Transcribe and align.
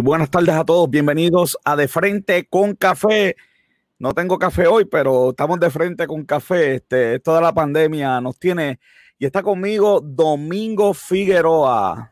Y 0.00 0.02
buenas 0.02 0.30
tardes 0.30 0.54
a 0.54 0.64
todos, 0.64 0.88
bienvenidos 0.88 1.58
a 1.62 1.76
De 1.76 1.86
Frente 1.86 2.46
con 2.48 2.74
Café. 2.74 3.36
No 3.98 4.14
tengo 4.14 4.38
café 4.38 4.66
hoy, 4.66 4.86
pero 4.86 5.28
estamos 5.28 5.60
de 5.60 5.68
frente 5.68 6.06
con 6.06 6.24
café. 6.24 6.76
Este, 6.76 7.20
toda 7.20 7.42
la 7.42 7.52
pandemia 7.52 8.18
nos 8.22 8.38
tiene. 8.38 8.80
Y 9.18 9.26
está 9.26 9.42
conmigo 9.42 10.00
Domingo 10.00 10.94
Figueroa. 10.94 12.10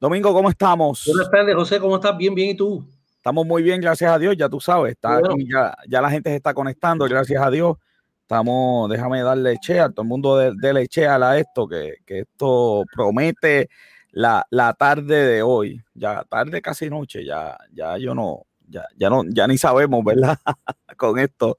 Domingo, 0.00 0.32
¿cómo 0.32 0.50
estamos? 0.50 1.04
Buenas 1.06 1.30
tardes, 1.30 1.54
José, 1.54 1.78
¿cómo 1.78 1.94
estás? 1.94 2.16
Bien, 2.18 2.34
bien, 2.34 2.50
¿y 2.50 2.56
tú? 2.56 2.84
Estamos 3.18 3.46
muy 3.46 3.62
bien, 3.62 3.80
gracias 3.80 4.10
a 4.10 4.18
Dios, 4.18 4.36
ya 4.36 4.48
tú 4.48 4.58
sabes. 4.58 4.94
Está 4.94 5.20
ya, 5.48 5.76
ya, 5.88 6.02
la 6.02 6.10
gente 6.10 6.30
se 6.30 6.36
está 6.36 6.54
conectando, 6.54 7.04
gracias 7.04 7.40
a 7.40 7.52
Dios. 7.52 7.76
Estamos, 8.22 8.90
déjame 8.90 9.22
darle 9.22 9.58
che 9.60 9.78
a 9.78 9.90
todo 9.90 10.02
el 10.02 10.08
mundo 10.08 10.38
de, 10.38 10.54
de 10.56 10.72
leche 10.72 11.06
a 11.06 11.38
esto, 11.38 11.68
que, 11.68 11.98
que 12.04 12.18
esto 12.22 12.82
promete 12.92 13.68
la, 14.16 14.46
la, 14.48 14.72
tarde 14.72 15.26
de 15.26 15.42
hoy, 15.42 15.84
ya 15.92 16.24
tarde 16.24 16.62
casi 16.62 16.88
noche, 16.88 17.22
ya, 17.22 17.58
ya 17.70 17.98
yo 17.98 18.14
no, 18.14 18.46
ya, 18.66 18.86
ya 18.96 19.10
no, 19.10 19.24
ya 19.28 19.46
ni 19.46 19.58
sabemos, 19.58 20.02
¿verdad? 20.02 20.38
Con 20.96 21.18
esto, 21.18 21.58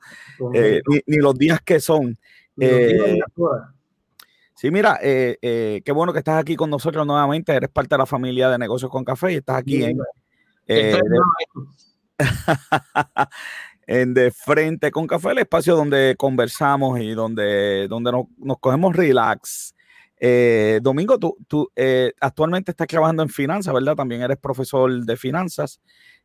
eh, 0.55 0.81
ni, 1.05 1.17
los 1.17 1.37
días 1.37 1.61
que 1.61 1.79
son. 1.79 2.17
Eh, 2.59 3.19
sí, 4.55 4.71
mira, 4.71 4.97
eh, 5.03 5.83
qué 5.85 5.91
bueno 5.91 6.11
que 6.11 6.17
estás 6.17 6.41
aquí 6.41 6.55
con 6.55 6.71
nosotros 6.71 7.05
nuevamente, 7.05 7.53
eres 7.53 7.69
parte 7.69 7.93
de 7.93 7.99
la 7.99 8.07
familia 8.07 8.49
de 8.49 8.57
negocios 8.57 8.89
con 8.89 9.05
café 9.05 9.33
y 9.33 9.35
estás 9.35 9.57
aquí 9.57 9.83
en, 9.83 9.99
en 13.85 14.13
De 14.15 14.31
Frente 14.31 14.89
con 14.89 15.05
Café, 15.05 15.29
el 15.29 15.37
espacio 15.37 15.75
donde 15.75 16.15
conversamos 16.17 16.99
y 16.99 17.11
donde, 17.11 17.87
donde 17.87 18.11
nos, 18.11 18.25
nos 18.39 18.57
cogemos 18.57 18.95
relax 18.95 19.75
eh, 20.19 20.79
Domingo, 20.81 21.19
tú, 21.19 21.37
tú 21.47 21.69
eh, 21.75 22.11
actualmente 22.19 22.71
estás 22.71 22.87
trabajando 22.87 23.23
en 23.23 23.29
finanzas, 23.29 23.73
¿verdad? 23.73 23.95
También 23.95 24.21
eres 24.21 24.37
profesor 24.37 25.05
de 25.05 25.17
finanzas. 25.17 25.79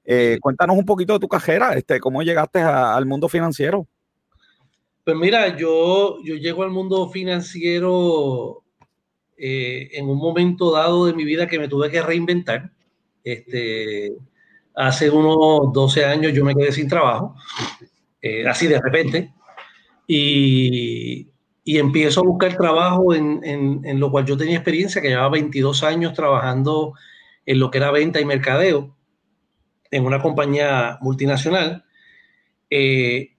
Eh, 0.04 0.38
cuéntanos 0.40 0.76
un 0.76 0.84
poquito 0.84 1.12
de 1.12 1.18
tu 1.20 1.28
carrera, 1.28 1.74
este, 1.74 2.00
cómo 2.00 2.22
llegaste 2.22 2.60
al 2.60 3.06
mundo 3.06 3.28
financiero. 3.28 3.86
Pues 5.04 5.16
mira, 5.16 5.56
yo, 5.56 6.18
yo 6.24 6.36
llego 6.36 6.62
al 6.62 6.70
mundo 6.70 7.08
financiero 7.08 8.62
en 9.36 10.08
un 10.08 10.18
momento 10.18 10.70
dado 10.70 11.06
de 11.06 11.14
mi 11.14 11.24
vida 11.24 11.48
que 11.48 11.58
me 11.58 11.66
tuve 11.66 11.90
que 11.90 12.00
reinventar. 12.00 12.70
Este, 13.24 14.12
hace 14.74 15.10
unos 15.10 15.72
12 15.72 16.04
años 16.04 16.32
yo 16.32 16.44
me 16.44 16.54
quedé 16.54 16.70
sin 16.70 16.88
trabajo, 16.88 17.34
así 18.46 18.68
de 18.68 18.80
repente. 18.80 19.34
Y, 20.06 21.31
y 21.64 21.78
empiezo 21.78 22.20
a 22.20 22.24
buscar 22.24 22.56
trabajo 22.56 23.14
en, 23.14 23.40
en, 23.44 24.00
lo 24.00 24.10
cual 24.10 24.24
yo 24.24 24.36
tenía 24.36 24.56
experiencia, 24.56 25.00
que 25.00 25.08
llevaba 25.08 25.30
22 25.30 25.84
años 25.84 26.12
trabajando 26.12 26.94
en 27.46 27.60
lo 27.60 27.70
que 27.70 27.78
era 27.78 27.90
venta 27.90 28.20
y 28.20 28.24
mercadeo 28.24 28.96
en 29.90 30.04
una 30.04 30.20
compañía 30.20 30.98
multinacional. 31.00 31.84
Eh, 32.68 33.36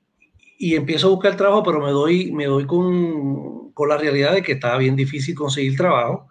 y 0.58 0.76
empiezo 0.76 1.08
a 1.08 1.10
buscar 1.10 1.36
trabajo, 1.36 1.64
pero 1.64 1.82
me 1.82 1.92
doy, 1.92 2.32
me 2.32 2.46
doy 2.46 2.66
con, 2.66 3.72
con, 3.74 3.90
la 3.90 3.98
realidad 3.98 4.34
de 4.34 4.44
que 4.44 4.54
estaba 4.54 4.78
bien 4.78 4.96
difícil 4.96 5.36
conseguir 5.36 5.76
trabajo. 5.76 6.28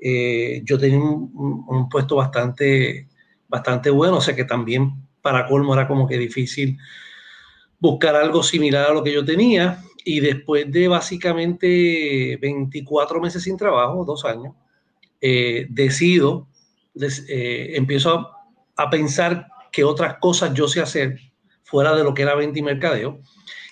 Eh, 0.00 0.62
yo 0.64 0.78
tenía 0.78 0.98
un, 0.98 1.64
un, 1.68 1.88
puesto 1.88 2.16
bastante, 2.16 3.08
bastante 3.48 3.90
bueno, 3.90 4.16
o 4.16 4.20
sea 4.20 4.34
que 4.34 4.44
también 4.44 5.06
para 5.22 5.46
colmo 5.46 5.74
era 5.74 5.86
como 5.86 6.08
que 6.08 6.18
difícil 6.18 6.78
buscar 7.78 8.16
algo 8.16 8.42
similar 8.42 8.90
a 8.90 8.94
lo 8.94 9.04
que 9.04 9.12
yo 9.12 9.24
tenía. 9.24 9.82
Y 10.08 10.20
después 10.20 10.70
de 10.70 10.86
básicamente 10.86 12.38
24 12.40 13.20
meses 13.20 13.42
sin 13.42 13.56
trabajo, 13.56 14.04
dos 14.04 14.24
años, 14.24 14.54
eh, 15.20 15.66
decido, 15.68 16.46
eh, 17.28 17.72
empiezo 17.74 18.30
a, 18.76 18.88
pensar 18.88 19.48
qué 19.72 19.82
otras 19.82 20.18
cosas 20.20 20.54
yo 20.54 20.68
sé 20.68 20.80
hacer 20.80 21.18
fuera 21.64 21.96
de 21.96 22.04
lo 22.04 22.14
que 22.14 22.22
era 22.22 22.36
venta 22.36 22.56
y 22.56 22.62
mercadeo. 22.62 23.18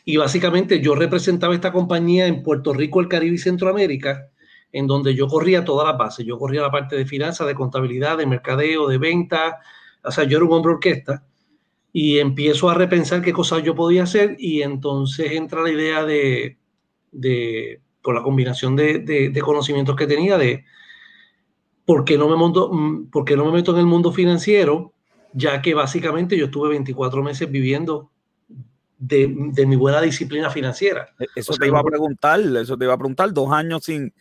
Y 0.04 0.16
básicamente 0.16 0.80
yo 0.80 0.96
representaba 0.96 1.54
esta 1.54 1.70
compañía 1.70 2.26
en 2.26 2.42
Puerto 2.42 2.72
Rico, 2.74 3.00
el 3.00 3.06
Caribe 3.06 3.36
y 3.36 3.38
Centroamérica, 3.38 4.28
en 4.72 4.88
donde 4.88 5.14
yo 5.14 5.28
corría 5.28 5.64
toda 5.64 5.84
la 5.84 5.92
base. 5.92 6.24
Yo 6.24 6.36
corría 6.36 6.62
la 6.62 6.70
parte 6.72 6.96
de 6.96 7.06
finanzas, 7.06 7.46
de 7.46 7.54
contabilidad, 7.54 8.18
de 8.18 8.26
mercadeo, 8.26 8.88
de 8.88 8.98
venta. 8.98 9.60
O 10.02 10.10
sea, 10.10 10.24
yo 10.24 10.38
era 10.38 10.46
un 10.46 10.52
hombre 10.52 10.72
orquesta 10.72 11.22
y 11.96 12.18
empiezo 12.18 12.68
a 12.68 12.74
repensar 12.74 13.22
qué 13.22 13.32
cosas 13.32 13.62
yo 13.62 13.76
podía 13.76 14.02
hacer 14.02 14.34
y 14.40 14.62
entonces 14.62 15.30
entra 15.30 15.62
la 15.62 15.70
idea 15.70 16.04
de, 16.04 16.58
de 17.12 17.80
por 18.02 18.16
la 18.16 18.22
combinación 18.24 18.74
de, 18.74 18.98
de, 18.98 19.40
conocimientos 19.40 19.94
que 19.94 20.08
tenía, 20.08 20.36
de 20.36 20.64
por 21.84 22.04
qué, 22.04 22.18
no 22.18 22.28
me 22.28 22.34
monto, 22.34 22.68
mm, 22.72 23.10
por 23.10 23.24
qué 23.24 23.36
no 23.36 23.44
me 23.44 23.52
meto 23.52 23.70
en 23.70 23.78
el 23.78 23.86
mundo 23.86 24.10
financiero, 24.10 24.92
ya 25.34 25.62
que 25.62 25.72
básicamente 25.72 26.36
yo 26.36 26.46
estuve 26.46 26.70
24 26.70 27.22
meses 27.22 27.48
viviendo 27.48 28.10
de, 28.98 29.32
de 29.52 29.64
mi 29.64 29.76
buena 29.76 30.00
disciplina 30.00 30.50
financiera. 30.50 31.14
E, 31.20 31.26
eso 31.36 31.52
te 31.54 31.68
iba 31.68 31.78
a 31.78 31.84
preguntar, 31.84 32.40
eso 32.40 32.76
te 32.76 32.86
iba 32.86 32.94
a 32.94 32.98
preguntar, 32.98 33.32
dos 33.32 33.52
años 33.52 33.84
sin, 33.84 34.12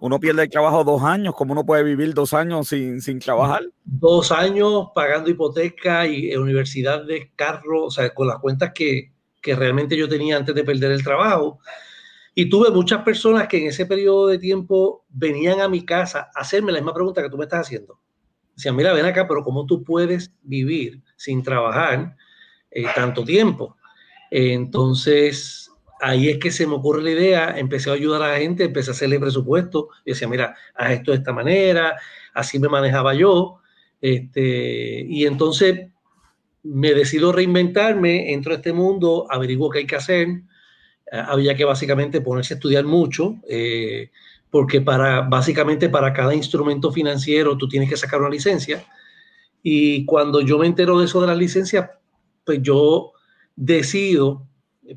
uno 0.00 0.18
pierde 0.18 0.42
el 0.44 0.50
trabajo 0.50 0.82
dos 0.82 1.02
años, 1.02 1.34
¿cómo 1.34 1.52
uno 1.52 1.64
puede 1.64 1.84
vivir 1.84 2.14
dos 2.14 2.32
años 2.32 2.68
sin, 2.68 3.00
sin 3.00 3.18
trabajar? 3.18 3.62
Dos 3.84 4.32
años 4.32 4.88
pagando 4.94 5.30
hipoteca 5.30 6.06
y 6.06 6.34
universidad 6.34 7.04
de 7.04 7.30
carro, 7.36 7.84
o 7.84 7.90
sea, 7.90 8.12
con 8.14 8.26
las 8.26 8.38
cuentas 8.38 8.72
que, 8.74 9.12
que 9.42 9.54
realmente 9.54 9.96
yo 9.96 10.08
tenía 10.08 10.36
antes 10.36 10.54
de 10.54 10.64
perder 10.64 10.92
el 10.92 11.04
trabajo. 11.04 11.60
Y 12.34 12.48
tuve 12.48 12.70
muchas 12.70 13.02
personas 13.02 13.46
que 13.48 13.58
en 13.58 13.66
ese 13.68 13.84
periodo 13.86 14.28
de 14.28 14.38
tiempo 14.38 15.04
venían 15.10 15.60
a 15.60 15.68
mi 15.68 15.84
casa 15.84 16.30
a 16.34 16.40
hacerme 16.40 16.72
la 16.72 16.78
misma 16.78 16.94
pregunta 16.94 17.22
que 17.22 17.28
tú 17.28 17.36
me 17.36 17.44
estás 17.44 17.66
haciendo. 17.66 18.00
Decían, 18.56 18.76
mira, 18.76 18.92
ven 18.92 19.06
acá, 19.06 19.26
pero 19.28 19.42
¿cómo 19.42 19.66
tú 19.66 19.84
puedes 19.84 20.32
vivir 20.42 21.02
sin 21.16 21.42
trabajar 21.42 22.16
eh, 22.70 22.84
tanto 22.94 23.24
tiempo? 23.24 23.76
entonces, 24.32 25.69
ahí 26.00 26.28
es 26.28 26.38
que 26.38 26.50
se 26.50 26.66
me 26.66 26.74
ocurre 26.74 27.02
la 27.02 27.10
idea, 27.10 27.58
empecé 27.58 27.90
a 27.90 27.94
ayudar 27.94 28.22
a 28.22 28.32
la 28.32 28.38
gente, 28.38 28.64
empecé 28.64 28.90
a 28.90 28.92
hacerle 28.92 29.20
presupuesto, 29.20 29.88
y 30.04 30.10
decía, 30.10 30.28
mira, 30.28 30.56
haz 30.74 30.92
esto 30.92 31.12
de 31.12 31.18
esta 31.18 31.32
manera, 31.32 31.96
así 32.34 32.58
me 32.58 32.68
manejaba 32.68 33.14
yo, 33.14 33.58
este, 34.00 35.04
y 35.08 35.26
entonces 35.26 35.88
me 36.62 36.94
decido 36.94 37.32
reinventarme, 37.32 38.32
entro 38.32 38.52
a 38.52 38.56
este 38.56 38.72
mundo, 38.72 39.26
averiguo 39.30 39.70
qué 39.70 39.80
hay 39.80 39.86
que 39.86 39.96
hacer, 39.96 40.28
eh, 40.28 40.42
había 41.12 41.54
que 41.54 41.64
básicamente 41.64 42.20
ponerse 42.20 42.54
a 42.54 42.56
estudiar 42.56 42.84
mucho, 42.84 43.36
eh, 43.48 44.10
porque 44.50 44.80
para, 44.80 45.22
básicamente 45.22 45.88
para 45.88 46.12
cada 46.12 46.34
instrumento 46.34 46.90
financiero 46.90 47.56
tú 47.56 47.68
tienes 47.68 47.88
que 47.88 47.96
sacar 47.96 48.20
una 48.20 48.30
licencia, 48.30 48.84
y 49.62 50.06
cuando 50.06 50.40
yo 50.40 50.58
me 50.58 50.66
entero 50.66 50.98
de 50.98 51.04
eso 51.04 51.20
de 51.20 51.26
la 51.26 51.34
licencia, 51.34 51.98
pues 52.44 52.60
yo 52.62 53.12
decido 53.56 54.46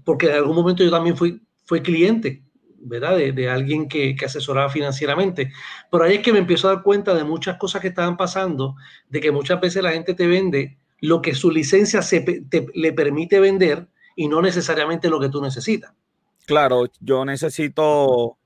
porque 0.03 0.27
en 0.27 0.33
algún 0.33 0.55
momento 0.55 0.83
yo 0.83 0.91
también 0.91 1.17
fui, 1.17 1.41
fui 1.65 1.81
cliente, 1.81 2.43
¿verdad? 2.79 3.17
De, 3.17 3.31
de 3.31 3.49
alguien 3.49 3.87
que, 3.87 4.15
que, 4.15 4.25
asesoraba 4.25 4.69
financieramente. 4.69 5.51
Pero 5.91 6.03
ahí 6.03 6.15
es 6.15 6.21
que 6.21 6.33
me 6.33 6.39
empiezo 6.39 6.67
a 6.67 6.75
dar 6.75 6.83
cuenta 6.83 7.13
de 7.13 7.23
muchas 7.23 7.57
cosas 7.57 7.81
que 7.81 7.89
estaban 7.89 8.17
pasando, 8.17 8.75
de 9.09 9.19
que 9.19 9.31
muchas 9.31 9.59
veces 9.61 9.83
la 9.83 9.91
gente 9.91 10.13
te 10.13 10.27
vende 10.27 10.77
lo 10.99 11.21
que 11.21 11.35
su 11.35 11.51
licencia 11.51 12.01
se, 12.01 12.21
te, 12.21 12.67
le 12.73 12.93
permite 12.93 13.39
vender 13.39 13.87
y 14.15 14.27
no 14.27 14.41
necesariamente 14.41 15.09
lo 15.09 15.19
que 15.19 15.29
tú 15.29 15.41
necesitas. 15.41 15.93
Claro, 16.45 16.85
yo 16.99 17.25
necesito 17.25 18.37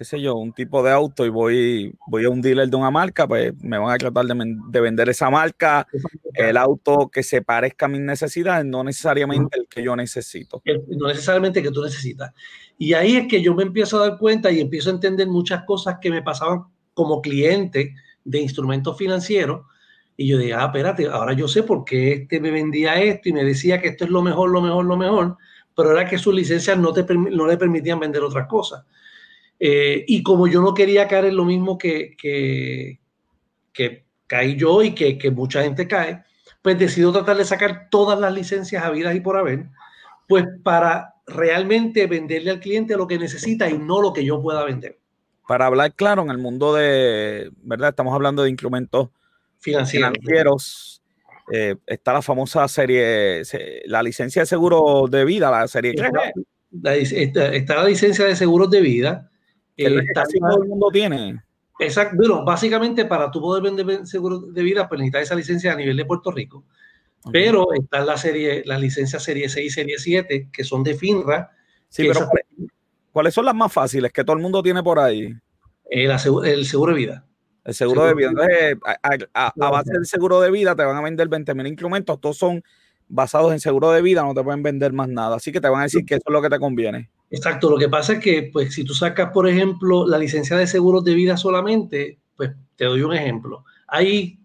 qué 0.00 0.04
sé 0.06 0.18
yo, 0.18 0.34
un 0.36 0.54
tipo 0.54 0.82
de 0.82 0.90
auto 0.90 1.26
y 1.26 1.28
voy, 1.28 1.94
voy 2.06 2.24
a 2.24 2.30
un 2.30 2.40
dealer 2.40 2.70
de 2.70 2.74
una 2.74 2.90
marca, 2.90 3.28
pues 3.28 3.52
me 3.62 3.76
van 3.76 3.92
a 3.92 3.98
tratar 3.98 4.24
de, 4.24 4.56
de 4.70 4.80
vender 4.80 5.10
esa 5.10 5.28
marca, 5.28 5.86
el 6.32 6.56
auto 6.56 7.10
que 7.12 7.22
se 7.22 7.42
parezca 7.42 7.84
a 7.84 7.88
mis 7.90 8.00
necesidades, 8.00 8.64
no 8.64 8.82
necesariamente 8.82 9.58
el 9.58 9.66
que 9.68 9.82
yo 9.82 9.94
necesito. 9.94 10.62
No 10.96 11.08
necesariamente 11.08 11.58
el 11.58 11.66
que 11.66 11.70
tú 11.70 11.82
necesitas. 11.84 12.32
Y 12.78 12.94
ahí 12.94 13.16
es 13.16 13.28
que 13.28 13.42
yo 13.42 13.54
me 13.54 13.62
empiezo 13.62 13.98
a 14.02 14.08
dar 14.08 14.18
cuenta 14.18 14.50
y 14.50 14.60
empiezo 14.60 14.88
a 14.88 14.94
entender 14.94 15.26
muchas 15.26 15.64
cosas 15.64 15.98
que 16.00 16.08
me 16.08 16.22
pasaban 16.22 16.62
como 16.94 17.20
cliente 17.20 17.94
de 18.24 18.40
instrumentos 18.40 18.96
financieros. 18.96 19.66
Y 20.16 20.28
yo 20.28 20.38
dije, 20.38 20.54
ah, 20.54 20.64
espérate, 20.64 21.08
ahora 21.08 21.34
yo 21.34 21.46
sé 21.46 21.62
por 21.62 21.84
qué 21.84 22.12
este 22.12 22.40
me 22.40 22.50
vendía 22.50 22.94
esto 23.02 23.28
y 23.28 23.34
me 23.34 23.44
decía 23.44 23.82
que 23.82 23.88
esto 23.88 24.04
es 24.04 24.10
lo 24.10 24.22
mejor, 24.22 24.48
lo 24.48 24.62
mejor, 24.62 24.86
lo 24.86 24.96
mejor, 24.96 25.36
pero 25.76 25.92
era 25.92 26.08
que 26.08 26.16
sus 26.16 26.34
licencias 26.34 26.78
no, 26.78 26.90
te, 26.90 27.04
no 27.14 27.46
le 27.46 27.58
permitían 27.58 28.00
vender 28.00 28.22
otras 28.22 28.46
cosas. 28.46 28.82
Eh, 29.62 30.04
y 30.08 30.22
como 30.22 30.48
yo 30.48 30.62
no 30.62 30.72
quería 30.72 31.06
caer 31.06 31.26
en 31.26 31.36
lo 31.36 31.44
mismo 31.44 31.76
que, 31.76 32.16
que, 32.16 32.98
que 33.74 34.06
caí 34.26 34.56
yo 34.56 34.82
y 34.82 34.94
que, 34.94 35.18
que, 35.18 35.30
mucha 35.30 35.62
gente 35.62 35.86
cae, 35.86 36.24
pues 36.62 36.78
decido 36.78 37.12
tratar 37.12 37.36
de 37.36 37.44
sacar 37.44 37.88
todas 37.90 38.18
las 38.18 38.32
licencias 38.32 38.82
habidas 38.82 39.14
y 39.14 39.20
por 39.20 39.36
haber, 39.36 39.66
pues 40.26 40.46
para 40.64 41.14
realmente 41.26 42.06
venderle 42.06 42.50
al 42.52 42.60
cliente 42.60 42.96
lo 42.96 43.06
que 43.06 43.18
necesita 43.18 43.68
y 43.68 43.76
no 43.76 44.00
lo 44.00 44.14
que 44.14 44.24
yo 44.24 44.40
pueda 44.40 44.64
vender. 44.64 44.98
Para 45.46 45.66
hablar 45.66 45.92
claro, 45.94 46.22
en 46.22 46.30
el 46.30 46.38
mundo 46.38 46.74
de, 46.74 47.50
¿verdad? 47.62 47.90
Estamos 47.90 48.14
hablando 48.14 48.42
de 48.42 48.50
instrumentos 48.50 49.10
financieros. 49.58 51.02
Eh, 51.52 51.76
está 51.86 52.12
la 52.12 52.22
famosa 52.22 52.66
serie, 52.68 53.42
la 53.86 54.02
licencia 54.02 54.42
de 54.42 54.46
seguro 54.46 55.06
de 55.10 55.24
vida, 55.24 55.50
la 55.50 55.66
serie. 55.68 55.94
está, 56.72 57.52
está 57.52 57.74
la 57.74 57.84
licencia 57.84 58.24
de 58.24 58.36
seguros 58.36 58.70
de 58.70 58.80
vida, 58.80 59.29
casi 60.14 60.38
todo 60.38 60.62
el 60.62 60.68
mundo 60.68 60.88
tiene. 60.92 61.42
Exacto. 61.78 62.16
Bueno, 62.16 62.44
básicamente 62.44 63.04
para 63.06 63.30
tú 63.30 63.40
poder 63.40 63.62
vender 63.62 64.06
seguro 64.06 64.40
de 64.40 64.62
vida, 64.62 64.88
pues 64.88 64.98
necesitas 64.98 65.22
esa 65.22 65.34
licencia 65.34 65.72
a 65.72 65.76
nivel 65.76 65.96
de 65.96 66.04
Puerto 66.04 66.30
Rico. 66.30 66.64
Pero 67.32 67.72
está 67.74 68.04
la 68.04 68.16
serie, 68.16 68.62
las 68.64 68.80
licencias 68.80 69.22
serie 69.22 69.48
6 69.48 69.66
y 69.66 69.70
serie 69.70 69.98
7, 69.98 70.48
que 70.52 70.64
son 70.64 70.82
de 70.82 70.94
FINRA. 70.94 71.50
Sí, 71.88 72.06
pero 72.06 72.28
¿cuáles 73.12 73.34
son 73.34 73.44
las 73.44 73.54
más 73.54 73.72
fáciles 73.72 74.12
que 74.12 74.24
todo 74.24 74.36
el 74.36 74.42
mundo 74.42 74.62
tiene 74.62 74.82
por 74.82 74.98
ahí? 74.98 75.34
El, 75.90 76.10
el 76.10 76.66
seguro 76.66 76.92
de 76.92 76.98
vida. 76.98 77.26
El 77.64 77.74
seguro, 77.74 78.04
de 78.06 78.14
vida. 78.14 78.30
Entonces, 78.30 78.76
a, 79.34 79.70
base 79.70 79.92
del 79.92 80.06
seguro 80.06 80.40
de 80.40 80.50
vida 80.50 80.74
te 80.74 80.82
van 80.82 80.96
a 80.96 81.02
vender 81.02 81.28
20 81.28 81.54
mil 81.54 81.66
instrumentos. 81.66 82.18
Todos 82.20 82.38
son 82.38 82.62
basados 83.06 83.52
en 83.52 83.60
seguro 83.60 83.90
de 83.90 84.00
vida, 84.00 84.22
no 84.22 84.34
te 84.34 84.42
pueden 84.42 84.62
vender 84.62 84.92
más 84.92 85.08
nada. 85.08 85.36
Así 85.36 85.52
que 85.52 85.60
te 85.60 85.68
van 85.68 85.80
a 85.80 85.84
decir 85.84 86.04
que 86.04 86.14
eso 86.14 86.24
es 86.26 86.32
lo 86.32 86.40
que 86.40 86.48
te 86.48 86.58
conviene. 86.58 87.10
Exacto. 87.30 87.70
Lo 87.70 87.78
que 87.78 87.88
pasa 87.88 88.14
es 88.14 88.18
que, 88.20 88.50
pues, 88.52 88.74
si 88.74 88.84
tú 88.84 88.92
sacas, 88.92 89.30
por 89.32 89.48
ejemplo, 89.48 90.06
la 90.06 90.18
licencia 90.18 90.56
de 90.56 90.66
seguros 90.66 91.04
de 91.04 91.14
vida 91.14 91.36
solamente, 91.36 92.18
pues 92.36 92.50
te 92.76 92.86
doy 92.86 93.02
un 93.02 93.14
ejemplo. 93.14 93.64
Hay 93.86 94.40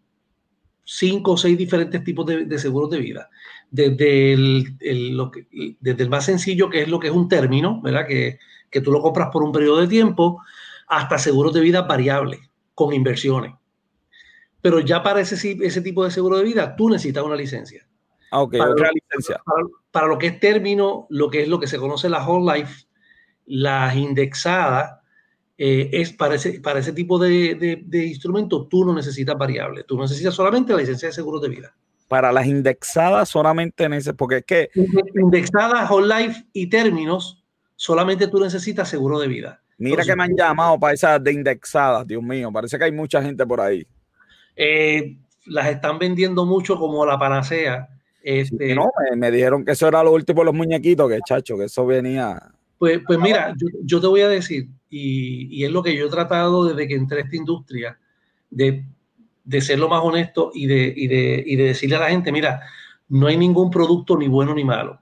cinco 0.84 1.32
o 1.32 1.38
seis 1.38 1.58
diferentes 1.58 2.04
tipos 2.04 2.26
de, 2.28 2.60
seguros 2.60 2.92
de 2.92 3.00
vida. 3.00 3.30
Desde 3.72 4.34
el, 4.34 6.10
más 6.10 6.26
sencillo, 6.26 6.70
que 6.70 6.84
es 6.84 6.88
lo 6.88 7.00
que 7.00 7.08
es 7.08 7.14
un 7.14 7.28
término, 7.28 7.82
¿verdad? 7.82 8.06
Que, 8.08 8.38
que 8.70 8.82
tú 8.82 8.92
lo 8.92 9.02
compras 9.02 9.30
por 9.34 9.44
un 9.44 9.52
periodo 9.52 9.82
de 9.82 9.88
tiempo, 9.88 10.42
hasta 10.88 11.18
seguros 11.18 11.54
de 11.54 11.62
vida 11.62 11.82
variables 11.82 12.40
con 12.76 12.94
inversiones. 12.94 13.56
Pero 14.62 14.80
ya 14.80 15.02
para 15.02 15.22
ese, 15.22 15.58
ese 15.62 15.82
tipo 15.82 16.04
de 16.04 16.12
seguro 16.12 16.38
de 16.38 16.44
vida, 16.44 16.76
tú 16.76 16.90
necesitas 16.90 17.24
una 17.24 17.36
licencia. 17.36 17.88
Ah, 18.36 18.42
ok, 18.42 18.58
para, 18.58 18.72
otra 18.72 18.90
licencia. 18.92 19.42
Para, 19.92 20.08
lo 20.08 20.18
que 20.18 20.28
es 20.28 20.40
término, 20.42 21.08
lo 21.10 21.30
que 21.30 21.44
es 21.44 21.48
lo 21.48 21.58
que 21.58 21.68
se 21.68 21.78
conoce 21.78 22.10
la 22.10 22.28
whole 22.28 22.60
life, 22.60 22.86
las 23.46 23.96
indexadas, 23.96 25.00
eh, 25.58 25.90
es 25.94 26.12
para 26.12 26.36
ese, 26.36 26.60
para 26.60 26.80
ese 26.80 26.92
tipo 26.92 27.18
de, 27.18 27.56
de, 27.56 27.82
de 27.86 28.06
instrumentos, 28.06 28.68
tú 28.68 28.84
no 28.84 28.94
necesitas 28.94 29.38
variables, 29.38 29.86
tú 29.86 29.98
necesitas 29.98 30.34
solamente 30.34 30.74
la 30.74 30.80
licencia 30.80 31.08
de 31.08 31.14
seguro 31.14 31.40
de 31.40 31.48
vida. 31.48 31.74
Para 32.10 32.34
las 32.34 32.46
indexadas 32.46 33.30
solamente 33.30 33.86
en 33.86 33.94
ese, 33.94 34.14
porque 34.14 34.38
es 34.38 34.46
que... 34.46 34.70
Indexadas, 35.16 35.90
whole 35.90 36.14
life 36.14 36.46
y 36.52 36.68
términos, 36.70 37.42
solamente 37.78 38.28
tú 38.28 38.42
necesitas 38.42 38.90
seguro 38.90 39.18
de 39.18 39.30
vida. 39.30 39.62
Mira 39.78 40.04
que 40.04 40.16
me 40.16 40.26
han 40.26 40.36
llamado 40.36 40.78
para 40.78 40.94
esas 40.94 41.24
de 41.24 41.32
indexadas, 41.32 42.06
Dios 42.06 42.22
mío, 42.22 42.52
parece 42.52 42.78
que 42.78 42.84
hay 42.84 42.92
mucha 42.92 43.22
gente 43.22 43.46
por 43.46 43.62
ahí. 43.62 43.88
Eh, 44.58 45.20
las 45.46 45.68
están 45.68 46.00
vendiendo 46.00 46.46
mucho 46.46 46.78
como 46.78 47.06
la 47.06 47.18
panacea. 47.18 47.95
Este, 48.28 48.74
no, 48.74 48.90
me, 49.16 49.30
dijeron 49.30 49.64
que 49.64 49.74
eso 49.74 49.88
era 49.88 50.04
lo 50.04 50.12
último 50.12 50.42
de 50.42 50.46
los 50.46 50.56
muñequitos, 50.56 51.08
que 51.08 51.20
chacho, 51.28 51.60
que 51.60 51.66
eso 51.66 51.86
venía. 51.86 52.42
Pues, 52.80 53.00
pues 53.06 53.20
mira, 53.20 53.54
yo, 53.84 54.02
te 54.02 54.08
voy 54.08 54.22
a 54.22 54.28
decir, 54.28 54.68
y, 54.90 55.64
es 55.64 55.72
lo 55.72 55.84
que 55.84 55.96
yo 55.96 56.08
he 56.08 56.10
tratado 56.10 56.66
desde 56.66 56.88
que 56.88 56.96
entré 56.96 57.20
a 57.20 57.24
esta 57.24 57.36
industria, 57.36 58.00
de, 58.50 58.84
ser 59.62 59.78
lo 59.78 59.90
más 59.90 60.02
honesto 60.04 60.50
y 60.56 60.66
de, 60.66 60.92
y 60.96 61.56
de 61.56 61.64
decirle 61.66 61.98
a 61.98 62.00
la 62.00 62.10
gente, 62.10 62.32
mira, 62.32 62.62
no 63.10 63.28
hay 63.28 63.38
ningún 63.38 63.70
producto 63.70 64.18
ni 64.18 64.28
bueno 64.28 64.56
ni 64.56 64.64
malo. 64.64 65.00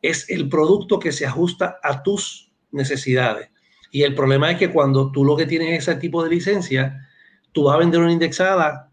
Es 0.00 0.30
el 0.30 0.48
producto 0.48 0.98
que 0.98 1.12
se 1.12 1.26
ajusta 1.26 1.78
a 1.82 2.02
tus 2.02 2.50
necesidades. 2.70 3.50
Y 3.90 4.02
el 4.02 4.14
problema 4.14 4.50
es 4.50 4.56
que 4.58 4.70
cuando 4.70 5.12
tú 5.12 5.26
lo 5.26 5.36
que 5.36 5.44
tienes 5.44 5.72
es 5.72 5.88
ese 5.88 6.00
tipo 6.00 6.24
de 6.24 6.30
licencia, 6.30 7.06
tú 7.52 7.64
vas 7.64 7.74
a 7.74 7.80
vender 7.80 8.00
una 8.00 8.12
indexada 8.12 8.90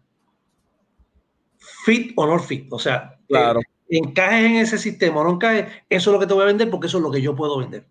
fit 1.84 2.12
o 2.16 2.26
no 2.26 2.38
fit. 2.38 2.66
O 2.70 2.78
sea, 2.78 3.18
claro. 3.38 3.60
encajes 3.88 4.44
en 4.44 4.56
ese 4.56 4.78
sistema 4.78 5.20
o 5.20 5.24
no 5.24 5.30
encajes, 5.32 5.66
eso 5.88 6.10
es 6.10 6.14
lo 6.14 6.20
que 6.20 6.26
te 6.26 6.34
voy 6.34 6.42
a 6.42 6.46
vender 6.46 6.70
porque 6.70 6.86
eso 6.86 6.98
es 6.98 7.02
lo 7.02 7.10
que 7.10 7.22
yo 7.22 7.34
puedo 7.34 7.58
vender. 7.58 7.86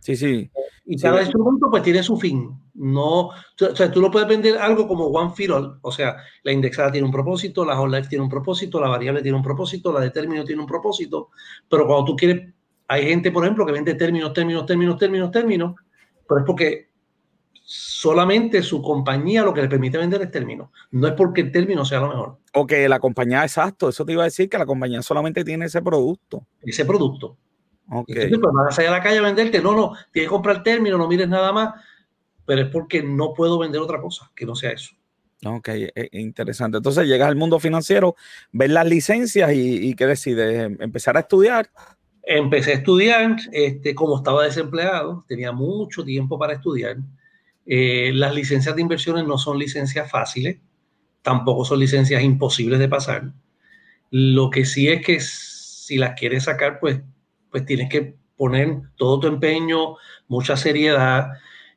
Sí, 0.00 0.16
sí. 0.16 0.50
Y 0.84 0.96
cada 0.98 1.20
instrumento 1.20 1.68
pues 1.68 1.82
tiene 1.82 2.02
su 2.02 2.16
fin. 2.16 2.50
No, 2.74 3.28
o 3.28 3.74
sea, 3.74 3.90
tú 3.90 4.00
lo 4.00 4.10
puedes 4.10 4.28
vender 4.28 4.56
algo 4.58 4.86
como 4.86 5.06
one 5.06 5.32
fit 5.34 5.50
all, 5.50 5.78
o 5.80 5.90
sea, 5.90 6.16
la 6.42 6.52
indexada 6.52 6.92
tiene 6.92 7.06
un 7.06 7.12
propósito, 7.12 7.64
la 7.64 7.80
whole 7.80 7.96
life 7.96 8.08
tiene 8.08 8.22
un 8.22 8.30
propósito, 8.30 8.80
la 8.80 8.88
variable 8.88 9.22
tiene 9.22 9.36
un 9.36 9.42
propósito, 9.42 9.92
la 9.92 10.00
de 10.00 10.10
término 10.10 10.44
tiene 10.44 10.60
un 10.60 10.66
propósito, 10.68 11.30
pero 11.68 11.86
cuando 11.86 12.04
tú 12.04 12.16
quieres 12.16 12.52
hay 12.88 13.04
gente, 13.04 13.32
por 13.32 13.44
ejemplo, 13.44 13.66
que 13.66 13.72
vende 13.72 13.94
términos, 13.94 14.32
términos, 14.32 14.64
términos, 14.66 14.98
términos, 14.98 15.30
términos, 15.30 15.74
pero 16.28 16.40
es 16.40 16.46
porque 16.46 16.85
solamente 17.68 18.62
su 18.62 18.80
compañía 18.80 19.42
lo 19.42 19.52
que 19.52 19.60
le 19.60 19.68
permite 19.68 19.98
vender 19.98 20.22
es 20.22 20.30
términos. 20.30 20.70
No 20.92 21.08
es 21.08 21.14
porque 21.14 21.40
el 21.40 21.50
término 21.50 21.84
sea 21.84 21.98
lo 21.98 22.08
mejor. 22.08 22.38
O 22.54 22.64
que 22.64 22.88
la 22.88 23.00
compañía, 23.00 23.42
exacto, 23.42 23.88
eso 23.88 24.06
te 24.06 24.12
iba 24.12 24.22
a 24.22 24.26
decir, 24.26 24.48
que 24.48 24.56
la 24.56 24.64
compañía 24.64 25.02
solamente 25.02 25.44
tiene 25.44 25.64
ese 25.64 25.82
producto. 25.82 26.46
Ese 26.62 26.84
producto. 26.84 27.36
Ok. 27.90 28.08
Entonces, 28.10 28.38
pues 28.40 28.54
vas 28.54 28.68
a 28.68 28.70
salir 28.70 28.90
a 28.90 28.92
la 28.92 29.02
calle 29.02 29.18
a 29.18 29.22
venderte. 29.22 29.60
No, 29.60 29.74
no, 29.74 29.94
tienes 30.12 30.28
que 30.28 30.32
comprar 30.32 30.56
el 30.58 30.62
término, 30.62 30.96
no 30.96 31.08
mires 31.08 31.28
nada 31.28 31.52
más. 31.52 31.74
Pero 32.44 32.62
es 32.62 32.68
porque 32.68 33.02
no 33.02 33.34
puedo 33.34 33.58
vender 33.58 33.80
otra 33.80 34.00
cosa 34.00 34.30
que 34.36 34.46
no 34.46 34.54
sea 34.54 34.70
eso. 34.70 34.94
Ok, 35.44 35.68
e, 35.68 35.92
e, 35.96 36.20
interesante. 36.20 36.76
Entonces 36.76 37.08
llegas 37.08 37.26
al 37.26 37.34
mundo 37.34 37.58
financiero, 37.58 38.14
ves 38.52 38.70
las 38.70 38.86
licencias 38.86 39.52
y, 39.52 39.88
y 39.88 39.94
¿qué 39.94 40.06
decides? 40.06 40.70
¿Empezar 40.78 41.16
a 41.16 41.20
estudiar? 41.20 41.68
Empecé 42.22 42.70
a 42.70 42.74
estudiar, 42.74 43.36
este, 43.50 43.94
como 43.96 44.16
estaba 44.16 44.44
desempleado, 44.44 45.24
tenía 45.26 45.50
mucho 45.50 46.04
tiempo 46.04 46.38
para 46.38 46.52
estudiar. 46.52 46.98
Eh, 47.66 48.12
las 48.14 48.34
licencias 48.34 48.74
de 48.74 48.82
inversiones 48.82 49.26
no 49.26 49.38
son 49.38 49.58
licencias 49.58 50.10
fáciles, 50.10 50.58
tampoco 51.22 51.64
son 51.64 51.80
licencias 51.80 52.22
imposibles 52.22 52.78
de 52.78 52.88
pasar. 52.88 53.32
Lo 54.10 54.50
que 54.50 54.64
sí 54.64 54.88
es 54.88 55.04
que 55.04 55.20
si 55.20 55.96
las 55.96 56.18
quieres 56.18 56.44
sacar, 56.44 56.78
pues, 56.78 57.00
pues 57.50 57.64
tienes 57.66 57.88
que 57.88 58.16
poner 58.36 58.82
todo 58.96 59.20
tu 59.20 59.26
empeño, 59.26 59.96
mucha 60.28 60.56
seriedad. 60.56 61.28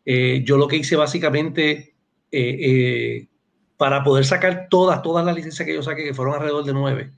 Eh, 0.06 0.44
yo 0.46 0.58
lo 0.58 0.68
que 0.68 0.78
hice 0.78 0.96
básicamente 0.96 1.96
eh, 2.32 3.28
para 3.78 4.04
poder 4.04 4.26
sacar 4.26 4.68
todas, 4.70 5.02
todas 5.02 5.26
las 5.26 5.36
licencias 5.36 5.66
que 5.66 5.74
yo 5.74 5.82
saqué, 5.82 6.04
que 6.04 6.14
fueron 6.14 6.36
alrededor 6.36 6.66
de 6.66 6.74
nueve, 6.74 7.14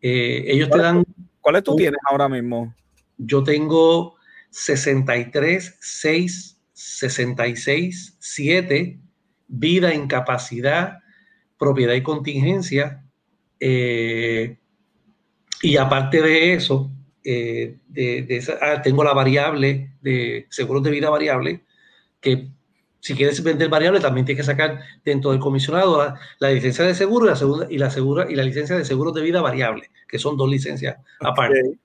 ellos 0.00 0.70
te 0.70 0.78
dan 0.78 1.04
¿Cuáles 1.40 1.64
tú 1.64 1.76
tienes 1.76 2.00
ahora 2.08 2.28
mismo? 2.28 2.74
Yo 3.16 3.42
tengo 3.42 4.16
63, 4.50 5.78
6, 5.80 6.59
66, 6.80 8.16
7, 8.18 8.98
vida, 9.48 9.94
incapacidad, 9.94 11.00
propiedad 11.58 11.94
y 11.94 12.02
contingencia. 12.02 13.04
Eh, 13.60 14.56
y 15.60 15.76
aparte 15.76 16.22
de 16.22 16.54
eso, 16.54 16.90
eh, 17.22 17.76
de, 17.86 18.42
ah, 18.62 18.80
tengo 18.80 19.04
la 19.04 19.12
variable 19.12 19.92
de 20.00 20.46
seguros 20.48 20.82
de 20.82 20.90
vida 20.90 21.10
variable, 21.10 21.64
que 22.18 22.48
si 23.00 23.14
quieres 23.14 23.42
vender 23.42 23.68
variable 23.68 24.00
también 24.00 24.24
tienes 24.24 24.46
que 24.46 24.50
sacar 24.50 24.80
dentro 25.04 25.32
del 25.32 25.40
comisionado 25.40 26.14
la, 26.38 26.50
licencia 26.50 26.84
de 26.86 26.94
seguro 26.94 27.26
y 27.26 27.28
la, 27.28 27.36
segunda, 27.36 27.66
y, 27.68 27.76
la 27.76 27.90
segura, 27.90 28.26
y 28.30 28.36
la 28.36 28.42
licencia 28.42 28.76
de 28.76 28.86
seguros 28.86 29.12
de 29.12 29.20
vida 29.20 29.42
variable, 29.42 29.90
que 30.08 30.18
son 30.18 30.38
dos 30.38 30.48
licencias 30.48 30.96
aparte. 31.20 31.78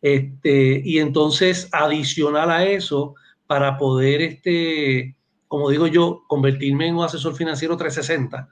Este, 0.00 0.80
y 0.84 1.00
entonces, 1.00 1.68
adicional 1.72 2.52
a 2.52 2.64
eso, 2.64 3.16
para 3.48 3.78
poder, 3.78 4.20
este, 4.20 5.16
como 5.48 5.70
digo 5.70 5.86
yo, 5.86 6.22
convertirme 6.28 6.86
en 6.86 6.96
un 6.96 7.04
asesor 7.04 7.34
financiero 7.34 7.76
360, 7.76 8.48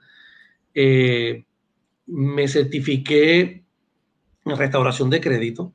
eh, 0.73 1.45
me 2.07 2.47
certifiqué 2.47 3.63
en 4.43 4.57
restauración 4.57 5.09
de 5.11 5.21
crédito, 5.21 5.73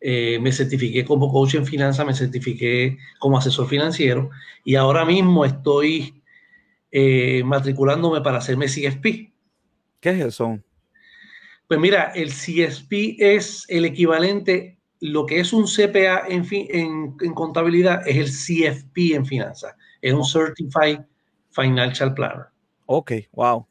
eh, 0.00 0.38
me 0.40 0.52
certifiqué 0.52 1.04
como 1.04 1.30
coach 1.32 1.56
en 1.56 1.66
finanzas, 1.66 2.06
me 2.06 2.14
certifiqué 2.14 2.98
como 3.18 3.36
asesor 3.36 3.66
financiero 3.66 4.30
y 4.64 4.76
ahora 4.76 5.04
mismo 5.04 5.44
estoy 5.44 6.22
eh, 6.92 7.42
matriculándome 7.44 8.20
para 8.20 8.38
hacerme 8.38 8.66
CFP. 8.66 9.32
¿Qué 9.98 10.10
es 10.10 10.20
eso? 10.24 10.60
Pues 11.66 11.80
mira, 11.80 12.12
el 12.14 12.28
CSP 12.28 13.16
es 13.18 13.64
el 13.68 13.84
equivalente, 13.86 14.75
lo 15.00 15.26
que 15.26 15.40
es 15.40 15.52
un 15.52 15.66
CPA 15.66 16.24
en, 16.28 16.46
en, 17.20 17.34
contabilidad 17.34 18.06
es 18.06 18.16
el 18.16 18.72
CFP 18.72 19.14
en 19.14 19.26
finanzas, 19.26 19.74
es 20.00 20.12
un 20.12 20.24
Certified 20.24 21.00
Financial 21.50 22.14
Planner. 22.14 22.46
Ok, 22.86 23.12
wow. 23.32 23.66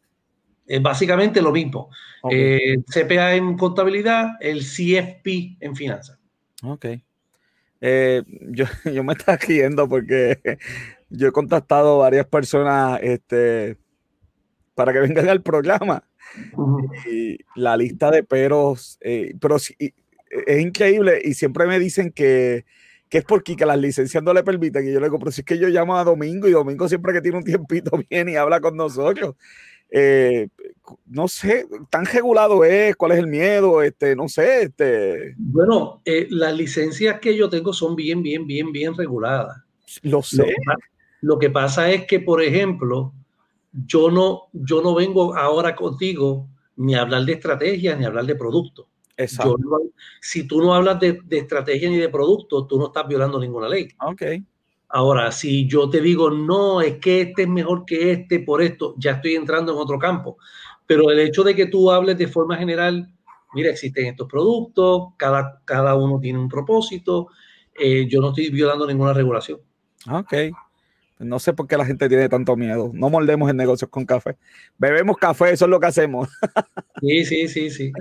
Es 0.68 0.82
básicamente 0.82 1.42
lo 1.42 1.52
mismo. 1.52 1.90
Eh, 2.30 2.78
CPA 2.88 3.36
en 3.36 3.56
contabilidad, 3.56 4.32
el 4.40 4.60
CFP 4.60 5.58
en 5.60 5.76
finanzas. 5.76 6.20
Ok. 6.64 6.86
Eh, 7.82 8.24
yo, 8.50 8.66
yo, 8.92 9.04
me 9.04 9.14
estaba 9.14 9.38
riendo 9.38 9.88
porque 9.88 10.40
yo 11.10 11.28
he 11.28 11.32
contactado 11.32 12.00
varias 12.00 12.26
personas 12.26 13.00
este, 13.04 13.78
para 14.74 14.92
que 14.92 15.00
vengan 15.00 15.30
al 15.30 15.42
programa. 15.42 16.04
Y 17.08 17.38
la 17.56 17.78
lista 17.78 18.12
de 18.12 18.24
peros, 18.24 18.98
eh, 19.02 19.36
pero 19.40 19.58
es 20.30 20.62
increíble 20.62 21.22
y 21.24 21.34
siempre 21.34 21.68
me 21.68 21.80
dicen 21.80 22.12
que, 22.12 22.66
que 23.10 23.20
es 23.20 23.26
porque 23.26 23.56
que 23.56 23.66
las 23.66 23.80
licencias 23.80 24.24
no 24.24 24.34
le 24.34 24.44
permiten. 24.44 24.88
Y 24.88 24.92
yo 24.92 25.00
le 25.00 25.08
digo, 25.08 25.20
pero 25.20 25.32
si 25.32 25.42
es 25.42 25.46
que 25.46 25.58
yo 25.58 25.68
llamo 25.68 25.96
a 25.98 26.04
Domingo 26.04 26.48
y 26.48 26.52
Domingo 26.52 26.88
siempre 26.88 27.14
que 27.14 27.22
tiene 27.22 27.38
un 27.38 27.44
tiempito 27.44 27.92
viene 28.10 28.34
y 28.34 28.36
habla 28.36 28.60
con 28.60 28.76
nosotros. 28.76 29.36
Eh, 29.92 30.50
no 31.06 31.28
sé, 31.28 31.68
tan 31.90 32.06
regulado 32.06 32.66
es, 32.66 32.96
cuál 32.96 33.14
es 33.14 33.20
el 33.20 33.28
miedo, 33.28 33.82
este, 33.82 34.16
no 34.16 34.28
sé, 34.28 34.64
este. 34.64 35.36
Bueno, 35.38 36.02
eh, 36.06 36.28
las 36.32 36.56
licencias 36.56 37.20
que 37.20 37.36
yo 37.38 37.50
tengo 37.50 37.72
son 37.72 37.96
bien, 37.96 38.22
bien, 38.22 38.48
bien, 38.48 38.72
bien 38.72 38.96
reguladas. 38.96 39.58
Lo 40.02 40.22
sé. 40.22 40.54
Lo 41.22 41.40
que 41.40 41.50
pasa 41.50 41.90
es 41.92 42.06
que, 42.06 42.20
por 42.20 42.42
ejemplo, 42.42 43.14
yo 43.72 44.12
no, 44.12 44.44
yo 44.54 44.82
no 44.82 44.96
vengo 44.96 45.36
ahora 45.36 45.76
contigo 45.76 46.48
ni 46.76 46.96
a 46.96 47.02
hablar 47.02 47.24
de 47.24 47.34
estrategia 47.34 47.96
ni 47.96 48.04
a 48.04 48.08
hablar 48.08 48.26
de 48.26 48.36
producto. 48.36 48.88
Exacto. 49.18 49.58
si 50.22 50.48
tú 50.48 50.62
no 50.62 50.74
hablas 50.74 51.00
de, 51.00 51.20
de, 51.24 51.38
estrategia 51.38 51.90
ni 51.90 51.98
de 51.98 52.10
producto, 52.10 52.68
tú 52.68 52.78
no 52.78 52.88
estás 52.88 53.08
violando 53.08 53.40
ninguna 53.40 53.70
ley. 53.70 53.88
Ok. 54.02 54.24
Ahora, 54.90 55.32
si 55.32 55.68
yo 55.68 55.90
te 55.90 56.02
digo, 56.02 56.30
no, 56.30 56.82
es 56.82 57.00
que 57.00 57.22
este 57.22 57.44
es 57.44 57.48
mejor 57.48 57.86
que 57.86 58.12
este 58.12 58.40
por 58.40 58.62
esto, 58.62 58.96
ya 58.98 59.12
estoy 59.12 59.36
entrando 59.36 59.74
en 59.74 59.80
otro 59.80 59.98
campo. 59.98 60.38
Pero 60.86 61.10
el 61.10 61.20
hecho 61.20 61.44
de 61.44 61.56
que 61.56 61.66
tú 61.66 61.92
hables 61.92 62.18
de 62.18 62.28
forma 62.28 62.58
general, 62.58 63.12
mira, 63.54 63.72
existen 63.72 64.08
estos 64.08 64.28
productos, 64.28 65.14
cada, 65.18 65.62
cada 65.66 65.96
uno 65.96 66.20
tiene 66.20 66.40
un 66.40 66.50
propósito, 66.50 67.28
eh, 67.78 68.08
yo 68.08 68.22
no 68.22 68.30
estoy 68.30 68.50
violando 68.50 68.86
ninguna 68.86 69.14
regulación. 69.14 69.60
Ok. 70.10 70.34
No 71.20 71.40
sé 71.40 71.54
por 71.54 71.68
qué 71.68 71.78
la 71.78 71.86
gente 71.86 72.10
tiene 72.10 72.28
tanto 72.28 72.58
miedo. 72.58 72.92
No 72.94 73.10
moldemos 73.10 73.50
en 73.50 73.56
negocios 73.56 73.90
con 73.90 74.06
café. 74.06 74.36
Bebemos 74.78 75.16
café, 75.18 75.52
eso 75.52 75.66
es 75.66 75.72
lo 75.72 75.80
que 75.80 75.88
hacemos. 75.88 76.30
Sí, 77.02 77.26
sí, 77.26 77.48
sí, 77.50 77.70
sí. 77.70 77.92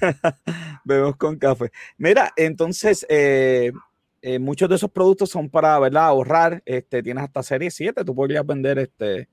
Bebemos 0.84 1.16
con 1.16 1.36
café. 1.38 1.72
Mira, 1.96 2.32
entonces, 2.36 3.04
eh, 3.08 3.72
eh, 4.20 4.38
muchos 4.38 4.68
de 4.68 4.76
esos 4.76 4.90
productos 4.90 5.30
son 5.30 5.48
para, 5.48 5.78
¿verdad? 5.78 6.04
Ahorrar. 6.04 6.62
Este, 6.66 7.02
tienes 7.02 7.24
hasta 7.24 7.42
serie 7.42 7.70
7. 7.70 8.04
Tú 8.04 8.14
podrías 8.14 8.46
vender 8.46 8.78
este, 8.78 9.28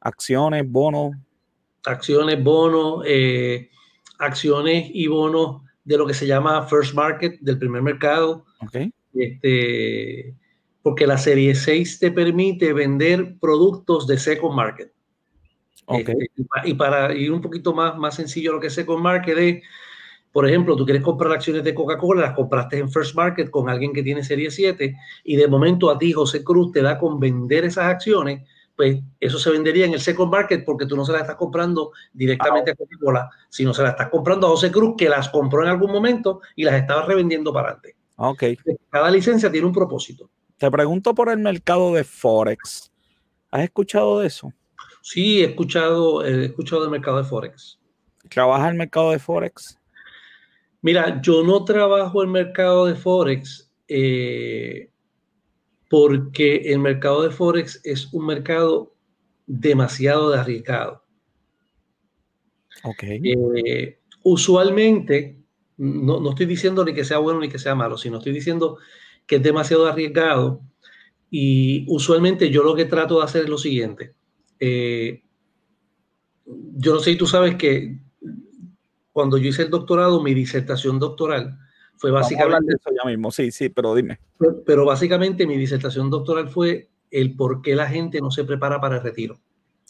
acciones, 0.00 0.64
bonos. 0.66 1.12
Acciones, 1.84 2.42
bonos, 2.42 3.04
eh, 3.06 3.70
acciones 4.18 4.90
y 4.92 5.06
bonos 5.08 5.62
de 5.84 5.98
lo 5.98 6.06
que 6.06 6.14
se 6.14 6.26
llama 6.26 6.66
First 6.66 6.94
Market, 6.94 7.38
del 7.40 7.58
primer 7.58 7.82
mercado. 7.82 8.46
Okay. 8.60 8.92
Este, 9.12 10.34
porque 10.84 11.06
la 11.06 11.16
serie 11.16 11.54
6 11.54 11.98
te 11.98 12.10
permite 12.10 12.74
vender 12.74 13.38
productos 13.40 14.06
de 14.06 14.18
Second 14.18 14.54
Market. 14.54 14.92
Okay. 15.86 16.00
Este, 16.02 16.26
y, 16.66 16.74
para 16.74 17.14
ir 17.14 17.32
un 17.32 17.40
poquito 17.40 17.72
más, 17.72 17.96
más 17.96 18.16
sencillo, 18.16 18.52
lo 18.52 18.60
que 18.60 18.66
es 18.66 18.74
Second 18.74 19.02
Market 19.02 19.38
es 19.38 19.62
por 20.30 20.48
ejemplo, 20.48 20.74
tú 20.74 20.84
quieres 20.84 21.04
comprar 21.04 21.32
acciones 21.32 21.62
de 21.62 21.72
Coca-Cola, 21.72 22.22
las 22.22 22.34
compraste 22.34 22.76
en 22.76 22.90
First 22.90 23.14
Market 23.14 23.50
con 23.50 23.70
alguien 23.70 23.92
que 23.92 24.02
tiene 24.02 24.24
serie 24.24 24.50
7 24.50 24.94
y 25.22 25.36
de 25.36 25.46
momento 25.46 25.88
a 25.88 25.96
ti 25.96 26.12
José 26.12 26.42
Cruz 26.42 26.72
te 26.72 26.82
da 26.82 26.98
con 26.98 27.20
vender 27.20 27.64
esas 27.64 27.84
acciones, 27.84 28.42
pues 28.74 29.00
eso 29.20 29.38
se 29.38 29.50
vendería 29.50 29.86
en 29.86 29.94
el 29.94 30.00
Second 30.00 30.32
Market 30.32 30.64
porque 30.64 30.86
tú 30.86 30.96
no 30.96 31.04
se 31.04 31.12
las 31.12 31.20
estás 31.20 31.36
comprando 31.36 31.92
directamente 32.12 32.72
a 32.72 32.74
Coca-Cola, 32.74 33.30
sino 33.48 33.72
se 33.72 33.84
las 33.84 33.92
estás 33.92 34.10
comprando 34.10 34.48
a 34.48 34.50
José 34.50 34.72
Cruz 34.72 34.96
que 34.98 35.08
las 35.08 35.28
compró 35.28 35.62
en 35.62 35.68
algún 35.68 35.92
momento 35.92 36.40
y 36.56 36.64
las 36.64 36.74
estaba 36.74 37.06
revendiendo 37.06 37.52
para 37.52 37.68
adelante. 37.68 37.94
Ok. 38.16 38.42
Cada 38.90 39.10
licencia 39.12 39.52
tiene 39.52 39.68
un 39.68 39.72
propósito. 39.72 40.28
Te 40.58 40.70
pregunto 40.70 41.14
por 41.14 41.28
el 41.30 41.38
mercado 41.38 41.92
de 41.94 42.04
Forex. 42.04 42.92
¿Has 43.50 43.62
escuchado 43.62 44.20
de 44.20 44.26
eso? 44.26 44.52
Sí, 45.02 45.42
he 45.42 45.46
escuchado, 45.46 46.24
he 46.24 46.46
escuchado 46.46 46.82
del 46.82 46.90
mercado 46.90 47.18
de 47.18 47.24
Forex. 47.24 47.78
¿Trabaja 48.28 48.68
el 48.68 48.74
mercado 48.76 49.10
de 49.10 49.18
Forex? 49.18 49.78
Mira, 50.80 51.20
yo 51.22 51.42
no 51.42 51.64
trabajo 51.64 52.22
el 52.22 52.28
mercado 52.28 52.86
de 52.86 52.94
Forex 52.94 53.70
eh, 53.88 54.90
porque 55.88 56.56
el 56.56 56.78
mercado 56.78 57.22
de 57.22 57.30
Forex 57.30 57.80
es 57.84 58.12
un 58.12 58.26
mercado 58.26 58.94
demasiado 59.46 60.32
arriesgado. 60.34 61.04
Ok. 62.82 63.02
Eh, 63.02 63.98
usualmente, 64.22 65.38
no, 65.76 66.20
no, 66.20 66.30
estoy 66.30 66.46
diciendo 66.46 66.84
ni 66.84 66.94
que 66.94 67.04
sea 67.04 67.18
bueno 67.18 67.40
ni 67.40 67.48
que 67.48 67.58
sea 67.58 67.74
malo, 67.74 67.96
sino 67.96 68.18
estoy 68.18 68.32
diciendo 68.32 68.78
que 69.26 69.36
es 69.36 69.42
demasiado 69.42 69.86
arriesgado 69.86 70.60
y 71.30 71.84
usualmente 71.88 72.50
yo 72.50 72.62
lo 72.62 72.74
que 72.74 72.84
trato 72.84 73.18
de 73.18 73.24
hacer 73.24 73.42
es 73.44 73.48
lo 73.48 73.58
siguiente. 73.58 74.14
Eh, 74.60 75.22
yo 76.46 76.94
no 76.94 77.00
sé 77.00 77.12
si 77.12 77.16
tú 77.16 77.26
sabes 77.26 77.56
que 77.56 77.98
cuando 79.12 79.38
yo 79.38 79.48
hice 79.48 79.62
el 79.62 79.70
doctorado, 79.70 80.22
mi 80.22 80.34
disertación 80.34 80.98
doctoral 80.98 81.58
fue 81.96 82.10
básicamente... 82.10 82.66
de 82.66 82.74
eso 82.74 82.90
ya 83.02 83.08
mismo, 83.08 83.30
sí, 83.30 83.50
sí, 83.50 83.68
pero 83.68 83.94
dime. 83.94 84.18
Pero, 84.66 84.84
básicamente 84.84 85.46
mi 85.46 85.56
disertación 85.56 86.10
doctoral 86.10 86.48
fue 86.48 86.90
el 87.10 87.34
por 87.36 87.62
qué 87.62 87.74
la 87.74 87.86
gente 87.86 88.20
no 88.20 88.30
se 88.30 88.44
prepara 88.44 88.80
para 88.80 88.96
el 88.96 89.02
retiro. 89.02 89.38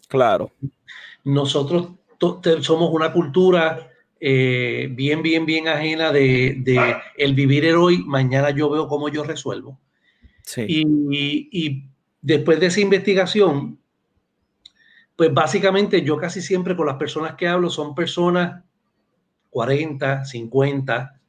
Claro. 0.09 0.51
Nosotros 1.25 1.89
somos 2.61 2.91
una 2.93 3.13
cultura 3.13 3.91
eh, 4.21 4.89
bien, 4.91 5.23
bien, 5.23 5.47
bien 5.47 5.69
ajena 5.69 6.13
de, 6.13 6.57
de, 6.59 6.97
el 7.17 7.35
vivir 7.35 7.65
el 7.65 7.77
hoy, 7.77 8.05
mañana 8.05 8.51
yo 8.51 8.71
veo 8.71 8.89
cómo 8.89 9.09
yo 9.09 9.25
resuelvo. 9.25 9.79
Sí. 10.43 10.65
Y, 10.69 11.49
y, 11.53 11.85
después 12.21 12.59
de 12.59 12.67
esa 12.67 12.81
investigación, 12.81 13.79
pues 15.17 15.33
básicamente 15.33 16.03
yo 16.03 16.17
casi 16.17 16.41
siempre 16.41 16.75
con 16.75 16.87
las 16.87 16.97
personas 16.97 17.35
que 17.35 17.47
hablo 17.49 17.69
son 17.69 17.95
personas 17.95 18.63
40, 19.51 20.25
50, 20.25 21.21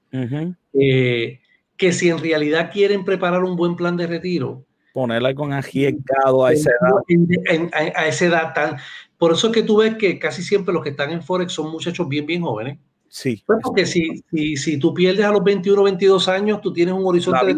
eh, 0.73 1.39
que 1.77 1.91
si 1.91 2.09
en 2.09 2.19
realidad 2.19 2.71
quieren 2.71 3.03
preparar 3.03 3.43
un 3.43 3.55
buen 3.55 3.75
plan 3.75 3.97
de 3.97 4.07
retiro, 4.07 4.65
ponerla 4.95 5.35
con 5.35 5.51
arriesgado 5.51 6.45
a 6.45 6.53
esa 6.53 6.71
edad. 6.71 7.69
a 7.73 8.07
esa 8.07 8.25
edad 8.25 8.53
tan. 8.53 8.77
Por 9.17 9.31
eso 9.31 9.48
es 9.48 9.53
que 9.53 9.63
tú 9.63 9.77
ves 9.77 9.95
que 9.95 10.19
casi 10.19 10.43
siempre 10.43 10.74
los 10.74 10.84
que 10.84 10.89
están 10.89 11.12
en 11.12 11.22
Forex 11.22 11.53
son 11.53 11.72
muchachos 11.72 12.07
bien, 12.07 12.25
bien 12.25 12.41
jóvenes. 12.41 12.79
Sí. 13.07 13.41
Pues 13.45 13.60
porque 13.63 13.86
si, 13.86 14.24
si, 14.29 14.57
si, 14.57 14.77
tú 14.77 14.93
pierdes 14.93 15.25
a 15.25 15.31
los 15.31 15.43
21, 15.43 15.84
22 15.84 16.27
años, 16.27 16.62
tú 16.62 16.74
tienes 16.74 16.93
un 16.93 17.05
horizonte 17.05 17.45
de. 17.45 17.55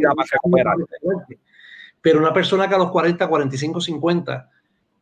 Pero 2.01 2.19
una 2.19 2.33
persona 2.33 2.69
que 2.69 2.75
a 2.75 2.77
los 2.77 2.91
40, 2.91 3.27
45, 3.27 3.81
50 3.81 4.51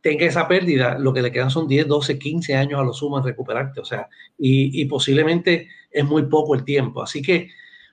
tenga 0.00 0.24
esa 0.24 0.46
pérdida, 0.46 0.98
lo 0.98 1.12
que 1.12 1.20
le 1.20 1.32
quedan 1.32 1.50
son 1.50 1.66
10, 1.66 1.88
12, 1.88 2.18
15 2.18 2.54
años 2.54 2.80
a 2.80 2.84
lo 2.84 2.92
sumo 2.92 3.18
en 3.18 3.24
recuperarte. 3.24 3.80
O 3.80 3.84
sea, 3.84 4.08
y, 4.38 4.84
posiblemente 4.86 5.68
es 5.90 6.04
muy 6.04 6.26
poco 6.26 6.54
el 6.54 6.64
tiempo. 6.64 7.02
Así 7.02 7.20
que 7.20 7.50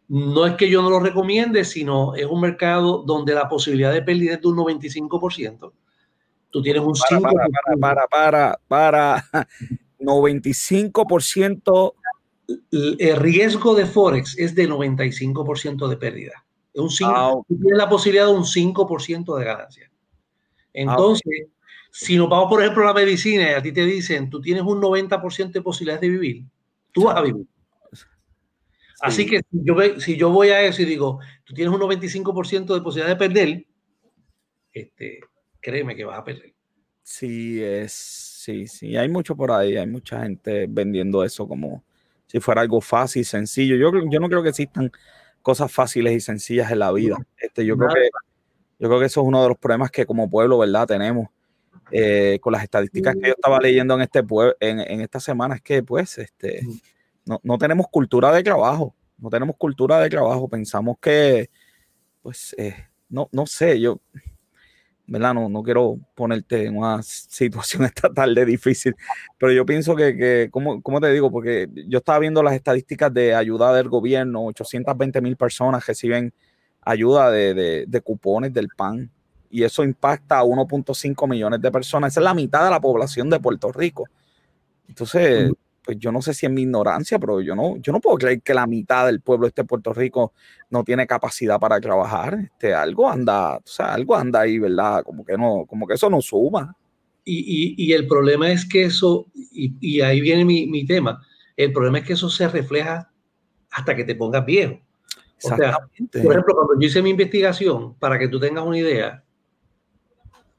no 0.08 0.46
es 0.46 0.54
que 0.54 0.70
yo 0.70 0.82
no 0.82 0.90
lo 0.90 1.00
recomiende, 1.00 1.66
sino 1.66 2.14
es 2.16 2.26
un 2.26 2.40
mercado 2.40 3.04
donde 3.04 3.34
la 3.34 3.50
posibilidad 3.50 3.92
de 3.92 4.04
pérdida 4.04 4.36
es 4.36 4.42
de 4.42 4.48
un 4.48 4.58
95%. 4.58 5.72
Tú 6.54 6.62
tienes 6.62 6.84
un 6.84 6.94
para, 7.10 7.20
Para, 7.82 8.08
para, 8.08 8.08
para, 8.08 8.60
para, 8.68 9.26
95%. 10.00 11.94
El 12.72 13.16
riesgo 13.16 13.74
de 13.74 13.88
Forex 13.88 14.38
es 14.38 14.54
de 14.54 14.70
95% 14.70 15.88
de 15.88 15.98
pérdida. 15.98 16.46
Es 16.72 16.80
un 16.80 16.92
5, 16.92 17.46
tienes 17.48 17.78
la 17.78 17.90
posibilidad 17.90 18.28
de 18.28 18.34
un 18.34 18.44
5% 18.44 19.36
de 19.36 19.46
ganancia. 19.46 19.92
Entonces, 20.74 21.48
si 21.92 22.18
nos 22.18 22.30
vamos, 22.30 22.50
por 22.50 22.62
ejemplo, 22.62 22.84
a 22.84 22.88
la 22.88 22.94
medicina 22.94 23.50
y 23.50 23.54
a 23.54 23.62
ti 23.62 23.72
te 23.72 23.86
dicen, 23.86 24.30
tú 24.30 24.40
tienes 24.40 24.62
un 24.62 24.80
90% 24.80 25.52
de 25.52 25.62
posibilidades 25.64 26.02
de 26.02 26.10
vivir, 26.10 26.46
tú 26.92 27.06
vas 27.06 27.18
a 27.18 27.22
vivir. 27.22 27.48
Así 29.02 29.26
que 29.26 29.40
si 29.40 29.60
yo, 29.64 29.76
si 30.00 30.18
yo 30.18 30.30
voy 30.30 30.50
a 30.50 30.62
eso 30.62 30.84
y 30.84 30.86
digo, 30.86 31.20
tú 31.46 31.56
tienes 31.56 31.74
un 31.74 31.82
95% 31.82 32.76
de 32.76 32.82
posibilidad 32.82 33.08
de 33.08 33.16
perder, 33.16 33.66
este, 34.72 35.20
créeme 35.64 35.96
que 35.96 36.06
vas 36.06 36.20
a 36.20 36.24
perder. 36.24 36.54
Sí, 37.02 37.64
es, 37.64 37.92
sí, 37.92 38.68
sí, 38.68 38.96
hay 38.96 39.10
mucho 39.10 39.36
por 39.36 39.52
ahí, 39.52 39.76
hay 39.76 39.88
mucha 39.88 40.22
gente 40.22 40.68
vendiendo 40.70 41.24
eso 41.24 41.48
como 41.48 41.84
si 42.28 42.40
fuera 42.40 42.62
algo 42.62 42.82
fácil, 42.82 43.26
sencillo. 43.26 43.76
Yo, 43.76 43.92
yo 44.10 44.20
no 44.20 44.30
creo 44.30 44.44
que 44.44 44.50
existan 44.50 44.92
cosas 45.42 45.72
fáciles 45.72 46.14
y 46.14 46.20
sencillas 46.20 46.72
en 46.72 46.80
la 46.80 46.92
vida. 46.92 47.18
Este, 47.38 47.66
yo, 47.66 47.78
creo 47.78 47.90
que, 47.90 48.10
yo 48.80 48.88
creo 48.88 49.00
que 49.00 49.06
eso 49.06 49.22
es 49.22 49.28
uno 49.28 49.42
de 49.42 49.50
los 49.50 49.58
problemas 49.58 49.92
que 49.92 50.06
como 50.06 50.30
pueblo, 50.30 50.60
¿verdad? 50.60 50.88
Tenemos 50.88 51.28
eh, 51.92 52.40
con 52.42 52.54
las 52.54 52.64
estadísticas 52.64 53.16
que 53.16 53.28
yo 53.28 53.34
estaba 53.34 53.60
leyendo 53.60 53.96
en, 53.96 54.02
este 54.02 54.24
en, 54.60 54.80
en 54.80 55.02
esta 55.02 55.20
semana, 55.20 55.56
es 55.56 55.62
que 55.62 55.84
pues 55.84 56.18
este, 56.18 56.62
no, 57.26 57.40
no, 57.44 57.58
tenemos 57.58 57.88
cultura 57.90 58.32
de 58.32 58.44
trabajo, 58.44 58.96
no 59.18 59.30
tenemos 59.30 59.56
cultura 59.58 60.00
de 60.00 60.10
trabajo, 60.10 60.48
pensamos 60.48 60.98
que, 61.00 61.50
pues, 62.22 62.56
eh, 62.58 62.76
no, 63.10 63.30
no 63.32 63.46
sé, 63.46 63.80
yo, 63.80 64.00
¿verdad? 65.06 65.34
No, 65.34 65.50
no 65.50 65.64
quiero 65.64 65.98
ponerte 66.16 66.66
en 66.66 66.78
una 66.78 67.02
situación 67.04 67.84
estatal 67.86 68.34
de 68.34 68.46
difícil, 68.46 68.96
pero 69.38 69.52
yo 69.52 69.66
pienso 69.66 69.96
que, 69.96 70.16
que 70.16 70.50
¿cómo, 70.52 70.82
¿cómo, 70.82 71.02
te 71.02 71.12
digo? 71.12 71.32
Porque 71.32 71.70
yo 71.88 72.00
estaba 72.00 72.20
viendo 72.20 72.42
las 72.44 72.54
estadísticas 72.54 73.14
de 73.14 73.36
ayuda 73.36 73.74
del 73.74 73.90
gobierno, 73.90 74.46
820 74.46 75.22
mil 75.22 75.36
personas 75.36 75.86
reciben 75.86 76.34
ayuda 76.82 77.32
de, 77.32 77.54
de, 77.54 77.86
de 77.88 78.02
cupones 78.02 78.54
del 78.54 78.68
PAN 78.70 79.10
y 79.54 79.64
eso 79.64 79.84
impacta 79.84 80.40
a 80.40 80.44
1.5 80.44 81.30
millones 81.30 81.62
de 81.62 81.72
personas. 81.72 82.12
Esa 82.12 82.22
es 82.22 82.24
la 82.24 82.34
mitad 82.34 82.66
de 82.66 82.72
la 82.72 82.82
población 82.82 83.30
de 83.30 83.40
Puerto 83.40 83.72
Rico. 83.72 84.06
Entonces, 84.88 85.52
pues 85.84 85.98
yo 86.00 86.12
no 86.12 86.22
sé 86.22 86.34
si 86.34 86.46
es 86.46 86.52
mi 86.52 86.62
ignorancia, 86.62 87.20
pero 87.20 87.42
yo 87.42 87.56
no, 87.56 87.78
yo 87.78 87.92
no 87.92 88.00
puedo 88.00 88.18
creer 88.18 88.42
que 88.42 88.54
la 88.54 88.66
mitad 88.66 89.06
del 89.06 89.22
pueblo 89.22 89.46
de 89.46 89.50
este 89.50 89.64
Puerto 89.66 89.94
Rico 89.94 90.34
no 90.70 90.84
tiene 90.84 91.06
capacidad 91.06 91.60
para 91.60 91.80
trabajar. 91.82 92.40
Este, 92.42 92.74
algo 92.74 93.10
anda, 93.10 93.58
o 93.58 93.62
sea, 93.66 93.94
algo 93.94 94.16
anda 94.16 94.42
ahí, 94.42 94.60
¿verdad? 94.60 95.04
Como 95.04 95.26
que 95.26 95.38
no, 95.38 95.66
como 95.68 95.86
que 95.86 95.96
eso 95.96 96.10
no 96.10 96.22
suma. 96.22 96.76
Y, 97.26 97.76
y, 97.78 97.86
y 97.86 97.94
el 97.94 98.08
problema 98.08 98.52
es 98.52 98.66
que 98.68 98.84
eso, 98.84 99.28
y, 99.34 99.74
y 99.80 100.02
ahí 100.02 100.22
viene 100.22 100.46
mi, 100.46 100.68
mi, 100.68 100.86
tema, 100.86 101.22
el 101.56 101.72
problema 101.72 102.00
es 102.00 102.06
que 102.06 102.14
eso 102.14 102.30
se 102.30 102.48
refleja 102.48 103.10
hasta 103.72 103.96
que 103.96 104.04
te 104.04 104.16
pongas 104.16 104.46
viejo. 104.46 104.80
O 105.44 105.56
sea, 105.56 105.78
por 105.98 106.32
ejemplo, 106.32 106.56
cuando 106.56 106.80
yo 106.80 106.88
hice 106.88 107.02
mi 107.02 107.10
investigación, 107.10 107.96
para 107.96 108.18
que 108.18 108.30
tú 108.30 108.40
tengas 108.40 108.66
una 108.66 108.78
idea, 108.78 109.24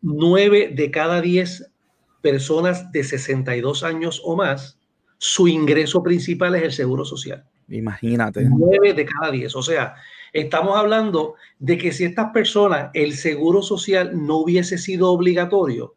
nueve 0.03 0.71
de 0.75 0.91
cada 0.91 1.23
diez 1.23 1.71
personas 2.21 2.93
de 2.93 3.05
62 3.05 3.83
años 3.83 4.21
o 4.25 4.37
más, 4.37 4.79
su 5.19 5.49
ingreso 5.49 6.03
principal 6.03 6.55
es 6.55 6.63
el 6.63 6.73
seguro 6.73 7.05
social. 7.05 7.45
Imagínate. 7.69 8.47
Nueve 8.49 8.93
de 8.93 9.07
cada 9.07 9.31
diez. 9.31 9.55
O 9.57 9.63
sea, 9.63 9.95
estamos 10.33 10.77
hablando 10.77 11.35
de 11.59 11.79
que 11.79 11.93
si 11.93 12.05
estas 12.05 12.31
personas, 12.33 12.91
el 12.95 13.15
seguro 13.15 13.63
social 13.63 14.13
no 14.27 14.39
hubiese 14.39 14.79
sido 14.79 15.11
obligatorio, 15.11 15.95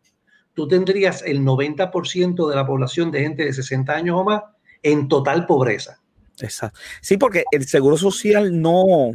tú 0.53 0.67
tendrías 0.67 1.21
el 1.23 1.41
90% 1.41 2.49
de 2.49 2.55
la 2.55 2.65
población 2.65 3.11
de 3.11 3.21
gente 3.21 3.45
de 3.45 3.53
60 3.53 3.93
años 3.93 4.17
o 4.19 4.23
más 4.23 4.43
en 4.83 5.07
total 5.07 5.45
pobreza. 5.45 5.99
Exacto. 6.39 6.79
Sí, 7.01 7.17
porque 7.17 7.43
el 7.51 7.67
seguro 7.67 7.97
social 7.97 8.61
no, 8.61 9.11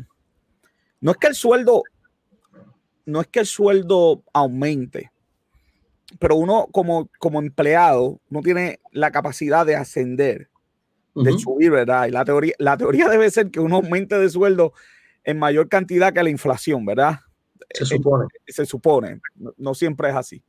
no 1.00 1.10
es 1.10 1.16
que 1.16 1.28
el 1.28 1.34
sueldo, 1.34 1.82
no 3.06 3.20
es 3.20 3.28
que 3.28 3.40
el 3.40 3.46
sueldo 3.46 4.24
aumente, 4.32 5.11
pero 6.18 6.36
uno 6.36 6.68
como, 6.72 7.08
como 7.18 7.40
empleado 7.40 8.20
no 8.28 8.40
tiene 8.40 8.80
la 8.90 9.10
capacidad 9.10 9.66
de 9.66 9.76
ascender, 9.76 10.48
de 11.14 11.38
subir, 11.38 11.70
¿verdad? 11.70 12.06
Y 12.06 12.10
la 12.10 12.24
teoría, 12.24 12.54
la 12.58 12.76
teoría 12.76 13.08
debe 13.08 13.30
ser 13.30 13.50
que 13.50 13.60
uno 13.60 13.76
aumente 13.76 14.18
de 14.18 14.30
sueldo 14.30 14.72
en 15.24 15.38
mayor 15.38 15.68
cantidad 15.68 16.12
que 16.12 16.22
la 16.22 16.30
inflación, 16.30 16.84
¿verdad? 16.86 17.20
Se 17.70 17.84
supone. 17.84 18.26
Eh, 18.46 18.52
se 18.52 18.66
supone, 18.66 19.20
no 19.56 19.74
siempre 19.74 20.08
es 20.10 20.16
así. 20.16 20.42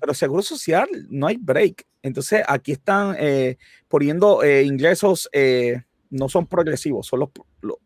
Pero 0.00 0.14
seguro 0.14 0.42
social 0.42 0.88
no 1.08 1.26
hay 1.26 1.36
break. 1.36 1.84
Entonces 2.02 2.42
aquí 2.46 2.72
están 2.72 3.16
eh, 3.18 3.58
poniendo 3.88 4.42
eh, 4.42 4.62
ingresos, 4.62 5.28
eh, 5.32 5.82
no 6.10 6.28
son 6.28 6.46
progresivos, 6.46 7.06
son 7.06 7.20
los, 7.20 7.30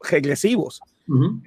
regresivos. 0.09 0.81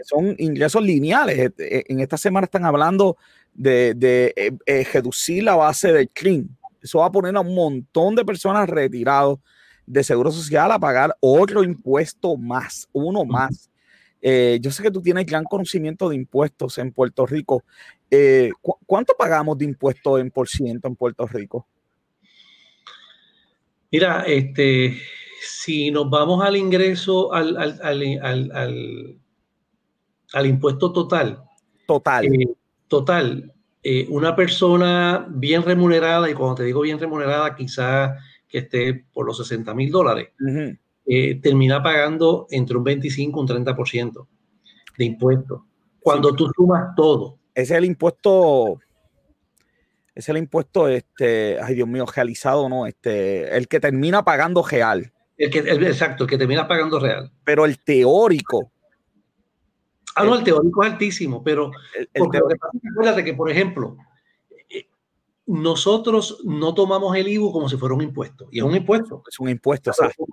Son 0.03 0.35
ingresos 0.37 0.83
lineales. 0.83 1.53
En 1.57 1.99
esta 1.99 2.17
semana 2.17 2.45
están 2.45 2.65
hablando 2.65 3.17
de, 3.55 4.57
reducir 4.93 5.43
la 5.43 5.55
base 5.55 5.91
del 5.91 6.09
CRIM. 6.09 6.47
Eso 6.81 6.99
va 6.99 7.07
a 7.07 7.11
poner 7.11 7.35
a 7.35 7.39
un 7.39 7.55
montón 7.55 8.15
de 8.15 8.23
personas 8.23 8.69
retirados 8.69 9.39
de 9.87 10.03
seguro 10.03 10.31
social 10.31 10.71
a 10.71 10.79
pagar 10.79 11.15
otro 11.19 11.63
impuesto 11.63 12.37
más, 12.37 12.87
uno 12.91 13.25
más. 13.25 13.69
yo 14.21 14.71
sé 14.71 14.83
que 14.83 14.91
tú 14.91 15.01
tienes 15.01 15.25
gran 15.25 15.43
conocimiento 15.43 16.09
de 16.09 16.15
impuestos 16.15 16.77
en 16.77 16.91
Puerto 16.91 17.25
Rico. 17.25 17.63
Eh, 18.09 18.51
¿Cuánto 18.85 19.13
pagamos 19.17 19.57
de 19.57 19.65
impuestos 19.65 20.19
en 20.19 20.29
por 20.31 20.47
ciento 20.47 20.87
en 20.87 20.95
Puerto 20.95 21.27
Rico? 21.27 21.67
Mira, 23.91 24.23
este, 24.27 24.97
si 25.41 25.91
nos 25.91 26.09
vamos 26.09 26.43
al 26.43 26.55
ingreso, 26.55 27.33
al, 27.33 27.57
al, 30.33 30.45
impuesto 30.45 30.91
total. 30.91 31.43
Total. 31.87 32.25
Eh, 32.25 32.55
total. 32.87 33.53
Eh, 33.83 34.07
una 34.09 34.35
persona 34.35 35.27
bien 35.29 35.63
remunerada, 35.63 36.29
y 36.29 36.33
cuando 36.33 36.55
te 36.55 36.63
digo 36.63 36.81
bien 36.81 36.99
remunerada, 36.99 37.55
quizá 37.55 38.15
que 38.47 38.59
esté 38.59 39.05
por 39.13 39.25
los 39.25 39.37
60 39.37 39.73
mil 39.73 39.91
dólares, 39.91 40.29
termina 41.41 41.83
pagando 41.83 42.47
entre 42.49 42.77
un 42.77 42.83
25 42.83 43.39
y 43.39 43.41
un 43.41 43.47
30% 43.65 44.27
de 44.97 45.05
impuestos. 45.05 45.61
Cuando 45.99 46.35
tú 46.35 46.49
sumas 46.55 46.95
todo 46.95 47.37
es 47.55 47.71
el 47.71 47.85
impuesto, 47.85 48.79
es 50.13 50.29
el 50.29 50.37
impuesto, 50.37 50.87
este, 50.89 51.57
ay 51.59 51.73
Dios 51.73 51.87
mío, 51.87 52.05
realizado, 52.05 52.69
¿no? 52.69 52.85
Este, 52.85 53.55
el 53.55 53.67
que 53.67 53.79
termina 53.79 54.23
pagando 54.23 54.61
real. 54.61 55.11
El 55.37 55.49
que, 55.49 55.59
exacto, 55.59 56.25
el 56.25 56.29
que 56.29 56.37
termina 56.37 56.67
pagando 56.67 56.99
real. 56.99 57.31
Pero 57.43 57.65
el 57.65 57.79
teórico. 57.79 58.71
Ah, 60.15 60.23
no, 60.23 60.35
el 60.35 60.43
teórico 60.43 60.83
es 60.83 60.91
altísimo, 60.91 61.43
pero 61.43 61.71
el, 61.93 62.09
acuérdate 62.13 63.23
que, 63.23 63.33
por 63.33 63.51
ejemplo, 63.51 63.97
eh, 64.69 64.87
nosotros 65.45 66.41
no 66.45 66.73
tomamos 66.73 67.15
el 67.17 67.27
IVU 67.27 67.51
como 67.51 67.67
si 67.67 67.77
fuera 67.77 67.95
un 67.95 68.01
impuesto. 68.01 68.47
Y 68.49 68.59
es 68.59 68.63
un 68.63 68.75
impuesto. 68.75 69.23
Es 69.29 69.39
un 69.39 69.49
impuesto, 69.49 69.89
exacto. 69.89 70.25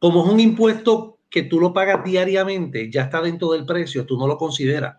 Como 0.00 0.24
es 0.24 0.30
un 0.32 0.40
impuesto 0.40 1.18
que 1.30 1.44
tú 1.44 1.60
lo 1.60 1.72
pagas 1.72 2.04
diariamente, 2.04 2.90
ya 2.90 3.02
está 3.02 3.20
dentro 3.20 3.52
del 3.52 3.64
precio, 3.64 4.04
tú 4.06 4.18
no 4.18 4.26
lo 4.26 4.36
consideras. 4.36 4.96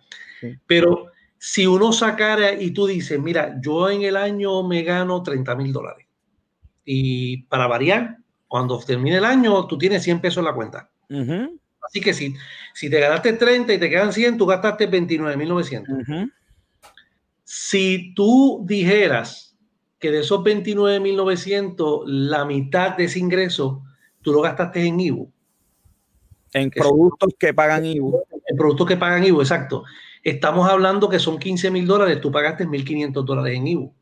Pero 0.65 1.07
si 1.37 1.67
uno 1.67 1.91
sacara 1.91 2.53
y 2.53 2.71
tú 2.71 2.87
dices, 2.87 3.19
mira, 3.19 3.59
yo 3.61 3.89
en 3.89 4.03
el 4.03 4.15
año 4.15 4.63
me 4.63 4.83
gano 4.83 5.21
30 5.21 5.55
mil 5.55 5.73
dólares. 5.73 6.07
Y 6.85 7.43
para 7.43 7.67
variar, 7.67 8.17
cuando 8.47 8.79
termine 8.79 9.17
el 9.17 9.25
año, 9.25 9.67
tú 9.67 9.77
tienes 9.77 10.03
100 10.03 10.21
pesos 10.21 10.37
en 10.37 10.45
la 10.45 10.53
cuenta. 10.53 10.89
Así 11.89 12.01
que 12.01 12.13
si, 12.13 12.35
si 12.75 12.87
te 12.87 12.99
ganaste 12.99 13.33
30 13.33 13.73
y 13.73 13.79
te 13.79 13.89
quedan 13.89 14.13
100, 14.13 14.37
tú 14.37 14.45
gastaste 14.45 14.89
29.900. 14.89 16.31
Si 17.43 18.13
tú 18.13 18.63
dijeras 18.63 19.57
que 19.97 20.11
de 20.11 20.19
esos 20.19 20.41
29.900, 20.41 22.03
la 22.05 22.45
mitad 22.45 22.95
de 22.95 23.05
ese 23.05 23.17
ingreso, 23.17 23.81
tú 24.21 24.31
lo 24.31 24.41
gastaste 24.41 24.85
en 24.85 24.99
IBU. 24.99 25.31
En 26.53 26.69
productos 26.69 27.33
que 27.39 27.55
pagan 27.55 27.85
IBU. 27.85 28.21
En 28.45 28.55
productos 28.55 28.87
que 28.87 28.97
pagan 28.97 29.23
IBU, 29.23 29.41
exacto. 29.41 29.83
Estamos 30.23 30.69
hablando 30.69 31.09
que 31.09 31.17
son 31.17 31.39
15 31.39 31.71
mil 31.71 31.87
dólares, 31.87 32.21
tú 32.21 32.31
pagaste 32.31 32.67
1.500 32.67 33.25
dólares 33.25 33.57
en 33.57 33.65
IVU. 33.65 33.95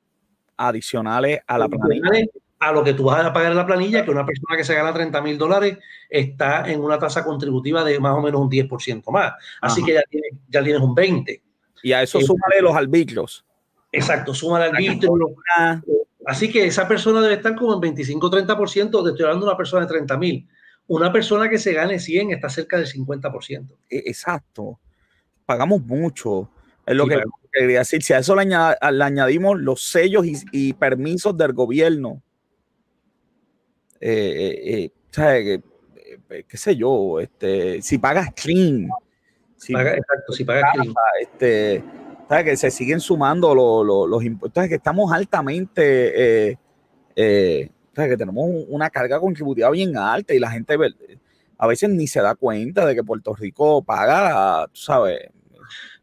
Adicionales 0.57 1.39
a 1.47 1.57
la 1.57 1.69
planilla. 1.69 2.25
A 2.59 2.71
lo 2.71 2.83
que 2.83 2.93
tú 2.93 3.03
vas 3.03 3.23
a 3.23 3.31
pagar 3.31 3.51
en 3.51 3.57
la 3.57 3.65
planilla, 3.65 4.03
que 4.03 4.11
una 4.11 4.25
persona 4.25 4.57
que 4.57 4.63
se 4.63 4.73
gana 4.73 4.93
30 4.93 5.21
mil 5.21 5.37
dólares 5.37 5.77
está 6.09 6.67
en 6.69 6.81
una 6.81 6.97
tasa 6.97 7.23
contributiva 7.23 7.83
de 7.83 7.99
más 7.99 8.13
o 8.13 8.21
menos 8.21 8.41
un 8.41 8.49
10% 8.49 9.11
más. 9.11 9.33
Así 9.61 9.83
que 9.83 9.93
ya 9.93 10.01
tienes, 10.09 10.31
ya 10.47 10.63
tienes 10.63 10.81
un 10.81 10.95
20%. 10.95 11.41
Y 11.83 11.93
a 11.93 12.01
eso 12.01 12.19
eh, 12.19 12.23
súmale 12.23 12.61
los 12.61 12.75
arbitrios. 12.75 13.45
Exacto, 13.91 14.33
súmale 14.33 14.65
arbitrios. 14.65 15.13
Así 16.25 16.51
que 16.51 16.65
esa 16.65 16.87
persona 16.87 17.21
debe 17.21 17.35
estar 17.35 17.55
como 17.55 17.75
en 17.75 17.95
25-30%. 17.95 19.03
Te 19.03 19.09
estoy 19.11 19.23
hablando 19.23 19.45
de 19.45 19.51
una 19.51 19.57
persona 19.57 19.85
de 19.85 19.89
30 19.89 20.17
mil. 20.17 20.47
Una 20.87 21.13
persona 21.13 21.49
que 21.49 21.57
se 21.57 21.73
gane 21.73 21.99
100 21.99 22.31
está 22.31 22.49
cerca 22.49 22.77
del 22.77 22.87
50%. 22.87 23.75
E, 23.89 23.97
exacto 24.05 24.79
pagamos 25.47 25.81
mucho. 25.81 26.49
Es 26.85 26.95
lo 26.95 27.07
que 27.07 27.19
quería 27.51 27.79
decir. 27.79 28.03
Si 28.03 28.13
a 28.13 28.19
eso 28.19 28.35
le, 28.35 28.53
añadimos 28.53 29.59
los 29.59 29.81
sellos 29.81 30.25
y, 30.51 30.73
permisos 30.73 31.35
del 31.35 31.53
gobierno, 31.53 32.21
eh, 33.99 34.89
eh, 34.89 34.91
eh, 35.17 36.43
¿Qué, 36.47 36.57
sé 36.57 36.75
yo? 36.75 37.19
Este, 37.19 37.81
si 37.81 37.97
pagas 37.97 38.29
clean. 38.35 38.89
Si 39.55 39.73
exacto, 39.73 40.33
si 40.33 40.43
pagas 40.43 40.71
clean. 40.73 40.93
Este, 41.21 41.83
Que 42.43 42.57
se 42.57 42.71
siguen 42.71 42.99
sumando 42.99 43.55
los 44.05 44.23
impuestos, 44.23 44.67
que 44.67 44.75
estamos 44.75 45.11
altamente, 45.11 46.57
que 47.15 48.17
tenemos 48.17 48.45
una 48.67 48.89
carga 48.89 49.19
contributiva 49.19 49.69
bien 49.71 49.97
alta 49.97 50.33
y 50.33 50.39
la 50.39 50.51
gente 50.51 50.77
a 51.57 51.67
veces 51.67 51.89
ni 51.89 52.05
se 52.05 52.21
da 52.21 52.35
cuenta 52.35 52.85
de 52.85 52.93
que 52.93 53.03
Puerto 53.03 53.33
Rico 53.33 53.81
paga, 53.81 54.67
tú 54.67 54.79
sabes, 54.79 55.31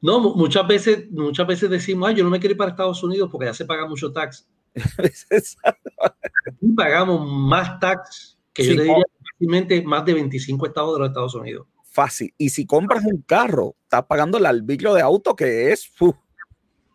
no, 0.05 0.21
muchas 0.21 0.67
veces, 0.67 1.11
muchas 1.11 1.47
veces 1.47 1.71
decimos, 1.71 2.15
yo 2.15 2.25
no 2.25 2.31
me 2.31 2.39
quiero 2.39 2.53
ir 2.53 2.59
para 2.59 2.73
Estados 2.73 3.03
Unidos 3.03 3.31
porque 3.33 3.47
ya 3.47 3.55
se 3.55 3.65
paga 3.65 3.87
mucho 3.87 4.13
tax. 4.13 4.47
y 6.61 6.73
pagamos 6.73 7.29
más 7.31 7.79
tax 7.79 8.39
que 8.53 8.65
yo 8.65 8.77
te 8.77 8.83
diría 8.83 9.05
fácilmente 9.33 9.83
más 9.83 10.05
de 10.05 10.15
25 10.15 10.67
estados 10.67 10.95
de 10.95 11.01
los 11.01 11.09
Estados 11.09 11.35
Unidos. 11.35 11.67
Fácil. 11.85 12.35
Y 12.39 12.49
si 12.49 12.67
compras 12.67 13.05
un 13.05 13.23
carro, 13.23 13.77
estás 13.83 14.05
pagando 14.07 14.39
el 14.39 14.47
arbitrio 14.47 14.95
de 14.95 15.03
auto 15.03 15.37
que 15.37 15.73
es. 15.73 15.93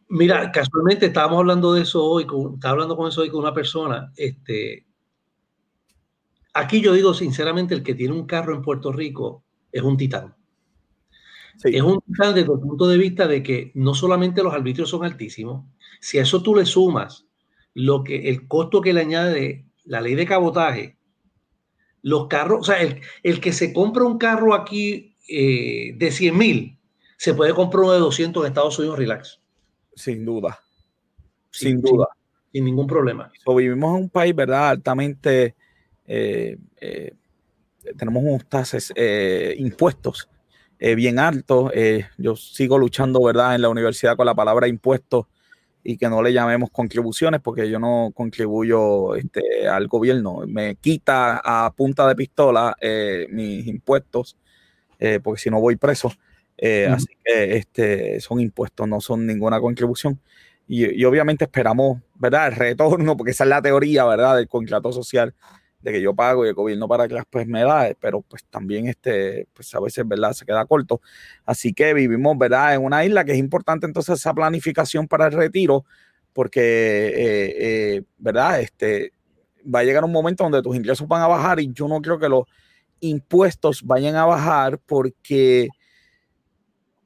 Mira, 0.10 0.52
casualmente 0.52 1.06
estábamos 1.06 1.40
hablando 1.40 1.74
de 1.74 1.84
eso 1.84 2.04
hoy, 2.04 2.26
con, 2.26 2.56
estaba 2.56 2.74
hablando 2.74 2.98
con 2.98 3.08
eso 3.08 3.22
hoy 3.22 3.30
con 3.30 3.42
una 3.42 3.54
persona. 3.54 4.12
Este, 4.16 4.86
aquí 6.54 6.82
yo 6.82 6.94
digo 6.94 7.14
sinceramente, 7.14 7.74
el 7.76 7.84
que 7.84 7.96
tiene 7.96 8.14
un 8.14 8.26
carro 8.26 8.56
en 8.56 8.62
Puerto 8.62 8.92
Rico 8.92 9.44
es 9.72 9.82
un 9.82 9.96
titán. 9.96 10.36
Es 11.64 11.82
un 11.82 12.02
desde 12.08 12.40
el 12.42 12.46
punto 12.46 12.88
de 12.88 12.98
vista 12.98 13.28
de 13.28 13.44
que 13.44 13.72
no 13.76 13.94
solamente 13.94 14.42
los 14.42 14.54
arbitrios 14.54 14.90
son 14.90 15.04
altísimos, 15.04 15.66
si 16.00 16.18
a 16.18 16.22
eso 16.22 16.42
tú 16.42 16.56
le 16.56 16.66
sumas 16.66 17.29
lo 17.74 18.04
que 18.04 18.30
el 18.30 18.48
costo 18.48 18.82
que 18.82 18.94
le 18.94 19.02
añade 19.02 19.66
la 19.86 20.02
ley 20.02 20.16
de 20.16 20.26
cabotaje, 20.26 20.98
los 22.02 22.28
carros, 22.28 22.62
o 22.62 22.64
sea, 22.64 22.82
el, 22.82 23.42
que 23.42 23.52
se 23.52 23.74
compra 23.74 24.04
un 24.04 24.18
carro 24.18 24.54
aquí 24.54 25.16
eh, 25.28 25.94
de 25.96 26.12
100 26.12 26.38
mil, 26.38 26.78
se 27.18 27.34
puede 27.34 27.54
comprar 27.54 27.84
uno 27.84 27.94
de 27.94 28.00
200 28.00 28.44
en 28.44 28.48
Estados 28.48 28.80
Unidos, 28.80 28.98
relax. 28.98 29.42
Sin 29.96 30.26
duda. 30.26 30.60
Sin, 31.52 31.82
duda. 31.82 32.08
Sin, 32.54 32.66
ningún 32.66 32.88
problema. 32.88 33.32
vivimos 33.46 33.98
en 33.98 34.04
un 34.04 34.10
país, 34.10 34.34
¿verdad? 34.34 34.70
Altamente, 34.70 35.56
eh, 36.08 36.58
eh, 36.80 37.14
tenemos 37.98 38.24
unos 38.24 38.46
tasas, 38.48 38.94
impuestos 39.58 40.30
bien 40.80 41.20
alto. 41.20 41.72
Eh, 41.74 42.06
yo 42.18 42.36
sigo 42.36 42.78
luchando, 42.78 43.22
¿verdad?, 43.24 43.56
en 43.56 43.62
la 43.62 43.70
universidad 43.70 44.16
con 44.16 44.26
la 44.26 44.36
palabra 44.36 44.68
impuestos 44.68 45.26
y 45.84 45.98
que 45.98 46.10
no 46.10 46.22
le 46.22 46.34
llamemos 46.34 46.70
contribuciones 46.72 47.42
porque 47.42 47.70
yo 47.70 47.80
no 47.80 48.12
contribuyo 48.14 49.16
este, 49.16 49.68
al 49.68 49.88
gobierno. 49.88 50.42
Me 50.48 50.76
quita 50.76 51.42
a 51.44 51.72
punta 51.72 52.08
de 52.08 52.16
pistola 52.16 52.76
eh, 52.82 53.28
mis 53.32 53.68
impuestos 53.68 54.38
porque 55.24 55.42
si 55.42 55.50
no 55.50 55.62
voy 55.62 55.78
preso. 55.78 56.12
Así 56.92 57.08
que 57.24 57.56
este, 57.56 58.20
son 58.20 58.42
impuestos, 58.42 58.86
no 58.86 59.00
son 59.00 59.26
ninguna 59.26 59.62
contribución. 59.62 60.20
y, 60.68 61.06
obviamente 61.06 61.46
esperamos, 61.46 62.02
¿verdad? 62.16 62.50
El 62.50 62.56
retorno, 62.56 63.16
porque 63.16 63.32
esa 63.32 63.46
es 63.46 63.50
la 63.50 63.62
teoría, 63.62 64.04
¿verdad? 64.04 64.36
Del 64.36 64.50
contrato 64.50 64.92
social, 64.92 65.34
de 65.82 65.92
que 65.92 66.02
yo 66.02 66.14
pago 66.14 66.46
y 66.46 66.50
el 66.50 66.54
gobierno 66.54 66.88
para 66.88 67.08
que 67.08 67.14
las 67.14 67.26
pues 67.30 67.48
me 67.48 67.64
da, 67.64 67.92
pero 68.00 68.22
pues 68.22 68.44
también 68.46 68.88
este, 68.88 69.48
pues 69.54 69.74
a 69.74 69.80
veces, 69.80 70.08
¿verdad? 70.08 70.34
Se 70.34 70.46
queda 70.46 70.66
corto. 70.66 71.02
Así 71.46 71.74
que 71.74 71.94
vivimos, 71.94 72.38
¿verdad? 72.38 72.76
En 72.76 72.84
una 72.84 73.06
isla 73.06 73.24
que 73.24 73.32
es 73.34 73.38
importante 73.38 73.86
entonces 73.86 74.20
esa 74.20 74.34
planificación 74.34 75.08
para 75.08 75.28
el 75.28 75.34
retiro, 75.34 75.86
porque, 76.34 76.62
eh, 76.62 77.56
eh, 77.98 78.04
¿verdad? 78.18 78.62
Este, 78.62 79.14
va 79.64 79.80
a 79.80 79.84
llegar 79.84 80.04
un 80.04 80.12
momento 80.12 80.44
donde 80.44 80.62
tus 80.62 80.76
ingresos 80.76 81.08
van 81.08 81.22
a 81.22 81.28
bajar 81.28 81.60
y 81.60 81.72
yo 81.74 81.88
no 81.88 82.02
creo 82.02 82.20
que 82.20 82.30
los 82.30 82.44
impuestos 83.02 83.84
vayan 83.84 84.16
a 84.16 84.26
bajar 84.26 84.80
porque 84.86 85.70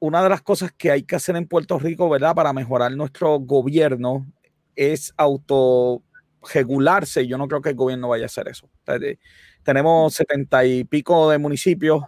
una 0.00 0.22
de 0.22 0.28
las 0.28 0.42
cosas 0.42 0.72
que 0.72 0.90
hay 0.90 1.02
que 1.02 1.16
hacer 1.16 1.36
en 1.36 1.46
Puerto 1.46 1.78
Rico, 1.78 2.08
¿verdad? 2.08 2.34
Para 2.34 2.52
mejorar 2.52 2.92
nuestro 2.92 3.38
gobierno 3.38 4.26
es 4.76 5.14
autorregularse. 6.44 7.26
Yo 7.26 7.38
no 7.38 7.48
creo 7.48 7.60
que 7.60 7.70
el 7.70 7.76
gobierno 7.76 8.08
vaya 8.08 8.24
a 8.24 8.26
hacer 8.26 8.48
eso. 8.48 8.68
Tenemos 9.62 10.14
setenta 10.14 10.64
y 10.64 10.84
pico 10.84 11.30
de 11.30 11.38
municipios, 11.38 12.02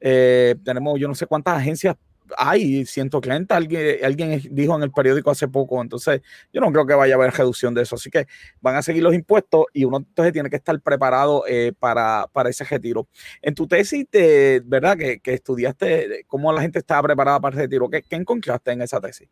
eh, 0.00 0.54
tenemos 0.64 0.98
yo 0.98 1.08
no 1.08 1.14
sé 1.14 1.26
cuántas 1.26 1.58
agencias 1.58 1.96
hay 2.36 2.84
130, 2.84 3.54
alguien, 3.54 4.04
alguien 4.04 4.42
dijo 4.50 4.74
en 4.74 4.82
el 4.82 4.90
periódico 4.90 5.30
hace 5.30 5.46
poco, 5.46 5.80
entonces 5.80 6.22
yo 6.52 6.60
no 6.60 6.72
creo 6.72 6.84
que 6.84 6.94
vaya 6.94 7.14
a 7.14 7.18
haber 7.18 7.32
reducción 7.32 7.72
de 7.72 7.82
eso, 7.82 7.94
así 7.94 8.10
que 8.10 8.26
van 8.60 8.74
a 8.74 8.82
seguir 8.82 9.04
los 9.04 9.14
impuestos 9.14 9.66
y 9.72 9.84
uno 9.84 9.98
entonces 9.98 10.32
tiene 10.32 10.50
que 10.50 10.56
estar 10.56 10.80
preparado 10.80 11.44
eh, 11.46 11.72
para, 11.78 12.28
ese 12.48 12.64
retiro. 12.64 13.06
En 13.42 13.54
tu 13.54 13.68
tesis, 13.68 14.06
de, 14.10 14.60
¿verdad? 14.64 14.96
Que, 14.96 15.20
estudiaste 15.24 16.24
cómo 16.26 16.52
la 16.52 16.62
gente 16.62 16.80
estaba 16.80 17.02
preparada 17.04 17.38
para 17.38 17.54
el 17.54 17.62
retiro, 17.62 17.88
¿qué, 17.88 18.02
¿qué 18.02 18.16
encontraste 18.16 18.72
en 18.72 18.82
esa 18.82 19.00
tesis? 19.00 19.28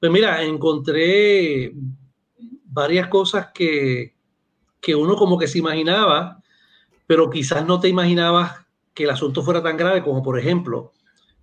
Pues 0.00 0.10
mira, 0.10 0.42
encontré 0.42 1.72
varias 2.72 3.08
cosas 3.08 3.48
que, 3.52 4.14
que 4.80 4.94
uno 4.94 5.16
como 5.16 5.38
que 5.38 5.48
se 5.48 5.58
imaginaba, 5.58 6.42
pero 7.06 7.30
quizás 7.30 7.66
no 7.66 7.80
te 7.80 7.88
imaginabas 7.88 8.66
que 8.94 9.04
el 9.04 9.10
asunto 9.10 9.42
fuera 9.42 9.62
tan 9.62 9.76
grave 9.76 10.02
como 10.02 10.22
por 10.22 10.38
ejemplo, 10.38 10.92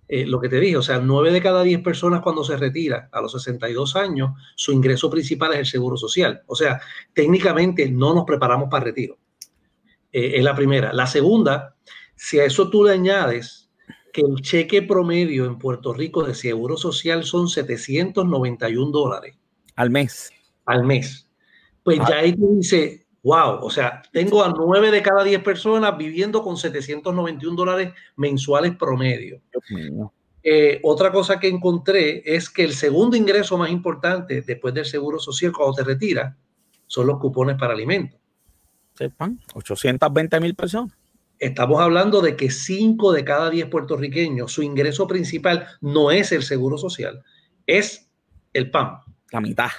eh, 0.08 0.26
lo 0.26 0.40
que 0.40 0.48
te 0.48 0.58
dije, 0.58 0.76
o 0.76 0.82
sea, 0.82 0.98
nueve 0.98 1.30
de 1.30 1.40
cada 1.40 1.62
diez 1.62 1.80
personas 1.80 2.20
cuando 2.20 2.42
se 2.42 2.56
retira 2.56 3.08
a 3.12 3.20
los 3.20 3.30
62 3.30 3.94
años, 3.94 4.32
su 4.56 4.72
ingreso 4.72 5.08
principal 5.08 5.52
es 5.52 5.60
el 5.60 5.66
seguro 5.66 5.96
social. 5.96 6.42
O 6.46 6.56
sea, 6.56 6.80
técnicamente 7.12 7.88
no 7.88 8.12
nos 8.12 8.24
preparamos 8.24 8.68
para 8.68 8.86
retiro. 8.86 9.18
Eh, 10.12 10.32
es 10.34 10.42
la 10.42 10.56
primera. 10.56 10.92
La 10.92 11.06
segunda, 11.06 11.76
si 12.16 12.40
a 12.40 12.44
eso 12.44 12.68
tú 12.68 12.82
le 12.82 12.92
añades 12.92 13.70
que 14.12 14.22
el 14.22 14.42
cheque 14.42 14.82
promedio 14.82 15.44
en 15.44 15.58
Puerto 15.58 15.92
Rico 15.92 16.24
de 16.24 16.34
seguro 16.34 16.76
social 16.76 17.22
son 17.22 17.48
791 17.48 18.90
dólares. 18.90 19.36
Al 19.76 19.90
mes. 19.90 20.32
Al 20.66 20.84
mes. 20.84 21.28
Pues 21.82 21.98
ya 22.08 22.18
ahí 22.18 22.34
tú 22.34 22.56
dices, 22.56 23.06
wow, 23.22 23.58
o 23.62 23.70
sea, 23.70 24.02
tengo 24.12 24.44
a 24.44 24.52
nueve 24.56 24.90
de 24.90 25.02
cada 25.02 25.24
diez 25.24 25.42
personas 25.42 25.96
viviendo 25.96 26.42
con 26.42 26.56
791 26.56 27.56
dólares 27.56 27.92
mensuales 28.16 28.76
promedio. 28.76 29.40
Eh, 30.42 30.80
otra 30.82 31.12
cosa 31.12 31.38
que 31.38 31.48
encontré 31.48 32.22
es 32.24 32.48
que 32.48 32.64
el 32.64 32.72
segundo 32.72 33.16
ingreso 33.16 33.58
más 33.58 33.70
importante 33.70 34.40
después 34.42 34.72
del 34.72 34.86
seguro 34.86 35.18
social 35.18 35.52
cuando 35.52 35.76
te 35.76 35.84
retiras 35.84 36.34
son 36.86 37.06
los 37.06 37.18
cupones 37.18 37.56
para 37.56 37.74
alimentos. 37.74 38.18
Sepan, 38.94 39.40
820 39.54 40.40
mil 40.40 40.54
personas. 40.54 40.96
Estamos 41.38 41.80
hablando 41.80 42.20
de 42.20 42.36
que 42.36 42.50
cinco 42.50 43.12
de 43.12 43.24
cada 43.24 43.48
diez 43.48 43.66
puertorriqueños, 43.66 44.52
su 44.52 44.62
ingreso 44.62 45.06
principal 45.06 45.66
no 45.80 46.10
es 46.10 46.32
el 46.32 46.42
seguro 46.42 46.76
social, 46.76 47.22
es 47.66 48.10
el 48.52 48.70
PAN. 48.70 48.98
La 49.32 49.40
mitad. 49.40 49.70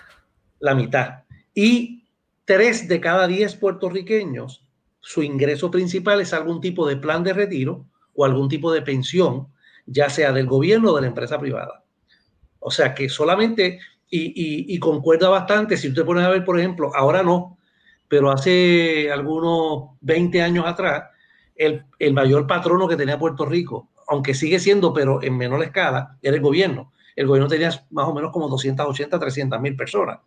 La 0.62 0.76
mitad. 0.76 1.24
Y 1.54 2.06
tres 2.46 2.88
de 2.88 3.02
cada 3.02 3.28
diez 3.28 3.56
puertorriqueños, 3.56 4.66
su 5.00 5.24
ingreso 5.24 5.72
principal 5.72 6.22
es 6.22 6.34
algún 6.34 6.62
tipo 6.62 6.88
de 6.88 6.96
plan 6.96 7.24
de 7.24 7.34
retiro 7.34 7.86
o 8.14 8.26
algún 8.26 8.48
tipo 8.48 8.72
de 8.72 8.84
pensión, 8.84 9.48
ya 9.88 10.10
sea 10.10 10.32
del 10.32 10.46
gobierno 10.46 10.92
o 10.92 10.96
de 10.96 11.02
la 11.02 11.08
empresa 11.08 11.40
privada. 11.40 11.84
O 12.60 12.70
sea 12.70 12.94
que 12.94 13.10
solamente, 13.10 13.80
y, 14.10 14.78
concuerda 14.80 15.30
bastante, 15.30 15.78
si 15.78 15.88
usted 15.88 16.06
pone 16.06 16.24
a 16.24 16.30
ver, 16.30 16.46
por 16.46 16.60
ejemplo, 16.60 16.92
ahora 16.96 17.24
no, 17.24 17.58
pero 18.08 18.30
hace 18.30 19.12
algunos 19.12 19.98
20 20.02 20.44
años 20.44 20.66
atrás, 20.68 21.06
el, 21.56 21.86
el, 21.98 22.14
mayor 22.14 22.46
patrono 22.46 22.88
que 22.88 22.96
tenía 22.98 23.18
Puerto 23.18 23.46
Rico, 23.46 23.90
aunque 24.08 24.36
sigue 24.36 24.60
siendo, 24.60 24.94
pero 24.94 25.24
en 25.24 25.38
menor 25.38 25.64
escala, 25.64 26.18
era 26.22 26.36
el 26.36 26.42
gobierno. 26.42 26.92
El 27.16 27.28
gobierno 27.28 27.50
tenía 27.50 27.70
más 27.90 28.08
o 28.08 28.14
menos 28.14 28.32
como 28.32 28.48
280, 28.48 29.18
300 29.18 29.60
mil 29.60 29.76
personas. 29.76 30.20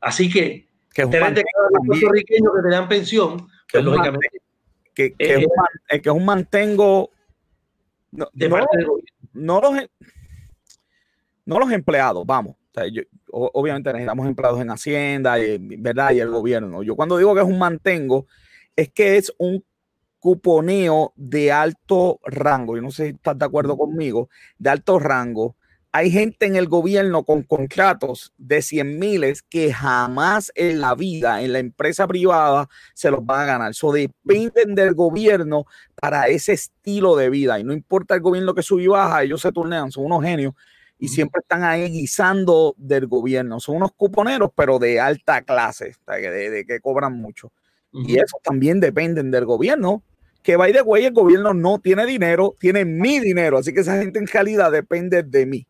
Así 0.00 0.30
que 0.30 0.66
que 0.96 1.02
es 1.02 1.08
un 1.08 1.86
puertorriqueños 1.86 2.52
que 2.56 2.62
te 2.62 2.68
dan 2.70 2.88
pensión, 2.88 3.48
que, 3.68 3.82
lógicamente. 3.82 4.28
Que, 4.94 5.12
que, 5.12 5.34
es, 5.34 5.38
un, 5.44 6.00
que 6.00 6.08
es 6.08 6.14
un 6.14 6.24
mantengo. 6.24 7.10
No, 8.12 8.28
de 8.32 8.48
no, 8.48 8.56
no, 9.34 9.60
los, 9.60 9.88
no 11.44 11.60
los 11.60 11.70
empleados, 11.70 12.24
vamos. 12.24 12.56
obviamente 13.30 13.92
necesitamos 13.92 14.26
empleados 14.26 14.60
en 14.62 14.70
Hacienda, 14.70 15.38
y, 15.38 15.58
¿verdad? 15.58 16.12
Y 16.12 16.20
el 16.20 16.30
gobierno. 16.30 16.82
Yo 16.82 16.96
cuando 16.96 17.18
digo 17.18 17.34
que 17.34 17.42
es 17.42 17.46
un 17.46 17.58
mantengo, 17.58 18.26
es 18.74 18.90
que 18.90 19.18
es 19.18 19.30
un 19.36 19.62
cuponeo 20.18 21.12
de 21.14 21.52
alto 21.52 22.20
rango. 22.24 22.74
Yo 22.74 22.80
no 22.80 22.90
sé 22.90 23.08
si 23.08 23.10
estás 23.16 23.38
de 23.38 23.44
acuerdo 23.44 23.76
conmigo, 23.76 24.30
de 24.58 24.70
alto 24.70 24.98
rango 24.98 25.56
hay 25.96 26.10
gente 26.10 26.44
en 26.44 26.56
el 26.56 26.68
gobierno 26.68 27.24
con 27.24 27.42
contratos 27.42 28.34
de 28.36 28.60
100 28.60 28.98
miles 28.98 29.40
que 29.40 29.72
jamás 29.72 30.52
en 30.54 30.78
la 30.82 30.94
vida, 30.94 31.40
en 31.40 31.54
la 31.54 31.58
empresa 31.58 32.06
privada, 32.06 32.68
se 32.92 33.10
los 33.10 33.24
van 33.24 33.40
a 33.40 33.44
ganar. 33.46 33.70
Eso 33.70 33.90
dependen 33.92 34.74
del 34.74 34.92
gobierno 34.92 35.64
para 35.98 36.26
ese 36.26 36.52
estilo 36.52 37.16
de 37.16 37.30
vida. 37.30 37.58
Y 37.58 37.64
no 37.64 37.72
importa 37.72 38.14
el 38.14 38.20
gobierno 38.20 38.54
que 38.54 38.60
sube 38.60 38.82
y 38.82 38.88
baja, 38.88 39.22
ellos 39.22 39.40
se 39.40 39.52
turnean, 39.52 39.90
son 39.90 40.04
unos 40.04 40.22
genios 40.22 40.52
y 40.98 41.08
siempre 41.08 41.40
están 41.40 41.64
ahí 41.64 41.90
guisando 41.90 42.74
del 42.76 43.06
gobierno. 43.06 43.58
Son 43.58 43.76
unos 43.76 43.92
cuponeros, 43.96 44.50
pero 44.54 44.78
de 44.78 45.00
alta 45.00 45.40
clase, 45.44 45.94
de, 46.06 46.64
que 46.68 46.78
cobran 46.80 47.14
mucho. 47.14 47.52
Y 47.90 48.18
eso 48.18 48.38
también 48.42 48.80
dependen 48.80 49.30
del 49.30 49.46
gobierno. 49.46 50.02
Que 50.42 50.56
by 50.56 50.74
de 50.74 50.82
güey, 50.82 51.06
el 51.06 51.14
gobierno 51.14 51.54
no 51.54 51.78
tiene 51.78 52.04
dinero, 52.04 52.54
tiene 52.60 52.84
mi 52.84 53.18
dinero. 53.18 53.56
Así 53.56 53.72
que 53.72 53.80
esa 53.80 53.96
gente 53.98 54.18
en 54.18 54.26
realidad 54.26 54.70
depende 54.70 55.22
de 55.22 55.46
mí. 55.46 55.66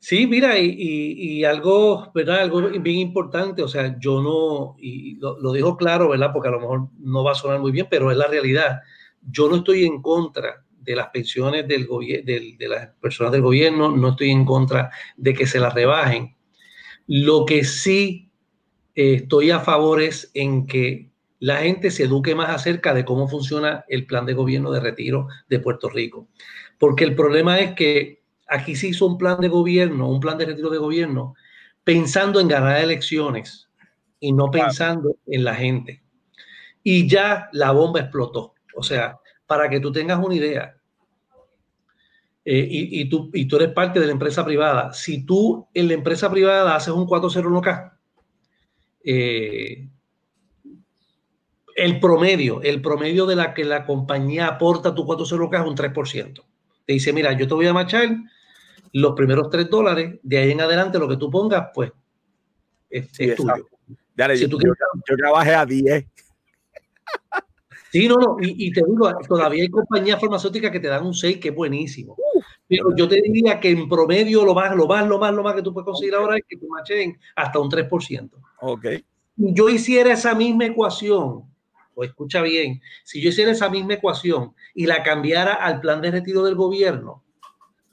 Sí, 0.00 0.26
mira, 0.26 0.56
y, 0.58 1.44
algo, 1.44 2.10
¿verdad? 2.14 2.40
Algo 2.42 2.68
bien 2.68 2.98
importante, 2.98 3.62
o 3.62 3.68
sea, 3.68 3.98
yo 3.98 4.22
no, 4.22 4.76
y 4.78 5.16
lo, 5.16 5.38
lo, 5.40 5.52
digo 5.52 5.76
claro, 5.76 6.08
¿verdad? 6.10 6.30
Porque 6.32 6.48
a 6.48 6.52
lo 6.52 6.60
mejor 6.60 6.88
no 6.98 7.24
va 7.24 7.32
a 7.32 7.34
sonar 7.34 7.58
muy 7.58 7.72
bien, 7.72 7.88
pero 7.90 8.10
es 8.10 8.16
la 8.16 8.28
realidad. 8.28 8.80
Yo 9.22 9.48
no 9.48 9.56
estoy 9.56 9.84
en 9.84 10.00
contra 10.00 10.64
de 10.88 10.96
las 10.96 11.08
pensiones 11.08 11.66
del 11.68 11.86
de, 11.86 12.54
de 12.58 12.68
las 12.68 12.88
personas 13.00 13.32
del 13.32 13.42
gobierno, 13.42 13.90
no 13.94 14.10
estoy 14.10 14.30
en 14.30 14.44
contra 14.44 14.90
de 15.16 15.34
que 15.34 15.46
se 15.46 15.60
las 15.60 15.74
rebajen. 15.74 16.36
Lo 17.06 17.44
que 17.44 17.64
sí 17.64 18.30
eh, 18.94 19.14
estoy 19.14 19.50
a 19.50 19.60
favor 19.60 20.00
es 20.00 20.30
en 20.34 20.66
que 20.66 21.10
la 21.40 21.58
gente 21.58 21.90
se 21.90 22.04
eduque 22.04 22.34
más 22.34 22.50
acerca 22.50 22.94
de 22.94 23.04
cómo 23.04 23.28
funciona 23.28 23.84
el 23.88 24.06
plan 24.06 24.26
de 24.26 24.34
gobierno 24.34 24.70
de 24.70 24.80
retiro 24.80 25.28
de 25.48 25.60
Puerto 25.60 25.88
Rico. 25.88 26.28
Porque 26.78 27.04
el 27.04 27.14
problema 27.14 27.60
es 27.60 27.74
que 27.74 28.17
aquí 28.48 28.74
se 28.74 28.88
hizo 28.88 29.06
un 29.06 29.18
plan 29.18 29.40
de 29.40 29.48
gobierno, 29.48 30.08
un 30.08 30.20
plan 30.20 30.38
de 30.38 30.46
retiro 30.46 30.70
de 30.70 30.78
gobierno, 30.78 31.34
pensando 31.84 32.40
en 32.40 32.48
ganar 32.48 32.80
elecciones 32.82 33.68
y 34.18 34.32
no 34.32 34.50
pensando 34.50 35.16
en 35.26 35.44
la 35.44 35.54
gente. 35.54 36.02
Y 36.82 37.08
ya 37.08 37.48
la 37.52 37.70
bomba 37.70 38.00
explotó. 38.00 38.54
O 38.74 38.82
sea, 38.82 39.18
para 39.46 39.68
que 39.68 39.80
tú 39.80 39.92
tengas 39.92 40.18
una 40.18 40.34
idea, 40.34 40.76
eh, 42.44 42.66
y, 42.70 43.08
tú, 43.10 43.30
y 43.34 43.46
tú 43.46 43.56
eres 43.56 43.72
parte 43.72 44.00
de 44.00 44.06
la 44.06 44.12
empresa 44.12 44.44
privada, 44.44 44.92
si 44.94 45.26
tú 45.26 45.68
en 45.74 45.88
la 45.88 45.94
empresa 45.94 46.30
privada 46.30 46.74
haces 46.74 46.94
un 46.94 47.06
401k, 47.06 47.92
eh, 49.04 49.88
el 51.76 52.00
promedio, 52.00 52.62
el 52.62 52.80
promedio 52.80 53.26
de 53.26 53.36
la 53.36 53.52
que 53.52 53.64
la 53.64 53.84
compañía 53.84 54.48
aporta 54.48 54.94
tu 54.94 55.04
401k 55.04 55.60
es 55.60 55.68
un 55.68 55.76
3%. 55.76 56.44
Te 56.86 56.92
dice, 56.94 57.12
mira, 57.12 57.32
yo 57.34 57.46
te 57.46 57.54
voy 57.54 57.66
a 57.66 57.74
marchar 57.74 58.16
los 58.92 59.12
primeros 59.12 59.50
tres 59.50 59.68
dólares, 59.70 60.18
de 60.22 60.38
ahí 60.38 60.50
en 60.52 60.60
adelante 60.60 60.98
lo 60.98 61.08
que 61.08 61.16
tú 61.16 61.30
pongas, 61.30 61.68
pues 61.74 61.92
es, 62.90 63.10
tuyo. 63.12 63.66
si 64.34 64.48
tú 64.48 64.58
yo, 64.60 65.16
trabajé 65.16 65.54
a 65.54 65.66
10. 65.66 66.06
Sí, 67.90 68.06
no, 68.06 68.16
no, 68.16 68.36
y, 68.38 68.70
te 68.70 68.82
digo, 68.86 69.10
todavía 69.26 69.62
hay 69.62 69.70
compañías 69.70 70.20
farmacéuticas 70.20 70.70
que 70.70 70.78
te 70.78 70.88
dan 70.88 71.06
un 71.06 71.14
6 71.14 71.38
que 71.38 71.48
es 71.48 71.54
buenísimo. 71.54 72.18
Pero 72.68 72.94
yo 72.94 73.08
te 73.08 73.22
diría 73.22 73.58
que 73.58 73.70
en 73.70 73.88
promedio 73.88 74.44
lo 74.44 74.54
más, 74.54 74.76
lo 74.76 74.86
más, 74.86 75.08
lo 75.08 75.18
más, 75.18 75.32
lo 75.32 75.42
más 75.42 75.54
que 75.54 75.62
tú 75.62 75.72
puedes 75.72 75.86
conseguir 75.86 76.14
ahora 76.14 76.36
es 76.36 76.42
que 76.46 76.58
te 76.58 76.66
machen 76.68 77.18
hasta 77.34 77.58
un 77.58 77.70
3%. 77.70 78.30
Ok. 78.60 78.86
Yo 79.36 79.70
hiciera 79.70 80.12
esa 80.12 80.34
misma 80.34 80.66
ecuación, 80.66 81.44
o 81.94 82.04
escucha 82.04 82.42
bien, 82.42 82.82
si 83.04 83.22
yo 83.22 83.30
hiciera 83.30 83.52
esa 83.52 83.70
misma 83.70 83.94
ecuación 83.94 84.52
y 84.74 84.84
la 84.84 85.02
cambiara 85.02 85.54
al 85.54 85.80
plan 85.80 86.02
de 86.02 86.10
retiro 86.10 86.44
del 86.44 86.56
gobierno, 86.56 87.24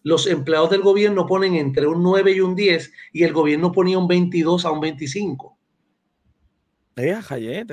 los 0.06 0.28
empleados 0.28 0.70
del 0.70 0.82
gobierno 0.82 1.26
ponen 1.26 1.56
entre 1.56 1.88
un 1.88 2.04
9 2.04 2.34
y 2.34 2.40
un 2.40 2.56
10 2.56 2.94
y 3.12 3.24
el 3.24 3.34
gobierno 3.34 3.72
ponía 3.72 3.98
un 3.98 4.08
22 4.08 4.64
a 4.64 4.70
un 4.70 4.80
25. 4.80 5.58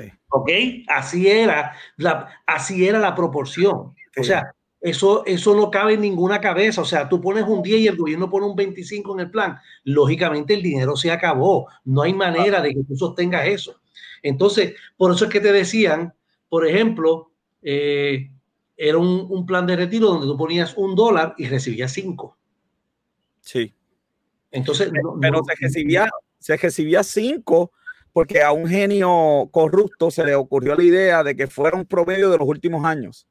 Eh, 0.07 0.23
ok, 0.29 0.49
así 0.87 1.27
era 1.27 1.73
la, 1.95 2.27
así 2.47 2.87
era 2.87 2.97
la 2.97 3.13
proporción. 3.13 3.93
O 4.17 4.23
sea, 4.23 4.51
eso, 4.81 5.23
eso 5.27 5.55
no 5.55 5.69
cabe 5.69 5.93
en 5.93 6.01
ninguna 6.01 6.41
cabeza. 6.41 6.81
O 6.81 6.85
sea, 6.85 7.07
tú 7.07 7.21
pones 7.21 7.43
un 7.43 7.61
10 7.61 7.81
y 7.81 7.87
el 7.87 7.97
gobierno 7.97 8.31
pone 8.31 8.47
un 8.47 8.55
25 8.55 9.13
en 9.13 9.19
el 9.19 9.29
plan. 9.29 9.59
Lógicamente 9.83 10.55
el 10.55 10.63
dinero 10.63 10.95
se 10.95 11.11
acabó. 11.11 11.67
No 11.85 12.01
hay 12.01 12.15
manera 12.15 12.63
de 12.63 12.73
que 12.73 12.83
tú 12.83 12.95
sostengas 12.95 13.45
eso. 13.45 13.79
Entonces, 14.23 14.73
por 14.97 15.13
eso 15.13 15.25
es 15.25 15.31
que 15.31 15.39
te 15.39 15.53
decían, 15.53 16.15
por 16.49 16.65
ejemplo, 16.65 17.31
eh, 17.61 18.31
era 18.83 18.97
un, 18.97 19.45
plan 19.45 19.65
de 19.65 19.77
retiro 19.77 20.07
donde 20.07 20.27
tú 20.27 20.37
ponías 20.37 20.75
un 20.75 20.93
dólar 20.93 21.35
y 21.37 21.47
recibías 21.47 21.93
cinco. 21.93 22.37
Sí. 23.39 23.73
Entonces, 24.51 24.91
pero, 25.21 25.41
se 25.45 25.53
recibía, 25.59 26.09
se 26.37 26.57
recibía 26.57 27.03
cinco 27.03 27.71
porque 28.11 28.43
a 28.43 28.51
un 28.51 28.67
genio 28.67 29.47
corrupto 29.51 30.11
se 30.11 30.25
le 30.25 30.35
ocurrió 30.35 30.75
la 30.75 30.83
idea 30.83 31.23
de 31.23 31.35
que 31.35 31.47
fuera 31.47 31.77
un 31.77 31.85
promedio 31.85 32.29
de 32.29 32.37
los 32.37 32.47
últimos 32.47 32.85
años. 32.85 33.25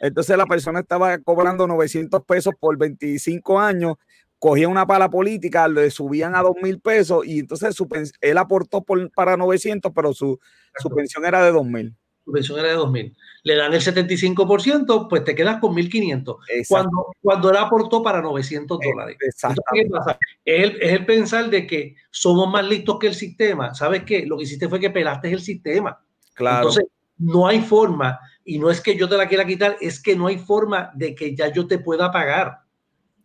Entonces 0.00 0.36
la 0.36 0.46
persona 0.46 0.80
estaba 0.80 1.18
cobrando 1.18 1.66
900 1.66 2.24
pesos 2.24 2.54
por 2.58 2.78
25 2.78 3.60
años, 3.60 3.96
cogía 4.38 4.68
una 4.68 4.86
pala 4.86 5.10
política, 5.10 5.66
le 5.68 5.90
subían 5.90 6.34
a 6.36 6.42
2 6.42 6.56
mil 6.62 6.80
pesos 6.80 7.26
y 7.26 7.40
entonces 7.40 7.74
su, 7.74 7.88
él 8.20 8.38
aportó 8.38 8.84
para 9.14 9.36
900, 9.36 9.92
pero 9.94 10.14
su, 10.14 10.38
su 10.78 10.88
pensión 10.88 11.24
era 11.24 11.44
de 11.44 11.50
2 11.50 11.66
mil. 11.66 11.96
Su 12.24 12.32
pensión 12.32 12.58
era 12.58 12.68
de 12.68 12.74
2 12.74 12.90
mil. 12.90 13.16
Le 13.42 13.56
dan 13.56 13.72
el 13.72 13.80
75%, 13.80 15.08
pues 15.08 15.24
te 15.24 15.34
quedas 15.34 15.58
con 15.60 15.74
1.500. 15.74 16.36
Cuando, 16.68 17.06
cuando 17.20 17.50
él 17.50 17.56
aportó 17.56 18.02
para 18.02 18.22
900 18.22 18.78
eh, 18.80 18.88
dólares. 18.88 19.16
Exacto. 19.20 19.62
¿qué 19.72 19.86
pasa? 19.90 20.18
Es 20.44 20.62
el, 20.62 20.82
es 20.82 20.92
el 20.92 21.06
pensar 21.06 21.50
de 21.50 21.66
que 21.66 21.96
somos 22.10 22.48
más 22.50 22.64
listos 22.64 22.98
que 22.98 23.08
el 23.08 23.14
sistema. 23.14 23.74
¿Sabes 23.74 24.04
qué? 24.04 24.24
Lo 24.26 24.36
que 24.36 24.44
hiciste 24.44 24.68
fue 24.68 24.78
que 24.78 24.90
pelaste 24.90 25.32
el 25.32 25.40
sistema. 25.40 26.00
Claro. 26.34 26.68
Entonces, 26.68 26.86
no 27.22 27.46
hay 27.46 27.60
forma, 27.60 28.18
y 28.44 28.58
no 28.58 28.70
es 28.70 28.80
que 28.80 28.96
yo 28.96 29.08
te 29.08 29.16
la 29.16 29.28
quiera 29.28 29.46
quitar, 29.46 29.76
es 29.80 30.02
que 30.02 30.16
no 30.16 30.26
hay 30.26 30.38
forma 30.38 30.90
de 30.94 31.14
que 31.14 31.34
ya 31.34 31.52
yo 31.52 31.66
te 31.66 31.78
pueda 31.78 32.10
pagar, 32.10 32.60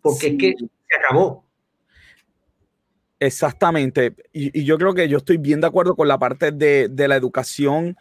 porque 0.02 0.28
es 0.28 0.38
que 0.38 0.54
se 0.58 0.96
acabó. 1.04 1.46
Exactamente, 3.20 4.16
y, 4.32 4.64
yo 4.64 4.78
creo 4.78 4.94
que 4.94 5.10
yo 5.10 5.18
estoy 5.18 5.38
bien 5.38 5.62
de 5.62 5.68
acuerdo 5.68 5.96
con 5.96 6.08
la 6.08 6.20
parte 6.20 6.52
de, 6.52 7.08
la 7.08 7.16
educación 7.16 7.98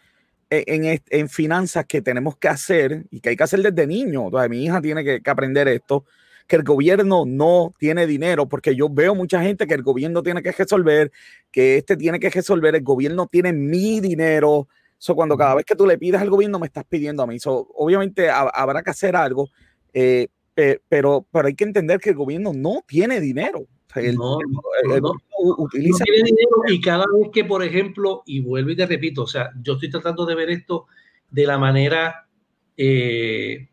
en, 0.49 1.01
en, 1.09 1.29
finanzas 1.29 1.85
que 1.85 2.01
tenemos 2.01 2.37
que 2.37 2.47
hacer 2.47 3.05
y 3.11 3.19
que 3.19 3.29
hay 3.29 3.35
que 3.35 3.43
hacer 3.43 3.61
desde 3.61 3.87
niño. 3.87 4.25
Entonces, 4.25 4.49
mi 4.49 4.63
hija 4.63 4.81
tiene 4.81 5.03
que, 5.03 5.21
que 5.21 5.29
aprender 5.29 5.67
esto 5.67 6.05
que 6.47 6.55
el 6.55 6.63
gobierno 6.63 7.25
no 7.25 7.73
tiene 7.77 8.07
dinero, 8.07 8.47
porque 8.47 8.73
yo 8.73 8.87
veo 8.89 9.13
mucha 9.13 9.41
gente 9.41 9.67
que 9.67 9.73
el 9.73 9.83
gobierno 9.83 10.23
tiene 10.23 10.41
que 10.41 10.53
resolver, 10.53 11.11
que 11.51 11.75
este 11.75 11.97
tiene 11.97 12.21
que 12.21 12.29
resolver, 12.29 12.73
el 12.73 12.83
gobierno 12.83 13.27
tiene 13.27 13.51
mi 13.51 13.99
dinero, 13.99 14.69
So, 14.99 15.15
cuando 15.15 15.37
cada 15.37 15.55
vez 15.55 15.65
que 15.65 15.75
tú 15.75 15.85
le 15.85 15.97
pides 15.97 16.19
al 16.21 16.29
gobierno, 16.29 16.59
me 16.59 16.67
estás 16.67 16.83
pidiendo 16.85 17.23
a 17.23 17.27
mí. 17.27 17.39
So, 17.39 17.67
obviamente 17.75 18.29
habrá 18.29 18.81
que 18.81 18.89
hacer 18.89 19.15
algo, 19.15 19.49
eh, 19.93 20.27
pero, 20.89 21.27
pero 21.31 21.47
hay 21.47 21.53
que 21.53 21.65
entender 21.65 21.99
que 21.99 22.09
el 22.09 22.15
gobierno 22.15 22.51
no 22.53 22.83
tiene 22.87 23.21
dinero. 23.21 23.67
No, 24.13 24.39
utiliza 25.57 26.03
tiene 26.03 26.23
dinero 26.23 26.63
y 26.67 26.81
cada 26.81 27.05
vez 27.13 27.29
que, 27.33 27.45
por 27.45 27.63
ejemplo, 27.63 28.23
y 28.25 28.41
vuelvo 28.41 28.71
y 28.71 28.75
te 28.75 28.85
repito, 28.85 29.23
o 29.23 29.27
sea, 29.27 29.51
yo 29.61 29.73
estoy 29.73 29.89
tratando 29.89 30.25
de 30.25 30.35
ver 30.35 30.49
esto 30.49 30.87
de 31.29 31.45
la 31.45 31.57
manera 31.57 32.27
eh, 32.75 33.69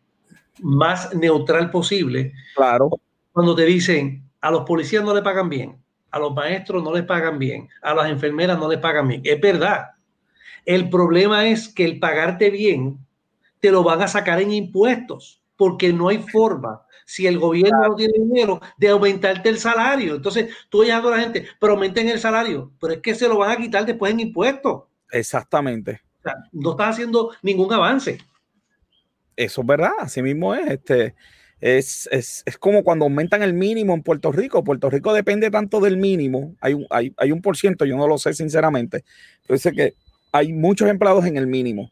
más 0.61 1.13
neutral 1.15 1.69
posible. 1.71 2.33
Claro. 2.55 2.89
Cuando 3.31 3.55
te 3.55 3.65
dicen 3.65 4.23
a 4.41 4.51
los 4.51 4.63
policías 4.63 5.03
no 5.03 5.13
le 5.13 5.21
pagan 5.21 5.49
bien, 5.49 5.77
a 6.11 6.19
los 6.19 6.33
maestros 6.33 6.83
no 6.83 6.93
les 6.93 7.03
pagan 7.03 7.39
bien, 7.39 7.67
a 7.81 7.93
las 7.93 8.09
enfermeras 8.09 8.59
no 8.59 8.69
les 8.69 8.79
pagan 8.79 9.07
bien. 9.07 9.21
Es 9.23 9.41
verdad, 9.41 9.87
el 10.65 10.89
problema 10.89 11.47
es 11.47 11.67
que 11.67 11.85
el 11.85 11.99
pagarte 11.99 12.49
bien 12.49 12.99
te 13.59 13.71
lo 13.71 13.83
van 13.83 14.01
a 14.01 14.07
sacar 14.07 14.41
en 14.41 14.53
impuestos, 14.53 15.41
porque 15.57 15.93
no 15.93 16.09
hay 16.09 16.19
forma, 16.19 16.81
si 17.05 17.27
el 17.27 17.37
gobierno 17.37 17.89
no 17.89 17.95
tiene 17.95 18.13
dinero, 18.17 18.61
de 18.77 18.89
aumentarte 18.89 19.49
el 19.49 19.59
salario. 19.59 20.15
Entonces, 20.15 20.53
tú 20.69 20.81
oyes 20.81 20.93
a 20.93 21.01
la 21.01 21.19
gente, 21.19 21.47
pero 21.59 21.73
aumenten 21.73 22.09
el 22.09 22.19
salario, 22.19 22.71
pero 22.79 22.93
es 22.93 22.99
que 23.01 23.15
se 23.15 23.27
lo 23.27 23.37
van 23.37 23.51
a 23.51 23.57
quitar 23.57 23.85
después 23.85 24.11
en 24.11 24.19
impuestos. 24.19 24.83
Exactamente. 25.11 26.01
no 26.51 26.71
estás 26.71 26.95
haciendo 26.95 27.31
ningún 27.41 27.71
avance. 27.71 28.17
Eso 29.35 29.61
es 29.61 29.67
verdad, 29.67 29.91
así 29.99 30.21
mismo 30.21 30.55
es. 30.55 30.67
Este, 30.71 31.15
es, 31.61 32.09
es, 32.11 32.43
es, 32.45 32.57
como 32.57 32.83
cuando 32.83 33.05
aumentan 33.05 33.43
el 33.43 33.53
mínimo 33.53 33.93
en 33.93 34.01
Puerto 34.01 34.31
Rico. 34.31 34.63
Puerto 34.63 34.89
Rico 34.89 35.13
depende 35.13 35.51
tanto 35.51 35.79
del 35.79 35.97
mínimo. 35.97 36.55
Hay 36.59 36.73
un, 36.73 36.87
hay, 36.89 37.13
hay 37.17 37.31
un 37.31 37.41
por 37.41 37.57
ciento, 37.57 37.85
yo 37.85 37.97
no 37.97 38.07
lo 38.07 38.17
sé 38.17 38.33
sinceramente. 38.33 39.03
Pero 39.45 39.55
dice 39.55 39.71
que 39.71 39.93
hay 40.31 40.53
muchos 40.53 40.89
empleados 40.89 41.25
en 41.25 41.37
el 41.37 41.47
mínimo. 41.47 41.91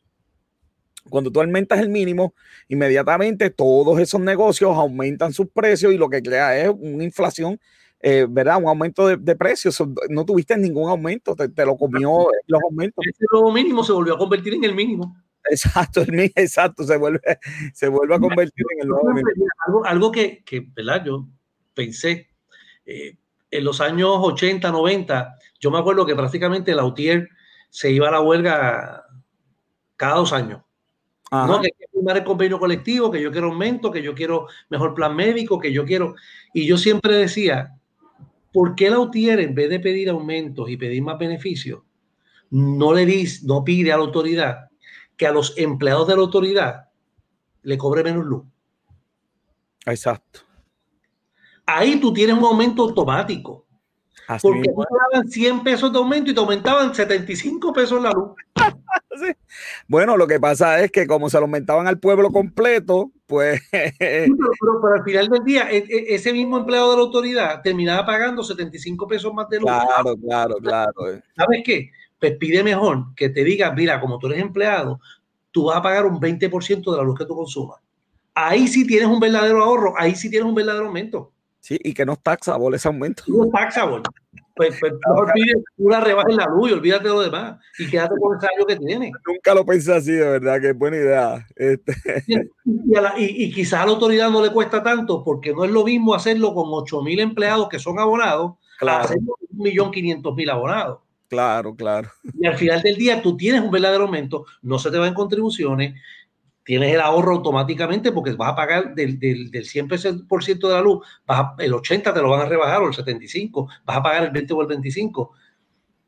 Cuando 1.10 1.32
tú 1.32 1.42
aumentas 1.42 1.80
el 1.80 1.89
mínimo, 1.89 2.34
inmediatamente 2.70 3.50
todos 3.50 4.00
esos 4.00 4.22
negocios 4.22 4.76
aumentan 4.76 5.34
sus 5.34 5.48
precios 5.50 5.94
y 5.94 5.98
lo 5.98 6.10
que 6.10 6.22
crea 6.22 6.58
es 6.58 6.70
una 6.70 7.04
inflación, 7.04 7.60
eh, 8.00 8.26
¿verdad? 8.30 8.58
Un 8.58 8.68
aumento 8.68 9.08
de, 9.08 9.36
precios. 9.36 9.82
No 10.10 10.26
tuviste 10.26 10.58
ningún 10.58 10.89
aumento, 10.89 11.36
te, 11.36 11.66
lo 11.66 11.78
comió 11.78 12.28
los 12.48 12.62
aumentos. 12.63 13.06
Ese 13.08 13.26
nuevo 13.32 13.52
mínimo 13.52 13.84
se 13.84 13.92
volvió 13.92 14.16
a 14.16 14.18
convertir 14.18 14.54
en 14.54 14.63
el 14.63 14.76
mínimo. 14.76 15.16
Exacto, 15.50 16.02
el, 16.02 16.32
exacto, 16.36 16.84
se 16.84 16.98
vuelve, 16.98 17.20
se 17.74 17.89
vuelve 17.89 18.16
a 18.16 18.20
convertir 18.20 18.66
en 18.76 18.84
el 18.84 18.88
nuevo 18.88 19.10
mínimo. 19.10 19.46
Algo, 19.68 19.86
algo 19.86 20.12
que, 20.12 20.44
que, 20.44 20.66
¿verdad? 20.74 21.04
Yo 21.06 21.28
pensé 21.74 22.30
eh, 22.86 23.18
en 23.52 23.63
los 23.63 23.82
años 23.82 24.10
80, 24.20 24.72
90, 24.72 25.38
yo 25.60 25.72
me 25.72 25.78
acuerdo 25.78 26.06
que 26.06 26.16
prácticamente 26.16 26.74
la 26.74 26.86
UTIER 26.86 27.30
se 27.70 27.92
iba 27.92 28.08
a 28.08 28.12
la 28.12 28.22
huelga 28.22 29.06
cada 29.96 30.16
dos 30.16 30.34
años. 30.34 30.62
No, 31.34 31.60
que 31.62 31.72
quiero 31.72 31.91
firmar 31.91 32.17
el 32.17 32.24
convenio 32.24 32.60
colectivo, 32.60 33.10
que 33.10 33.19
yo 33.19 33.32
quiero 33.32 33.48
aumento, 33.48 33.91
que 33.91 34.04
yo 34.04 34.13
quiero 34.13 34.48
mejor 34.69 34.93
plan 34.93 35.15
médico, 35.15 35.60
que 35.60 35.74
yo 35.74 35.84
quiero. 35.84 36.13
Y 36.54 36.67
yo 36.67 36.78
siempre 36.78 37.15
decía, 37.17 37.76
¿por 38.52 38.76
qué 38.76 38.91
la 38.91 39.00
UTIER, 39.00 39.39
en 39.39 39.56
vez 39.56 39.69
de 39.69 39.80
pedir 39.80 40.10
aumentos 40.10 40.69
y 40.69 40.78
pedir 40.78 41.02
más 41.02 41.17
beneficios, 41.17 41.82
no 42.52 42.93
le 42.93 43.08
dice, 43.08 43.48
no 43.48 43.63
pide 43.63 43.91
a 43.91 43.98
la 43.98 44.04
autoridad 44.04 44.69
que 45.17 45.26
a 45.26 45.32
los 45.32 45.58
empleados 45.58 46.08
de 46.08 46.15
la 46.15 46.22
autoridad 46.22 46.89
le 47.63 47.78
cobre 47.80 48.04
menos 48.04 48.26
luz? 48.26 48.43
Exacto. 49.88 50.41
Ahí 51.65 52.00
tú 52.00 52.13
tienes 52.13 52.38
un 52.38 52.43
aumento 52.43 52.84
automático 52.84 53.65
porque 54.41 54.69
te 54.69 54.74
daban 55.12 55.28
100 55.28 55.63
pesos 55.63 55.91
de 55.91 55.98
aumento 55.98 56.32
y 56.32 56.34
te 56.34 56.39
aumentaban 56.39 56.93
75 56.93 57.74
pesos 57.74 58.02
la 58.02 58.12
luz. 58.12 58.32
Bueno, 59.88 60.17
lo 60.17 60.28
que 60.28 60.39
pasa 60.39 60.82
es 60.82 60.91
que 60.91 61.08
como 61.08 61.30
se 61.30 61.38
lo 61.38 61.43
aumentaban 61.43 61.88
al 61.88 61.99
pueblo 61.99 62.32
completo, 62.32 63.12
pues... 63.26 63.62
pero, 63.71 64.93
al 64.95 65.04
final 65.04 65.30
del 65.30 65.43
día, 65.43 65.69
e, 65.71 65.78
e, 65.78 66.15
ese 66.15 66.34
mismo 66.34 66.58
empleado 66.58 66.91
de 66.91 66.97
la 66.97 67.04
autoridad 67.04 67.62
terminaba 67.62 68.06
pagando 68.06 68.43
75 68.43 69.08
pesos 69.08 69.34
más 69.34 69.49
de 69.49 69.60
luz. 69.60 69.69
Claro, 69.69 70.15
claro, 70.17 70.56
claro. 70.58 71.21
¿Sabes 71.36 71.62
qué? 71.63 71.91
Pues 72.19 72.38
pide 72.38 72.63
mejor 72.63 73.13
que 73.15 73.30
te 73.30 73.43
diga, 73.43 73.71
mira, 73.71 73.99
como 73.99 74.17
tú 74.17 74.28
eres 74.28 74.39
empleado, 74.39 74.99
tú 75.52 75.65
vas 75.65 75.78
a 75.78 75.82
pagar 75.82 76.06
un 76.06 76.19
20% 76.19 76.91
de 76.91 76.97
la 76.97 77.04
luz 77.04 77.17
que 77.17 77.26
tú 77.26 77.36
consumas. 77.36 77.80
Ahí 78.34 78.67
sí 78.67 78.88
tienes 78.88 79.08
un 79.08 79.19
verdadero 79.19 79.63
ahorro, 79.63 79.93
ahí 79.97 80.15
sí 80.15 80.30
tienes 80.30 80.47
un 80.47 80.56
verdadero 80.56 80.88
aumento. 80.88 81.32
Sí, 81.60 81.80
y 81.82 81.93
que 81.93 82.06
no 82.06 82.13
es 82.13 82.19
taxable 82.19 82.76
ese 82.76 82.88
aumento. 82.88 83.23
No 83.28 83.45
es 83.45 83.52
taxable. 83.52 84.02
Pues, 84.56 84.78
pues 84.80 84.94
mejor 85.08 85.32
pide 85.34 85.54
una 85.78 86.00
rebaja 86.00 86.30
en 86.30 86.38
la 86.38 86.46
luz 86.46 86.70
y 86.70 86.74
olvídate 86.74 87.08
de 87.08 87.13
lo 87.13 87.22
demás 87.22 87.60
y 87.80 87.89
quédate 87.89 88.16
con 88.20 88.36
el 88.36 88.42
salario 88.42 88.66
que 88.66 88.76
tiene. 88.78 89.12
Nunca 89.26 89.54
lo 89.54 89.66
pensé 89.66 89.94
así, 89.94 90.12
de 90.12 90.28
verdad, 90.28 90.62
que 90.62 90.70
es 90.70 90.78
buena 90.78 90.98
idea. 90.98 91.48
Este... 91.56 91.94
Y, 93.18 93.44
y, 93.44 93.52
quizás 93.52 93.82
a 93.82 93.86
la 93.86 93.92
autoridad 93.92 94.30
no 94.30 94.42
le 94.44 94.52
cuesta 94.52 94.82
tanto 94.82 95.24
porque 95.24 95.54
no 95.54 95.66
es 95.66 95.72
lo 95.72 95.84
mismo 95.84 96.13
hacerlo 96.13 96.54
con 96.54 96.66
8 96.68 97.02
mil 97.02 97.20
empleados 97.20 97.68
que 97.70 97.80
son 97.80 98.00
abonados 98.00 98.54
claro. 98.80 99.02
a 99.02 99.06
hacerlo 99.06 99.36
con 99.39 99.60
1.500.000 99.60 100.52
abonados. 100.52 101.00
Claro, 101.28 101.76
claro. 101.76 102.10
Y 102.39 102.46
al 102.46 102.58
final 102.58 102.82
del 102.82 102.96
día 102.96 103.22
tú 103.22 103.36
tienes 103.36 103.62
un 103.62 103.72
verdadero 103.72 104.04
aumento, 104.04 104.46
no 104.62 104.78
se 104.78 104.92
te 104.92 105.00
va 105.00 105.08
en 105.08 105.16
contribuciones, 105.16 106.00
tienes 106.63 106.93
el 106.93 107.02
ahorro 107.02 107.36
automáticamente 107.36 108.12
porque 108.12 108.34
vas 108.34 108.54
a 108.54 108.56
pagar 108.56 108.95
del, 108.95 109.19
del, 109.19 109.52
del 109.52 109.65
100% 109.65 110.67
de 110.67 110.73
la 110.73 110.82
luz, 110.82 111.06
vas 111.26 111.52
el 111.60 111.73
80 111.73 112.13
te 112.13 112.21
lo 112.21 112.30
van 112.30 112.41
a 112.41 112.45
rebajar 112.45 112.82
o 112.82 112.88
el 112.88 112.93
75, 112.93 113.67
vas 113.86 113.97
a 113.97 114.04
pagar 114.04 114.23
el 114.23 114.32
20 114.32 114.54
o 114.54 114.62
el 114.62 114.67
25. 114.67 115.32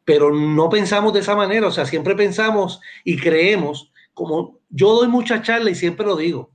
Pero 0.03 0.31
no 0.33 0.69
pensamos 0.69 1.13
de 1.13 1.19
esa 1.19 1.35
manera, 1.35 1.67
o 1.67 1.71
sea, 1.71 1.85
siempre 1.85 2.15
pensamos 2.15 2.79
y 3.03 3.17
creemos, 3.17 3.91
como 4.13 4.59
yo 4.69 4.93
doy 4.95 5.07
mucha 5.07 5.41
charla 5.41 5.71
y 5.71 5.75
siempre 5.75 6.05
lo 6.05 6.15
digo, 6.15 6.51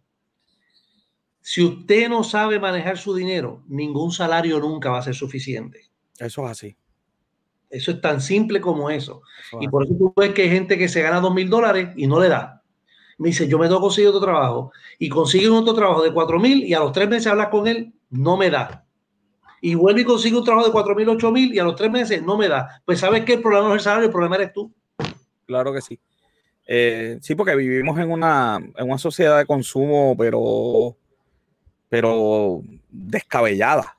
si 1.40 1.64
usted 1.64 2.08
no 2.08 2.22
sabe 2.22 2.60
manejar 2.60 2.96
su 2.96 3.14
dinero, 3.14 3.64
ningún 3.66 4.12
salario 4.12 4.60
nunca 4.60 4.90
va 4.90 4.98
a 4.98 5.02
ser 5.02 5.14
suficiente. 5.14 5.90
Eso 6.18 6.44
es 6.44 6.50
así. 6.50 6.76
Eso 7.68 7.92
es 7.92 8.00
tan 8.00 8.20
simple 8.20 8.60
como 8.60 8.90
eso. 8.90 9.22
y 9.60 9.68
por 9.68 9.84
eso 9.84 9.94
tú 9.96 10.12
ves 10.16 10.32
que 10.32 10.42
hay 10.42 10.50
gente 10.50 10.76
que 10.76 10.88
se 10.88 11.02
gana 11.02 11.20
dos 11.20 11.34
mil 11.34 11.48
dólares 11.48 11.90
y 11.96 12.06
no 12.06 12.20
le 12.20 12.28
da 12.28 12.60
Me 13.20 13.28
dice, 13.28 13.46
yo 13.46 13.59
me 13.59 13.66
tengo 13.66 13.78
que 13.78 13.85
conseguir 13.85 14.09
otro 14.09 14.20
trabajo. 14.20 14.72
Y 14.98 15.09
consigue 15.09 15.48
otro 15.48 15.74
trabajo 15.74 16.02
de 16.02 16.12
4 16.12 16.40
mil 16.40 16.64
y 16.64 16.72
a 16.74 16.80
los 16.80 16.92
tres 16.92 17.09
meses 17.09 17.26
hablas 17.26 17.48
con 17.48 17.66
él, 17.66 17.92
no 18.09 18.37
me 18.37 18.50
da. 18.50 18.87
Y 19.61 19.74
vuelve 19.74 20.00
y 20.00 20.04
consigue 20.04 20.38
un 20.38 20.44
trabajo 20.44 20.66
de 20.66 20.72
4 20.72 20.94
mil, 20.94 21.09
8 21.09 21.30
mil 21.30 21.54
y 21.54 21.59
a 21.59 21.64
los 21.64 21.76
tres 21.76 21.90
meses 21.90 22.22
no 22.22 22.38
me 22.38 22.48
da. 22.48 22.80
Pues 22.85 22.98
sabes 22.98 23.24
que 23.26 23.35
el 23.35 23.42
problema 23.42 23.68
no 23.68 23.74
es 23.74 23.80
el 23.80 23.85
salario, 23.85 24.06
el 24.06 24.12
problema 24.12 24.37
eres 24.37 24.54
tú. 24.54 24.72
Claro 25.46 25.72
que 25.72 25.83
sí. 25.83 26.00
Eh, 26.66 27.18
sí, 27.20 27.35
porque 27.35 27.54
vivimos 27.56 27.98
en 27.98 28.11
una, 28.11 28.56
en 28.56 28.87
una 28.87 28.96
sociedad 28.96 29.37
de 29.37 29.44
consumo, 29.44 30.16
pero, 30.16 30.96
pero 31.90 32.62
descabellada. 32.88 33.96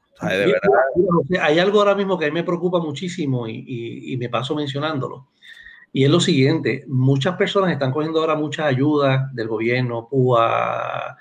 Hay 1.41 1.59
algo 1.59 1.79
ahora 1.79 1.95
mismo 1.95 2.17
que 2.17 2.25
a 2.25 2.27
mí 2.29 2.33
me 2.33 2.43
preocupa 2.43 2.79
muchísimo 2.79 3.47
y, 3.47 4.15
me 4.17 4.29
paso 4.29 4.55
mencionándolo. 4.55 5.27
Y 5.93 6.05
es 6.05 6.09
lo 6.09 6.19
siguiente, 6.19 6.85
muchas 6.87 7.35
personas 7.35 7.71
están 7.71 7.91
cogiendo 7.91 8.19
ahora 8.19 8.35
muchas 8.35 8.67
ayudas 8.67 9.33
del 9.35 9.47
gobierno, 9.49 10.07
PUA, 10.09 11.17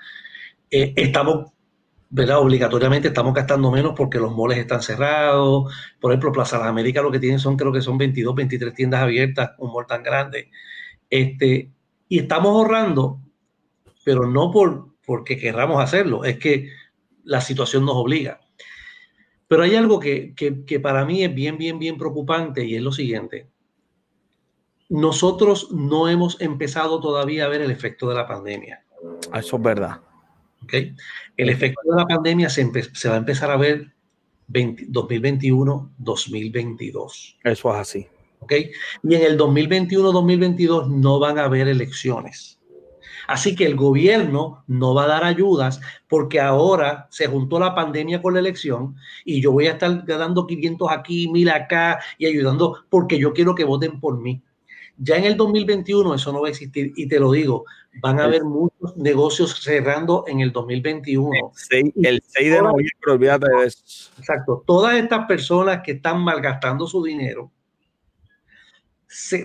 eh, 0.71 0.93
estamos, 0.95 1.51
¿verdad? 2.09 2.39
Obligatoriamente 2.39 3.09
estamos 3.09 3.33
gastando 3.33 3.69
menos 3.69 3.93
porque 3.95 4.17
los 4.17 4.31
moles 4.31 4.57
están 4.57 4.81
cerrados. 4.81 5.73
Por 5.99 6.11
ejemplo, 6.11 6.31
Plaza 6.31 6.57
de 6.59 6.69
América 6.69 7.01
lo 7.01 7.11
que 7.11 7.19
tienen 7.19 7.39
son, 7.39 7.57
creo 7.57 7.73
que 7.73 7.81
son 7.81 7.97
22, 7.97 8.33
23 8.33 8.73
tiendas 8.73 9.01
abiertas, 9.01 9.51
un 9.57 9.73
mall 9.73 9.85
tan 9.87 10.03
grande. 10.03 10.49
Este, 11.09 11.69
y 12.07 12.19
estamos 12.19 12.51
ahorrando, 12.51 13.19
pero 14.05 14.25
no 14.25 14.51
por, 14.51 14.95
porque 15.05 15.37
querramos 15.37 15.83
hacerlo, 15.83 16.23
es 16.23 16.37
que 16.37 16.69
la 17.25 17.41
situación 17.41 17.85
nos 17.85 17.95
obliga. 17.95 18.39
Pero 19.47 19.63
hay 19.63 19.75
algo 19.75 19.99
que, 19.99 20.33
para 20.81 21.03
mí 21.03 21.25
es 21.25 21.35
bien, 21.35 21.57
bien, 21.57 21.77
bien 21.77 21.97
preocupante 21.97 22.63
y 22.63 22.75
es 22.75 22.81
lo 22.81 22.93
siguiente. 22.93 23.50
Nosotros 24.91 25.71
no 25.71 26.09
hemos 26.09 26.41
empezado 26.41 26.99
todavía 26.99 27.45
a 27.45 27.47
ver 27.47 27.61
el 27.61 27.71
efecto 27.71 28.09
de 28.09 28.15
la 28.15 28.27
pandemia. 28.27 28.83
Eso 29.33 29.55
es 29.55 29.63
verdad. 29.63 30.01
¿Okay? 30.63 30.93
El 31.37 31.47
efecto 31.47 31.79
de 31.89 31.95
la 31.95 32.05
pandemia 32.05 32.49
se, 32.49 32.65
va 32.65 33.13
a 33.13 33.17
empezar 33.17 33.49
a 33.51 33.55
ver 33.55 33.93
2021, 34.49 35.93
2022. 35.97 37.37
Eso 37.41 37.73
es 37.73 37.79
así. 37.79 38.07
¿Okay? 38.39 38.69
Y 39.03 39.15
en 39.15 39.21
el 39.21 39.39
2021-2022 39.39 40.87
no 40.89 41.19
van 41.19 41.39
a 41.39 41.45
haber 41.45 41.69
elecciones. 41.69 42.59
Así 43.29 43.55
que 43.55 43.65
el 43.65 43.77
gobierno 43.77 44.65
no 44.67 44.93
va 44.93 45.05
a 45.05 45.07
dar 45.07 45.23
ayudas 45.23 45.79
porque 46.09 46.41
ahora 46.41 47.07
se 47.11 47.27
juntó 47.27 47.59
la 47.59 47.73
pandemia 47.73 48.21
con 48.21 48.33
la 48.33 48.41
elección 48.41 48.97
y 49.23 49.41
yo 49.41 49.53
voy 49.53 49.67
a 49.67 49.71
estar 49.71 50.05
dando 50.05 50.45
500 50.45 50.91
aquí, 50.91 51.29
1000 51.29 51.49
acá 51.49 52.01
y 52.17 52.25
ayudando 52.25 52.83
porque 52.89 53.17
yo 53.17 53.31
quiero 53.31 53.55
que 53.55 53.63
voten 53.63 54.01
por 54.01 54.19
mí. 54.19 54.43
Ya 55.03 55.17
en 55.17 55.23
el 55.23 55.35
2021 55.35 56.13
eso 56.13 56.31
no 56.31 56.41
va 56.41 56.47
a 56.47 56.51
existir 56.51 56.93
y 56.95 57.07
te 57.07 57.19
lo 57.19 57.31
digo, 57.31 57.65
van 58.03 58.19
a 58.19 58.25
haber 58.25 58.43
muchos 58.43 58.95
negocios 58.97 59.59
cerrando 59.59 60.25
en 60.27 60.41
el 60.41 60.51
2021. 60.51 61.31
El 61.95 62.21
6, 62.23 62.51
de 62.51 62.61
noviembre, 62.61 63.11
olvídate 63.11 63.47
de 63.49 63.65
eso. 63.65 64.11
Exacto, 64.19 64.63
todas 64.67 64.95
estas 64.97 65.25
personas 65.25 65.81
que 65.83 65.93
están 65.93 66.23
malgastando 66.23 66.85
su 66.85 67.03
dinero, 67.03 67.51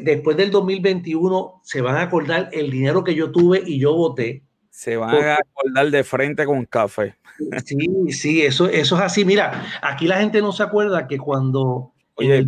después 0.03 0.37
del 0.37 0.51
2021 0.51 1.63
se 1.65 1.81
van 1.81 1.97
a 1.97 2.03
acordar 2.03 2.51
el 2.53 2.71
dinero 2.71 3.03
que 3.03 3.15
yo 3.15 3.33
tuve 3.33 3.63
y 3.65 3.79
yo 3.79 3.95
voté. 3.95 4.43
Se 4.69 4.99
van 4.99 5.15
a 5.25 5.35
acordar 5.37 5.91
de 5.91 6.05
frente 6.05 6.45
con 6.45 6.67
café. 6.67 7.17
Sí, 7.65 8.13
sí, 8.13 8.43
eso, 8.43 8.69
eso 8.69 8.97
es 8.97 9.01
así. 9.01 9.25
Mira, 9.25 9.65
aquí 9.81 10.07
la 10.07 10.19
gente 10.19 10.43
no 10.43 10.53
se 10.53 10.63
acuerda 10.63 11.09
que 11.09 11.17
cuando, 11.17 11.95
en, 12.19 12.31
el, 12.31 12.47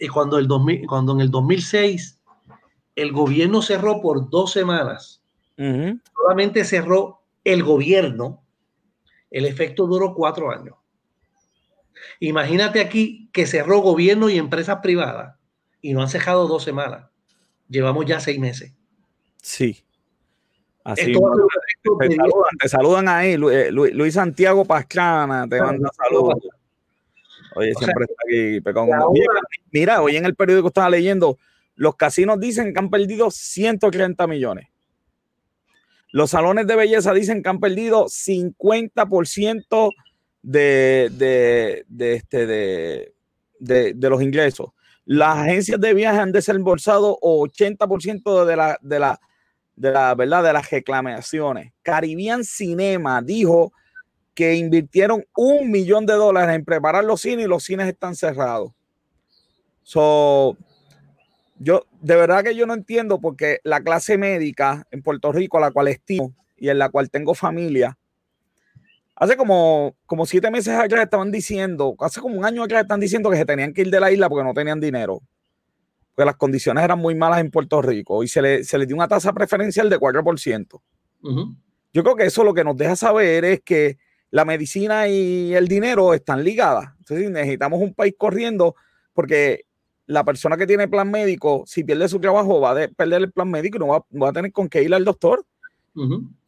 eh, 0.00 0.08
cuando, 0.08 0.36
el 0.36 0.48
2000, 0.48 0.86
cuando 0.88 1.12
en 1.12 1.20
el 1.20 1.30
2006 1.30 2.19
el 3.00 3.12
gobierno 3.12 3.62
cerró 3.62 4.00
por 4.00 4.30
dos 4.30 4.52
semanas, 4.52 5.22
solamente 5.56 6.64
cerró 6.64 7.20
el 7.44 7.62
gobierno, 7.62 8.42
el 9.30 9.46
efecto 9.46 9.86
duró 9.86 10.14
cuatro 10.14 10.50
años. 10.50 10.76
Imagínate 12.18 12.80
aquí 12.80 13.30
que 13.32 13.46
cerró 13.46 13.80
gobierno 13.80 14.28
y 14.28 14.38
empresas 14.38 14.80
privadas 14.82 15.36
y 15.80 15.92
no 15.92 16.02
han 16.02 16.08
cejado 16.08 16.46
dos 16.46 16.62
semanas. 16.62 17.08
Llevamos 17.68 18.06
ya 18.06 18.20
seis 18.20 18.38
meses. 18.38 18.72
Sí. 19.42 19.84
Así 20.82 21.12
te, 22.58 22.68
saludan, 22.68 23.08
ahí, 23.08 23.34
eh, 23.34 23.70
Luis, 23.70 24.14
Santiago 24.14 24.64
Pascana, 24.64 25.46
te 25.48 25.60
manda 25.60 25.90
saludos. 25.92 26.38
Oye, 27.54 27.74
siempre 27.74 28.04
está 28.04 28.14
aquí. 28.26 28.60
Mira, 29.72 30.02
hoy 30.02 30.16
en 30.16 30.24
el 30.24 30.34
periódico 30.34 30.68
estaba 30.68 30.88
leyendo, 30.88 31.38
los 31.80 31.96
casinos 31.96 32.38
dicen 32.38 32.74
que 32.74 32.78
han 32.78 32.90
perdido 32.90 33.30
130 33.30 34.26
millones. 34.26 34.68
Los 36.12 36.32
salones 36.32 36.66
de 36.66 36.76
belleza 36.76 37.14
dicen 37.14 37.42
que 37.42 37.48
han 37.48 37.58
perdido 37.58 38.04
50% 38.04 39.90
de, 40.42 41.10
de, 41.10 41.86
de, 41.88 42.12
este, 42.12 42.46
de, 42.46 43.14
de 43.94 44.10
los 44.10 44.20
ingresos. 44.20 44.72
Las 45.06 45.38
agencias 45.38 45.80
de 45.80 45.94
viajes 45.94 46.20
han 46.20 46.32
desembolsado 46.32 47.16
80% 47.22 48.44
de 48.44 48.56
la, 48.56 48.78
de 48.82 48.98
la, 48.98 49.18
de 49.74 49.90
la 49.90 50.14
verdad 50.14 50.44
de 50.44 50.52
las 50.52 50.70
reclamaciones. 50.70 51.72
Caribbean 51.80 52.44
Cinema 52.44 53.22
dijo 53.22 53.72
que 54.34 54.54
invirtieron 54.54 55.24
un 55.34 55.70
millón 55.70 56.04
de 56.04 56.12
dólares 56.12 56.56
en 56.56 56.62
preparar 56.62 57.04
los 57.04 57.22
cines 57.22 57.46
y 57.46 57.48
los 57.48 57.64
cines 57.64 57.88
están 57.88 58.14
cerrados. 58.14 58.70
So, 59.82 60.58
yo 61.60 61.86
de 62.00 62.16
verdad 62.16 62.42
que 62.42 62.56
yo 62.56 62.66
no 62.66 62.74
entiendo 62.74 63.20
porque 63.20 63.60
la 63.62 63.80
clase 63.80 64.18
médica 64.18 64.86
en 64.90 65.02
Puerto 65.02 65.30
Rico, 65.30 65.58
a 65.58 65.60
la 65.60 65.70
cual 65.70 65.86
estimo 65.86 66.34
y 66.56 66.70
en 66.70 66.78
la 66.78 66.88
cual 66.88 67.10
tengo 67.10 67.34
familia, 67.34 67.96
Hace 69.20 69.36
como, 69.36 69.94
como 70.06 70.24
siete 70.24 70.50
meses 70.50 70.74
atrás 70.74 71.04
estaban 71.04 71.30
diciendo, 71.30 71.94
hace 72.00 72.22
como 72.22 72.38
un 72.38 72.44
año 72.46 72.62
atrás 72.62 72.82
están 72.84 73.00
diciendo 73.00 73.28
que 73.28 73.36
se 73.36 73.44
tenían 73.44 73.74
que 73.74 73.82
ir 73.82 73.90
de 73.90 74.00
la 74.00 74.10
isla 74.10 74.30
porque 74.30 74.44
no 74.44 74.54
tenían 74.54 74.80
dinero. 74.80 75.20
Porque 76.14 76.24
las 76.24 76.36
condiciones 76.36 76.82
eran 76.82 76.98
muy 76.98 77.14
malas 77.14 77.40
en 77.40 77.50
Puerto 77.50 77.82
Rico 77.82 78.24
y 78.24 78.28
se 78.28 78.40
le, 78.40 78.64
se 78.64 78.78
dio 78.86 78.96
una 78.96 79.08
tasa 79.08 79.34
preferencial 79.34 79.90
de 79.90 79.98
4%. 79.98 80.80
Yo 81.92 82.02
creo 82.02 82.16
que 82.16 82.24
eso 82.24 82.44
lo 82.44 82.54
que 82.54 82.64
nos 82.64 82.78
deja 82.78 82.96
saber 82.96 83.44
es 83.44 83.60
que 83.60 83.98
la 84.30 84.46
medicina 84.46 85.06
y 85.06 85.52
el 85.52 85.68
dinero 85.68 86.14
están 86.14 86.42
ligadas. 86.42 86.94
Entonces 87.00 87.30
necesitamos 87.30 87.82
un 87.82 87.92
país 87.92 88.14
corriendo 88.16 88.74
porque 89.12 89.66
la 90.10 90.24
persona 90.24 90.56
que 90.56 90.66
tiene 90.66 90.88
plan 90.88 91.08
médico, 91.08 91.62
si 91.66 91.84
pierde 91.84 92.08
su 92.08 92.18
trabajo, 92.18 92.60
va 92.60 92.72
a 92.72 92.88
perder 92.88 93.22
el 93.22 93.30
plan 93.30 93.48
médico 93.48 93.76
y 93.76 93.80
no 93.80 93.86
va, 93.86 94.28
a 94.28 94.32
tener 94.32 94.50
con 94.50 94.68
qué 94.68 94.82
ir 94.82 94.92
al 94.92 95.04
doctor. 95.04 95.46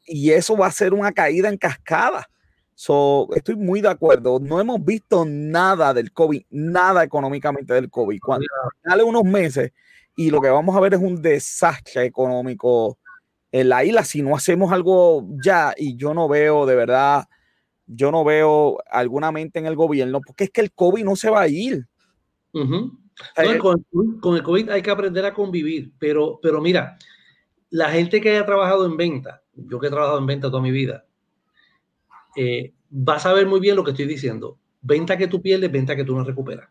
Y 0.05 0.31
eso 0.31 0.57
va 0.57 0.67
a 0.67 0.73
ser 0.73 0.93
una 0.93 1.13
caída 1.13 1.49
en 1.49 1.57
cascada. 1.57 2.29
So, 2.75 3.29
estoy 3.37 3.55
muy 3.55 3.81
de 3.81 3.89
acuerdo. 3.89 4.41
No 4.41 4.61
hemos 4.61 4.85
visto 4.85 5.25
nada 5.25 5.95
del 5.95 6.13
COVID, 6.13 6.43
nada 6.51 7.05
económicamente 7.05 7.73
del 7.73 7.89
COVID. 7.89 8.19
Cuando 8.21 8.47
sale 8.83 9.05
unos 9.05 9.23
meses 9.23 9.71
y 10.17 10.31
lo 10.31 10.41
que 10.41 10.49
vamos 10.49 10.75
a 10.75 10.81
ver 10.81 10.95
es 10.95 11.01
un 11.01 11.23
desastre 11.23 12.05
económico 12.05 12.99
en 13.53 13.69
la 13.69 13.85
isla 13.85 14.03
si 14.03 14.23
no 14.23 14.35
hacemos 14.35 14.73
algo 14.73 15.29
ya. 15.45 15.73
Y 15.77 15.95
yo 15.95 16.15
no 16.15 16.29
veo, 16.29 16.67
de 16.67 16.75
verdad, 16.75 17.27
yo 17.87 18.11
no 18.11 18.25
veo 18.25 18.79
alguna 18.91 19.31
mente 19.31 19.61
en 19.61 19.67
el 19.67 19.77
gobierno, 19.77 20.21
porque 20.21 20.45
es 20.45 20.51
que 20.51 20.63
el 20.63 20.73
COVID 20.73 21.05
no 21.05 21.15
se 21.15 21.31
va 21.31 21.43
a 21.43 21.49
ir. 21.49 21.87
Con, 23.59 23.85
con, 24.21 24.37
el 24.37 24.43
COVID 24.43 24.71
hay 24.71 24.83
que 24.83 24.91
aprender 24.91 25.25
a 25.25 25.35
convivir, 25.35 25.93
pero, 25.99 26.39
pero 26.43 26.61
mira, 26.61 26.97
la 27.71 27.91
gente 27.91 28.21
que 28.21 28.31
haya 28.31 28.47
trabajado 28.47 28.87
en 28.87 28.97
venta, 28.97 29.43
yo 29.55 29.79
que 29.79 29.87
he 29.87 29.91
trabajado 29.91 30.19
en 30.19 30.27
venta 30.27 30.51
toda 30.51 30.63
mi 30.63 30.71
vida, 30.71 31.05
eh, 32.37 32.73
vas 32.91 33.27
a 33.27 33.33
ver 33.33 33.47
muy 33.47 33.61
bien 33.61 33.77
lo 33.77 33.85
que 33.85 33.93
estoy 33.93 34.07
diciendo. 34.07 34.59
Venta 34.81 35.17
que 35.17 35.29
tú 35.29 35.41
pierdes, 35.41 35.71
venta 35.71 35.97
que 35.97 36.05
tú 36.05 36.17
no 36.17 36.25
recuperas. 36.25 36.69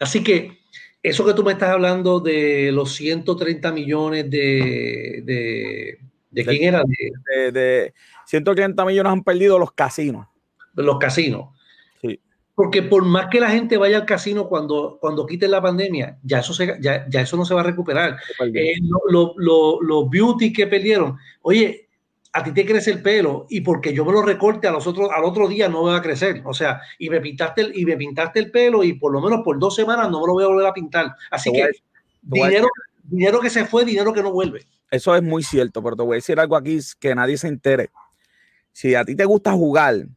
Así 0.00 0.22
que 0.22 0.58
eso 1.02 1.24
que 1.24 1.34
tú 1.34 1.42
me 1.42 1.52
estás 1.52 1.70
hablando 1.70 2.20
de 2.20 2.70
los 2.72 2.92
130 2.94 3.72
millones 3.72 4.30
de... 4.30 5.22
¿De, 5.24 5.98
de 6.30 6.44
quién 6.44 6.74
era? 6.74 6.82
De, 6.84 7.52
de, 7.52 7.94
130 8.26 8.84
millones 8.84 9.12
han 9.12 9.24
perdido 9.24 9.58
los 9.58 9.72
casinos. 9.72 10.26
Los 10.74 10.98
casinos. 10.98 11.57
Porque 12.58 12.82
por 12.82 13.04
más 13.04 13.28
que 13.30 13.38
la 13.38 13.50
gente 13.50 13.76
vaya 13.76 13.98
al 13.98 14.04
casino 14.04 14.48
cuando, 14.48 14.98
cuando 15.00 15.24
quiten 15.24 15.52
la 15.52 15.62
pandemia, 15.62 16.18
ya 16.24 16.40
eso, 16.40 16.52
ya, 16.80 17.06
eso 17.08 17.36
no 17.36 17.44
se 17.44 17.54
va 17.54 17.60
a 17.60 17.64
recuperar. 17.64 18.18
Eh, 18.52 18.72
los 19.06 20.10
beauty 20.10 20.52
que 20.52 20.66
perdieron, 20.66 21.16
oye, 21.42 21.88
a 22.32 22.42
ti 22.42 22.50
te 22.50 22.66
crece 22.66 22.90
el 22.90 23.00
pelo 23.00 23.46
y 23.48 23.60
porque 23.60 23.94
yo 23.94 24.04
me 24.04 24.10
lo 24.10 24.22
recorte 24.22 24.66
a 24.66 24.72
los 24.72 24.88
otros, 24.88 25.08
al 25.14 25.22
otro 25.22 25.46
día 25.46 25.68
no 25.68 25.84
me 25.84 25.92
va 25.92 25.98
a 25.98 26.02
crecer. 26.02 26.42
O 26.46 26.52
sea, 26.52 26.80
y 26.98 27.08
me 27.08 27.20
pintaste 27.20 27.60
el, 27.60 27.78
y 27.78 27.84
me 27.84 27.96
pintaste 27.96 28.40
el 28.40 28.50
pelo 28.50 28.82
y 28.82 28.94
por 28.94 29.12
lo 29.12 29.20
menos 29.20 29.42
por 29.44 29.56
dos 29.60 29.76
semanas 29.76 30.10
no 30.10 30.20
me 30.20 30.26
lo 30.26 30.32
voy 30.32 30.42
a 30.42 30.48
volver 30.48 30.66
a 30.66 30.74
pintar. 30.74 31.14
Así 31.30 31.52
que 31.52 31.70
dinero, 32.22 32.66
dinero 33.04 33.38
que 33.38 33.50
se 33.50 33.66
fue, 33.66 33.84
dinero 33.84 34.12
que 34.12 34.24
no 34.24 34.32
vuelve. 34.32 34.66
Eso 34.90 35.14
es 35.14 35.22
muy 35.22 35.44
cierto, 35.44 35.80
pero 35.80 35.94
te 35.94 36.02
voy 36.02 36.14
a 36.14 36.16
decir 36.16 36.40
algo 36.40 36.56
aquí 36.56 36.80
que 36.98 37.14
nadie 37.14 37.38
se 37.38 37.46
entere. 37.46 37.90
Si 38.72 38.96
a 38.96 39.04
ti 39.04 39.14
te 39.14 39.26
gusta 39.26 39.52
jugar, 39.52 40.08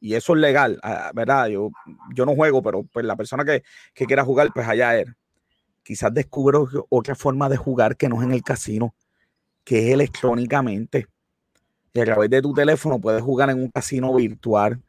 y 0.00 0.14
eso 0.14 0.34
es 0.34 0.40
legal, 0.40 0.78
ah, 0.82 1.10
¿verdad? 1.14 1.48
Yo, 1.48 1.70
yo 2.14 2.26
no 2.26 2.34
juego, 2.34 2.62
pero 2.62 2.84
pues 2.84 3.04
la 3.04 3.16
persona 3.16 3.44
que, 3.44 3.62
que 3.94 4.06
quiera 4.06 4.24
jugar, 4.24 4.50
pues 4.54 4.66
allá 4.66 4.98
es. 4.98 5.06
Quizás 5.82 6.12
descubro 6.12 6.68
otra 6.88 7.14
forma 7.14 7.48
de 7.48 7.56
jugar 7.56 7.96
que 7.96 8.08
no 8.08 8.20
es 8.20 8.26
en 8.26 8.32
el 8.32 8.42
casino 8.42 8.94
que 9.66 9.88
es 9.88 9.94
electrónicamente. 9.94 11.08
Y 11.92 12.00
a 12.00 12.04
través 12.04 12.30
de 12.30 12.40
tu 12.40 12.54
teléfono 12.54 13.00
puedes 13.00 13.20
jugar 13.20 13.50
en 13.50 13.60
un 13.60 13.68
casino 13.68 14.14
virtual. 14.14 14.80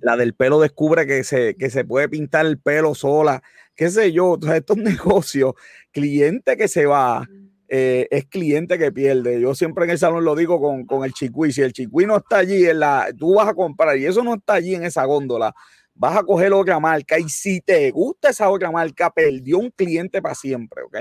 La 0.00 0.16
del 0.16 0.34
pelo 0.34 0.58
descubre 0.58 1.06
que 1.06 1.22
se, 1.22 1.54
que 1.54 1.70
se 1.70 1.84
puede 1.84 2.08
pintar 2.08 2.46
el 2.46 2.58
pelo 2.58 2.94
sola, 2.94 3.42
qué 3.76 3.88
sé 3.88 4.10
yo, 4.10 4.34
entonces 4.34 4.60
estos 4.60 4.76
negocios, 4.78 5.54
cliente 5.92 6.56
que 6.56 6.66
se 6.66 6.86
va, 6.86 7.28
eh, 7.72 8.08
es 8.10 8.26
cliente 8.26 8.78
que 8.78 8.90
pierde. 8.90 9.40
Yo 9.40 9.54
siempre 9.54 9.84
en 9.84 9.90
el 9.90 9.98
salón 9.98 10.24
lo 10.24 10.34
digo 10.34 10.60
con, 10.60 10.84
con 10.84 11.04
el 11.04 11.12
chicuí, 11.12 11.52
si 11.52 11.62
el 11.62 11.72
chicuí 11.72 12.04
no 12.04 12.16
está 12.16 12.38
allí, 12.38 12.66
en 12.66 12.80
la, 12.80 13.08
tú 13.16 13.36
vas 13.36 13.46
a 13.46 13.54
comprar 13.54 13.96
y 13.96 14.06
eso 14.06 14.24
no 14.24 14.34
está 14.34 14.54
allí 14.54 14.74
en 14.74 14.82
esa 14.82 15.04
góndola, 15.04 15.54
vas 15.94 16.16
a 16.16 16.24
coger 16.24 16.52
otra 16.52 16.80
marca 16.80 17.16
y 17.20 17.28
si 17.28 17.60
te 17.60 17.92
gusta 17.92 18.30
esa 18.30 18.50
otra 18.50 18.72
marca, 18.72 19.10
perdió 19.10 19.58
un 19.58 19.70
cliente 19.70 20.20
para 20.20 20.34
siempre, 20.34 20.82
¿ok? 20.82 20.96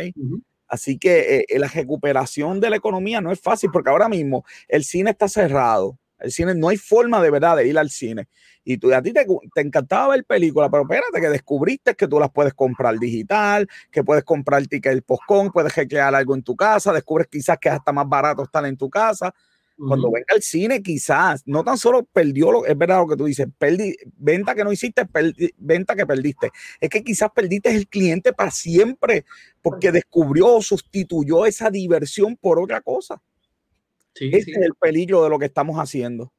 Así 0.68 1.00
que 1.00 1.46
eh, 1.50 1.60
la 1.60 1.68
recuperación 1.68 2.60
de 2.60 2.70
la 2.70 2.76
economía 2.76 3.20
no 3.20 3.32
es 3.32 3.42
fácil 3.42 3.72
porque 3.74 3.90
ahora 3.90 4.08
mismo 4.08 4.46
el 4.68 4.84
cine 4.84 5.10
está 5.10 5.28
cerrado. 5.28 5.98
El 6.20 6.32
cine 6.32 6.54
no 6.54 6.70
hay 6.70 6.78
forma 6.78 7.20
de 7.24 7.32
verdad 7.32 7.58
de 7.58 7.68
ir 7.68 7.80
al 7.80 7.90
cine. 7.90 8.28
Y 8.72 8.78
tú, 8.78 8.94
a 8.94 9.02
ti 9.02 9.12
te, 9.12 9.26
encantaba 9.56 10.10
ver 10.10 10.24
películas, 10.26 10.70
pero 10.72 10.84
espérate 10.84 11.20
que 11.20 11.30
descubriste 11.30 11.96
que 11.96 12.08
tú 12.08 12.20
las 12.20 12.30
puedes 12.30 12.54
comprar 12.54 13.00
digital, 13.00 13.68
que 13.90 14.04
puedes 14.04 14.24
comprar 14.24 14.68
ticket 14.68 15.04
postcon, 15.04 15.52
puedes 15.52 15.76
recrear 15.76 16.14
algo 16.14 16.36
en 16.36 16.44
tu 16.44 16.56
casa, 16.56 16.94
descubres 16.94 17.26
quizás 17.26 17.58
que 17.58 17.68
es 17.68 17.74
hasta 17.74 17.92
más 17.92 18.08
barato 18.08 18.44
estar 18.44 18.64
en 18.68 18.78
tu 18.78 18.88
casa. 18.88 19.34
Cuando 19.76 20.12
venga 20.12 20.36
al 20.36 20.44
cine, 20.44 20.84
quizás, 20.84 21.42
no 21.48 21.64
tan 21.64 21.80
solo 21.80 22.04
perdió, 22.04 22.52
lo, 22.52 22.64
es 22.64 22.78
verdad 22.78 23.00
lo 23.00 23.08
que 23.08 23.16
tú 23.16 23.26
dices, 23.26 23.48
venta 24.18 24.54
que 24.54 24.64
no 24.64 24.72
hiciste, 24.72 25.02
venta 25.58 25.96
que 25.96 26.06
perdiste. 26.06 26.52
Es 26.80 26.90
que 26.92 27.04
quizás 27.04 27.32
perdiste 27.32 27.74
el 27.76 27.88
cliente 27.88 28.34
para 28.34 28.52
siempre 28.52 29.26
porque 29.64 29.92
descubrió 29.92 30.58
o 30.58 30.62
sustituyó 30.62 31.48
esa 31.48 31.72
diversión 31.72 32.38
por 32.38 32.60
otra 32.60 32.82
cosa. 32.82 33.20
Sí, 34.14 34.30
Ese 34.32 34.52
es 34.52 34.58
el 34.58 34.76
peligro 34.76 35.24
de 35.24 35.32
lo 35.32 35.40
que 35.40 35.46
estamos 35.46 35.78
haciendo. 35.78 36.32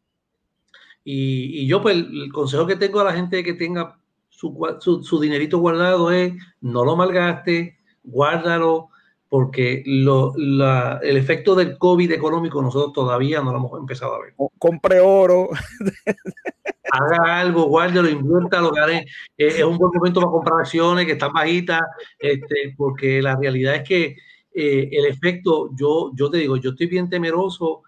Y, 1.04 1.66
yo, 1.66 1.82
pues, 1.82 1.96
el 1.96 2.30
consejo 2.32 2.66
que 2.66 2.76
tengo 2.76 3.00
a 3.00 3.04
la 3.04 3.12
gente 3.12 3.42
que 3.42 3.54
tenga 3.54 3.98
su, 4.28 4.56
su, 5.02 5.20
dinerito 5.20 5.58
guardado 5.58 6.10
es 6.12 6.32
no 6.60 6.84
lo 6.84 6.96
malgaste, 6.96 7.78
guárdalo, 8.02 8.88
porque 9.28 9.82
lo, 9.86 10.34
el 10.34 11.16
efecto 11.16 11.54
del 11.54 11.78
COVID 11.78 12.10
económico 12.10 12.60
nosotros 12.60 12.92
todavía 12.92 13.40
no 13.40 13.52
lo 13.52 13.58
hemos 13.58 13.78
empezado 13.78 14.14
a 14.14 14.20
ver. 14.20 14.34
Compre 14.58 15.00
oro. 15.00 15.48
Haga 16.92 17.38
algo, 17.38 17.66
guárdalo, 17.66 18.08
inviértalo, 18.08 18.72
gane. 18.72 19.06
es 19.36 19.62
un 19.62 19.78
buen 19.78 19.92
momento 19.94 20.20
para 20.20 20.32
comprar 20.32 20.60
acciones 20.60 21.06
que 21.06 21.12
están 21.12 21.32
bajitas, 21.32 21.82
este, 22.18 22.74
porque 22.76 23.22
la 23.22 23.36
realidad 23.36 23.76
es 23.76 23.88
que 23.88 24.16
eh, 24.52 24.88
el 24.90 25.06
efecto, 25.06 25.70
yo, 25.76 26.10
yo 26.14 26.28
te 26.28 26.38
digo, 26.38 26.56
yo 26.56 26.70
estoy 26.70 26.86
bien 26.86 27.08
temeroso 27.08 27.82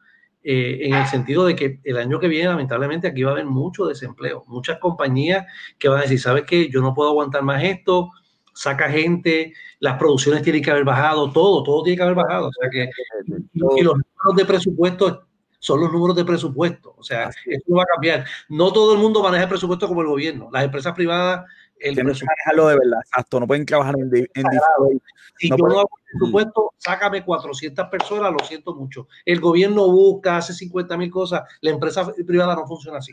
eh, 0.44 0.80
en 0.82 0.94
el 0.94 1.06
sentido 1.06 1.44
de 1.46 1.54
que 1.54 1.80
el 1.84 1.96
año 1.96 2.18
que 2.18 2.28
viene, 2.28 2.48
lamentablemente, 2.48 3.08
aquí 3.08 3.22
va 3.22 3.30
a 3.30 3.34
haber 3.34 3.46
mucho 3.46 3.86
desempleo. 3.86 4.44
Muchas 4.48 4.78
compañías 4.78 5.46
que 5.78 5.88
van 5.88 6.00
a 6.00 6.02
decir, 6.02 6.20
¿sabes 6.20 6.44
qué? 6.46 6.68
Yo 6.68 6.80
no 6.80 6.94
puedo 6.94 7.10
aguantar 7.10 7.42
más 7.42 7.62
esto, 7.62 8.10
saca 8.54 8.90
gente, 8.90 9.52
las 9.78 9.98
producciones 9.98 10.42
tienen 10.42 10.62
que 10.62 10.70
haber 10.70 10.84
bajado, 10.84 11.32
todo, 11.32 11.62
todo 11.62 11.82
tiene 11.82 11.96
que 11.96 12.02
haber 12.02 12.16
bajado. 12.16 12.48
O 12.48 12.52
sea 12.52 12.68
que, 12.70 12.90
y 13.76 13.82
los 13.82 13.94
números 13.94 14.36
de 14.36 14.44
presupuesto 14.44 15.26
son 15.58 15.80
los 15.80 15.92
números 15.92 16.16
de 16.16 16.24
presupuesto. 16.24 16.94
O 16.98 17.04
sea, 17.04 17.30
eso 17.46 17.74
va 17.74 17.84
a 17.84 17.92
cambiar. 17.94 18.24
No 18.48 18.72
todo 18.72 18.94
el 18.94 18.98
mundo 18.98 19.22
maneja 19.22 19.44
el 19.44 19.48
presupuesto 19.48 19.86
como 19.86 20.02
el 20.02 20.08
gobierno. 20.08 20.48
Las 20.52 20.64
empresas 20.64 20.92
privadas 20.92 21.44
el 21.82 21.94
Tienes 21.94 22.20
que 22.20 22.26
manejarlo 22.26 22.68
de 22.68 22.78
verdad, 22.78 23.00
exacto, 23.04 23.40
no 23.40 23.46
pueden 23.46 23.66
trabajar 23.66 23.94
en, 23.98 24.10
en 24.14 24.44
Si 25.38 25.48
yo 25.48 25.56
no 25.56 25.80
hago 25.80 25.90
presupuesto, 26.10 26.72
sácame 26.78 27.24
400 27.24 27.88
personas, 27.88 28.32
lo 28.32 28.38
siento 28.44 28.74
mucho. 28.74 29.08
El 29.24 29.40
gobierno 29.40 29.90
busca, 29.90 30.36
hace 30.36 30.52
50 30.52 30.96
mil 30.96 31.10
cosas, 31.10 31.42
la 31.60 31.70
empresa 31.70 32.10
privada 32.26 32.54
no 32.54 32.66
funciona 32.66 32.98
así. 32.98 33.12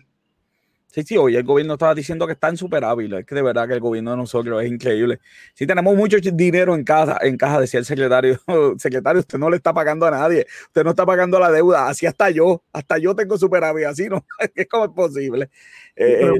Sí, 0.91 1.03
sí, 1.03 1.17
hoy 1.17 1.35
el 1.35 1.43
gobierno 1.43 1.73
estaba 1.73 1.93
diciendo 1.93 2.25
que 2.25 2.33
está 2.33 2.49
en 2.49 2.57
superávit. 2.57 3.13
Es 3.13 3.25
que 3.25 3.35
de 3.35 3.43
verdad 3.43 3.67
que 3.67 3.75
el 3.75 3.79
gobierno 3.79 4.09
de 4.11 4.17
nosotros 4.17 4.63
es 4.63 4.71
increíble. 4.71 5.19
Sí, 5.53 5.67
tenemos 5.67 5.95
mucho 5.95 6.17
dinero 6.19 6.73
en 6.73 6.83
casa, 6.83 7.19
en 7.21 7.37
caja, 7.37 7.59
decía 7.59 7.79
el 7.79 7.85
secretario. 7.85 8.39
secretario, 8.77 9.19
usted 9.19 9.37
no 9.37 9.51
le 9.51 9.57
está 9.57 9.71
pagando 9.71 10.07
a 10.07 10.11
nadie. 10.11 10.47
Usted 10.65 10.83
no 10.83 10.89
está 10.89 11.05
pagando 11.05 11.39
la 11.39 11.51
deuda. 11.51 11.87
Así 11.87 12.07
hasta 12.07 12.31
yo. 12.31 12.63
Hasta 12.73 12.97
yo 12.97 13.15
tengo 13.15 13.37
superávit. 13.37 13.85
Así 13.85 14.09
no. 14.09 14.25
es 14.55 14.67
como 14.67 14.85
es 14.85 14.91
posible. 14.91 15.51
Eh, 15.95 16.21
eh 16.23 16.31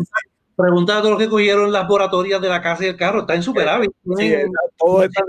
Pregunta 0.60 0.98
a 0.98 1.02
todos 1.02 1.12
los 1.12 1.20
que 1.20 1.30
cogieron 1.30 1.72
las 1.72 1.88
moratorias 1.88 2.42
de 2.42 2.50
la 2.50 2.62
casa 2.62 2.84
y 2.84 2.90
el 2.90 2.98
carro. 2.98 3.22
Está 3.22 3.34
en 3.34 3.44
superávit. 3.44 3.92
Sí, 4.18 4.34
todos 4.78 5.06
están 5.06 5.24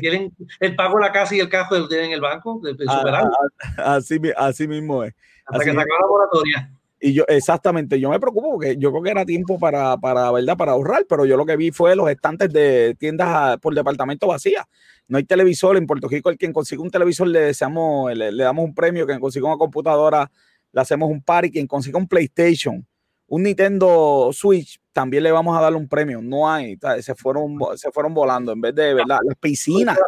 Quieren 0.00 0.30
el 0.60 0.76
pago 0.76 0.98
de 0.98 1.00
la 1.00 1.12
casa 1.12 1.34
y 1.34 1.40
el 1.40 1.48
carro 1.48 1.78
lo 1.78 1.88
tienen 1.88 2.08
en 2.08 2.12
el 2.12 2.20
banco. 2.20 2.60
De, 2.62 2.76
ah, 2.86 2.98
superávit. 2.98 3.32
Ah, 3.78 3.94
así, 3.94 4.20
así 4.36 4.68
mismo 4.68 5.02
es. 5.02 5.14
Hasta 5.46 5.64
que 5.64 5.70
se 5.70 5.80
acaba 5.80 6.00
la 6.02 6.06
moratoria. 6.06 6.70
Y 7.00 7.14
yo, 7.14 7.24
exactamente, 7.26 7.98
yo 7.98 8.10
me 8.10 8.20
preocupo 8.20 8.50
porque 8.50 8.76
yo 8.76 8.90
creo 8.90 9.02
que 9.02 9.10
era 9.12 9.24
tiempo 9.24 9.58
para, 9.58 9.96
para, 9.96 10.30
¿verdad? 10.30 10.58
Para 10.58 10.72
ahorrar, 10.72 11.06
pero 11.08 11.24
yo 11.24 11.38
lo 11.38 11.46
que 11.46 11.56
vi 11.56 11.70
fue 11.70 11.96
los 11.96 12.10
estantes 12.10 12.52
de 12.52 12.96
tiendas 12.98 13.56
por 13.60 13.74
departamento 13.74 14.26
vacías. 14.26 14.66
No 15.06 15.16
hay 15.16 15.24
televisor 15.24 15.78
en 15.78 15.86
Puerto 15.86 16.06
Rico. 16.06 16.28
El 16.28 16.36
quien 16.36 16.52
consiga 16.52 16.82
un 16.82 16.90
televisor 16.90 17.28
le 17.28 17.40
deseamos, 17.40 18.12
le, 18.14 18.30
le 18.30 18.44
damos 18.44 18.66
un 18.66 18.74
premio. 18.74 19.06
Quien 19.06 19.20
consiga 19.20 19.46
una 19.46 19.56
computadora 19.56 20.30
le 20.70 20.80
hacemos 20.82 21.08
un 21.08 21.22
par 21.22 21.46
y 21.46 21.50
quien 21.50 21.66
consiga 21.66 21.96
un 21.96 22.06
PlayStation 22.06 22.86
un 23.28 23.42
Nintendo 23.42 24.30
Switch, 24.32 24.80
también 24.92 25.22
le 25.22 25.30
vamos 25.30 25.56
a 25.56 25.60
darle 25.60 25.78
un 25.78 25.88
premio. 25.88 26.20
No 26.20 26.50
hay, 26.50 26.78
se 27.00 27.14
fueron, 27.14 27.58
se 27.76 27.90
fueron 27.92 28.14
volando 28.14 28.52
en 28.52 28.60
vez 28.60 28.74
de, 28.74 28.94
¿verdad? 28.94 29.20
Las 29.22 29.36
piscinas. 29.36 29.98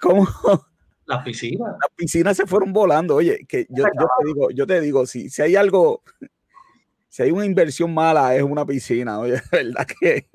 ¿Cómo? 0.00 0.26
Las 1.06 1.22
piscinas. 1.22 1.76
Las 1.80 1.90
piscinas 1.94 2.36
se 2.36 2.46
fueron 2.46 2.72
volando. 2.72 3.16
Oye, 3.16 3.44
que 3.46 3.66
yo, 3.68 3.84
yo 3.84 4.06
te 4.18 4.26
digo, 4.26 4.50
yo 4.50 4.66
te 4.66 4.80
digo, 4.80 5.06
si, 5.06 5.28
si 5.28 5.42
hay 5.42 5.54
algo, 5.54 6.02
si 7.08 7.22
hay 7.22 7.30
una 7.30 7.44
inversión 7.44 7.92
mala, 7.92 8.34
es 8.34 8.42
una 8.42 8.64
piscina. 8.64 9.20
Oye, 9.20 9.40
verdad 9.52 9.86
que 10.00 10.28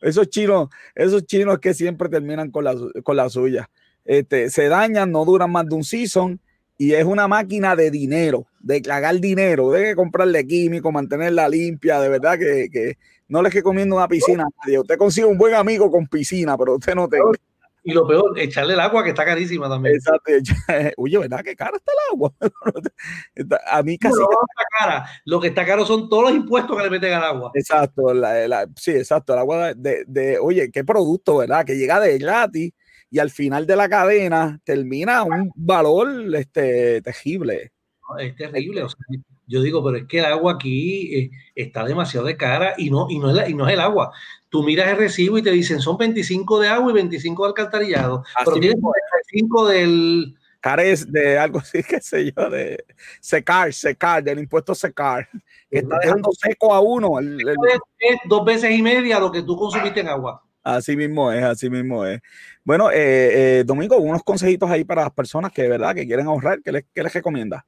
esos 0.00 0.30
chinos, 0.30 0.68
esos 0.94 1.26
chinos 1.26 1.58
que 1.58 1.74
siempre 1.74 2.08
terminan 2.08 2.50
con 2.50 2.64
la, 2.64 2.76
con 3.02 3.16
la 3.16 3.28
suya. 3.28 3.68
Este, 4.04 4.50
se 4.50 4.68
dañan, 4.68 5.10
no 5.10 5.24
duran 5.24 5.50
más 5.50 5.68
de 5.68 5.74
un 5.74 5.82
season 5.82 6.40
y 6.78 6.92
es 6.92 7.04
una 7.04 7.26
máquina 7.26 7.74
de 7.74 7.90
dinero, 7.90 8.46
de 8.60 8.82
cagar 8.82 9.18
dinero, 9.20 9.70
de 9.70 9.94
comprarle 9.94 10.46
químico, 10.46 10.92
mantenerla 10.92 11.48
limpia, 11.48 12.00
de 12.00 12.08
verdad 12.08 12.38
que, 12.38 12.68
que 12.70 12.98
no 13.28 13.42
le 13.42 13.50
recomiendo 13.50 13.96
una 13.96 14.08
piscina 14.08 14.44
a 14.44 14.66
nadie. 14.66 14.78
Usted 14.78 14.98
consigue 14.98 15.26
un 15.26 15.38
buen 15.38 15.54
amigo 15.54 15.90
con 15.90 16.06
piscina, 16.06 16.56
pero 16.56 16.76
usted 16.76 16.94
no 16.94 17.08
tiene. 17.08 17.24
Y 17.88 17.92
lo 17.92 18.04
peor, 18.04 18.36
echarle 18.36 18.74
el 18.74 18.80
agua 18.80 19.04
que 19.04 19.10
está 19.10 19.24
carísima 19.24 19.68
también. 19.68 19.94
Exacto. 19.94 20.32
Oye, 20.96 21.18
¿verdad? 21.18 21.40
Qué 21.44 21.54
cara 21.54 21.76
está 21.76 21.92
el 21.92 22.14
agua. 22.14 22.32
A 23.70 23.82
mí 23.84 23.96
casi. 23.96 24.18
No, 24.18 24.22
está 24.24 24.64
cara. 24.76 25.06
Lo 25.24 25.40
que 25.40 25.48
está 25.48 25.64
caro 25.64 25.86
son 25.86 26.08
todos 26.08 26.24
los 26.24 26.32
impuestos 26.32 26.76
que 26.76 26.82
le 26.82 26.90
meten 26.90 27.12
al 27.12 27.22
agua. 27.22 27.52
Exacto. 27.54 28.02
sí, 28.74 28.90
exacto. 28.90 29.34
El 29.34 29.38
agua 29.38 29.72
de, 29.74 30.04
de, 30.08 30.36
oye, 30.40 30.72
qué 30.72 30.82
producto, 30.82 31.36
¿verdad? 31.36 31.64
Que 31.64 31.76
llega 31.76 32.00
de 32.00 32.18
gratis 32.18 32.72
y 33.10 33.18
al 33.18 33.30
final 33.30 33.66
de 33.66 33.76
la 33.76 33.88
cadena 33.88 34.60
termina 34.64 35.22
un 35.22 35.52
valor 35.54 36.08
este, 36.34 37.00
terrible. 37.02 37.72
es 38.18 38.36
terrible. 38.36 38.86
yo 39.46 39.62
digo, 39.62 39.84
pero 39.84 39.98
es 39.98 40.04
que 40.06 40.18
el 40.18 40.24
agua 40.24 40.54
aquí 40.54 41.14
eh, 41.14 41.30
está 41.54 41.84
demasiado 41.84 42.26
de 42.26 42.36
cara 42.36 42.74
y 42.76 42.90
no, 42.90 43.06
y, 43.08 43.18
no 43.18 43.30
es 43.30 43.48
y 43.48 43.54
no 43.54 43.66
es 43.68 43.74
el 43.74 43.80
agua. 43.80 44.12
Tú 44.48 44.62
miras 44.62 44.88
el 44.88 44.96
recibo 44.96 45.38
y 45.38 45.42
te 45.42 45.50
dicen 45.50 45.80
son 45.80 45.96
25 45.96 46.60
de 46.60 46.68
agua 46.68 46.90
y 46.90 46.94
25 46.94 47.42
de 47.42 47.48
alcantarillado. 47.48 48.24
pero 48.44 48.58
tienes 48.58 48.80
25 49.32 49.68
del. 49.68 50.36
Cares 50.60 51.12
de 51.12 51.38
algo 51.38 51.60
así, 51.60 51.82
qué 51.88 52.00
sé 52.00 52.32
yo, 52.32 52.50
de 52.50 52.84
secar, 53.20 53.72
secar, 53.72 54.24
del 54.24 54.40
impuesto 54.40 54.74
secar, 54.74 55.28
que 55.70 55.78
está 55.78 55.98
dejando 56.00 56.30
seco 56.32 56.74
a 56.74 56.80
uno. 56.80 57.20
Es 57.20 58.18
dos 58.28 58.44
veces 58.44 58.72
y 58.72 58.82
media 58.82 59.20
lo 59.20 59.30
que 59.30 59.42
tú 59.42 59.56
consumiste 59.56 60.00
en 60.00 60.08
agua. 60.08 60.42
Así 60.66 60.96
mismo 60.96 61.30
es, 61.30 61.44
así 61.44 61.70
mismo 61.70 62.04
es. 62.04 62.20
Bueno, 62.64 62.90
eh, 62.90 63.60
eh, 63.60 63.64
Domingo, 63.64 63.98
unos 63.98 64.24
consejitos 64.24 64.68
ahí 64.68 64.82
para 64.82 65.02
las 65.02 65.12
personas 65.12 65.52
que 65.52 65.68
verdad 65.68 65.94
que 65.94 66.04
quieren 66.04 66.26
ahorrar, 66.26 66.60
¿qué 66.60 66.72
les, 66.72 66.84
qué 66.92 67.04
les 67.04 67.14
recomienda? 67.14 67.64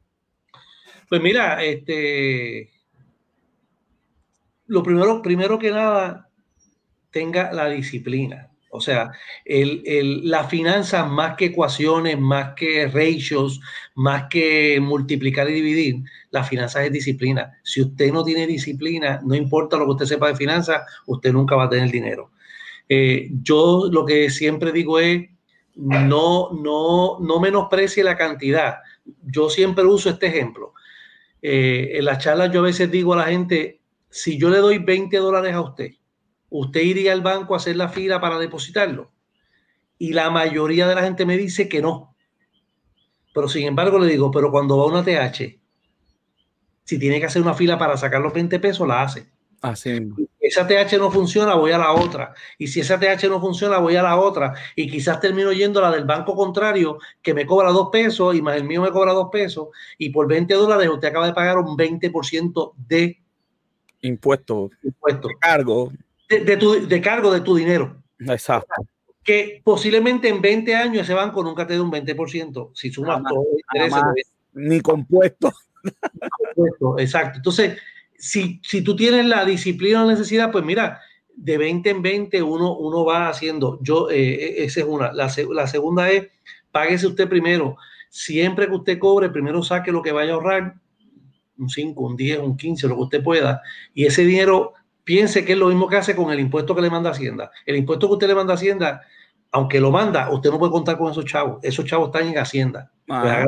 Pues 1.09 1.23
mira, 1.23 1.63
este, 1.63 2.69
lo 4.67 4.83
primero, 4.83 5.23
primero 5.23 5.61
que 5.61 5.71
nada, 5.71 6.29
tenga 7.13 7.53
la 7.53 7.69
disciplina. 7.69 8.51
O 8.71 8.81
sea, 8.81 9.13
el, 9.45 9.81
el, 9.87 10.29
la 10.29 10.49
finanza 10.49 11.05
más 11.05 11.37
que 11.37 11.47
ecuaciones, 11.47 12.19
más 12.19 12.55
que 12.57 12.89
ratios, 12.89 13.61
más 13.95 14.25
que 14.29 14.81
multiplicar 14.81 15.49
y 15.49 15.53
dividir, 15.53 16.03
la 16.33 16.43
finanza 16.43 16.85
es 16.85 16.91
disciplina. 16.91 17.61
Si 17.63 17.81
usted 17.81 18.13
no 18.13 18.25
tiene 18.25 18.49
disciplina, 18.49 19.21
no 19.25 19.37
importa 19.37 19.77
lo 19.77 19.85
que 19.85 19.93
usted 19.93 20.07
sepa 20.07 20.27
de 20.27 20.35
finanzas, 20.35 20.83
usted 21.07 21.33
nunca 21.33 21.55
va 21.55 21.67
a 21.67 21.71
tener 21.71 21.93
dinero. 21.93 22.33
Eh, 22.89 23.31
yo 23.43 23.89
lo 23.91 24.05
que 24.05 24.31
siempre 24.31 24.73
digo 24.73 24.99
es, 24.99 25.29
no, 25.77 26.51
no, 26.53 27.19
no 27.21 27.41
menosprecie 27.41 28.03
la 28.03 28.17
cantidad. 28.17 28.79
Yo 29.23 29.49
siempre 29.51 29.85
uso 29.85 30.11
este 30.11 30.27
ejemplo. 30.27 30.75
Eh, 31.41 31.93
en 31.95 32.05
las 32.05 32.19
charlas 32.19 32.51
yo 32.53 32.61
a 32.61 32.65
veces 32.65 32.91
digo 32.91 33.15
a 33.15 33.19
la 33.19 33.25
gente, 33.27 33.81
si 34.11 34.39
yo 34.39 34.51
le 34.51 34.59
doy 34.59 34.79
20 34.79 35.17
dólares 35.19 35.55
a 35.55 35.61
usted, 35.61 35.93
usted 36.51 36.81
iría 36.81 37.13
al 37.13 37.21
banco 37.21 37.55
a 37.55 37.59
hacer 37.59 37.77
la 37.77 37.89
fila 37.89 38.21
para 38.21 38.39
depositarlo. 38.39 39.13
Y 39.99 40.13
la 40.13 40.31
mayoría 40.31 40.89
de 40.89 40.95
la 40.95 41.03
gente 41.03 41.27
me 41.27 41.37
dice 41.37 41.69
que 41.69 41.83
no, 41.83 42.17
Pero 43.35 43.49
sin 43.49 43.67
embargo 43.67 43.99
le 43.99 44.11
digo, 44.11 44.31
pero 44.31 44.51
cuando 44.51 44.79
va 44.79 44.87
una 44.87 45.05
TH, 45.05 45.59
si 46.85 46.99
tiene 46.99 47.21
que 47.21 47.27
hacer 47.27 47.43
una 47.43 47.55
fila 47.55 47.79
para 47.79 47.97
sacar 47.97 48.21
los 48.21 48.33
20 48.33 48.59
pesos, 48.61 48.89
la 48.89 49.03
hace. 49.03 49.31
Así. 49.61 50.09
Esa 50.49 50.67
TH 50.67 50.97
no 50.99 51.11
funciona, 51.11 51.55
voy 51.55 51.73
a 51.73 51.79
la 51.79 51.93
otra. 51.93 52.33
Y 52.57 52.69
si 52.69 52.81
esa 52.81 52.99
TH 52.99 53.29
no 53.29 53.39
funciona, 53.39 53.77
voy 53.79 53.97
a 53.97 54.03
la 54.03 54.19
otra. 54.19 54.55
Y 54.75 54.91
quizás 54.91 55.21
termino 55.21 55.53
yendo 55.53 55.79
a 55.81 55.91
la 55.91 55.97
del 55.97 56.07
banco 56.07 56.35
contrario, 56.35 56.99
que 57.21 57.35
me 57.35 57.45
cobra 57.45 57.71
dos 57.71 57.91
pesos 57.91 58.35
y 58.35 58.41
más 58.41 58.57
el 58.57 58.65
mío 58.65 58.81
me 58.81 58.91
cobra 58.91 59.13
dos 59.13 59.29
pesos. 59.31 59.69
Y 59.99 60.09
por 60.09 60.27
20 60.27 60.55
dólares 60.55 60.89
usted 60.89 61.09
acaba 61.09 61.27
de 61.27 61.35
pagar 61.35 61.59
un 61.59 61.77
20% 61.77 62.73
de 62.89 63.21
impuesto. 64.01 64.71
Impuesto. 64.83 65.29
De 65.29 65.35
cargo. 65.39 65.93
De, 66.31 66.57
tu, 66.57 66.89
de 66.89 67.01
cargo 67.03 67.31
de 67.31 67.43
tu 67.43 67.55
dinero. 67.55 68.03
Exacto. 68.21 68.87
Que 69.23 69.61
posiblemente 69.63 70.29
en 70.29 70.41
20 70.41 70.75
años 70.75 71.03
ese 71.03 71.13
banco 71.13 71.43
nunca 71.43 71.67
te 71.67 71.75
dé 71.75 71.81
un 71.81 71.93
20%. 71.93 72.71
Si 72.73 72.91
sumas 72.91 73.23
todo 73.29 73.45
Ni 74.55 74.81
compuesto. 74.81 75.53
Exacto. 76.97 77.37
Entonces, 77.37 77.79
si, 78.19 78.61
si 78.65 78.83
tú 78.83 78.97
tienes 78.97 79.25
la 79.25 79.45
disciplina 79.45 80.03
o 80.03 80.07
la 80.07 80.13
necesidad, 80.13 80.51
pues 80.51 80.65
mira, 80.65 81.01
de 81.35 81.57
20 81.57 81.89
en 81.89 82.03
20 82.03 82.43
uno, 82.43 82.77
uno 82.77 83.05
va 83.05 83.29
haciendo. 83.29 83.79
Yo, 83.81 84.11
eh, 84.11 84.65
esa 84.65 84.81
es 84.81 84.87
una. 84.87 85.13
La, 85.13 85.33
la, 85.53 85.67
segunda 85.69 86.11
es, 86.11 86.27
páguese 86.73 87.07
usted 87.07 87.29
primero. 87.29 87.77
Siempre 88.11 88.67
que 88.67 88.75
usted 88.75 88.99
cobre, 88.99 89.31
primero 89.31 89.63
saque 89.63 89.93
lo 89.93 90.03
que 90.03 90.13
vaya 90.13 90.33
a 90.33 90.35
ahorrar, 90.35 90.75
un 91.57 91.69
5, 91.69 92.01
un 92.03 92.17
10, 92.17 92.41
un 92.41 92.57
15, 92.57 92.89
lo 92.89 92.97
que 92.97 93.03
usted 93.03 93.23
pueda. 93.23 93.63
Y 93.95 94.05
ese 94.05 94.25
dinero, 94.25 94.75
piense 95.05 95.45
que 95.45 95.53
es 95.53 95.59
lo 95.59 95.69
mismo 95.69 95.89
que 95.89 95.97
hace 95.97 96.17
con 96.17 96.33
el 96.33 96.41
impuesto 96.41 96.75
que 96.75 96.83
le 96.83 96.91
manda 96.91 97.11
Hacienda. 97.11 97.51
El 97.65 97.77
impuesto 97.77 98.09
que 98.09 98.15
usted 98.15 98.27
le 98.27 98.35
manda 98.35 98.55
Hacienda, 98.55 99.03
aunque 99.53 99.81
lo 99.81 99.93
manda, 99.93 100.31
usted 100.31 100.51
no 100.51 100.59
puede 100.59 100.73
contar 100.73 100.99
con 100.99 101.13
esos 101.13 101.25
chavos. 101.25 101.59
Esos 101.63 101.85
chavos 101.85 102.09
están 102.09 102.29
en 102.29 102.39
Hacienda. 102.39 102.91
Pues 103.07 103.47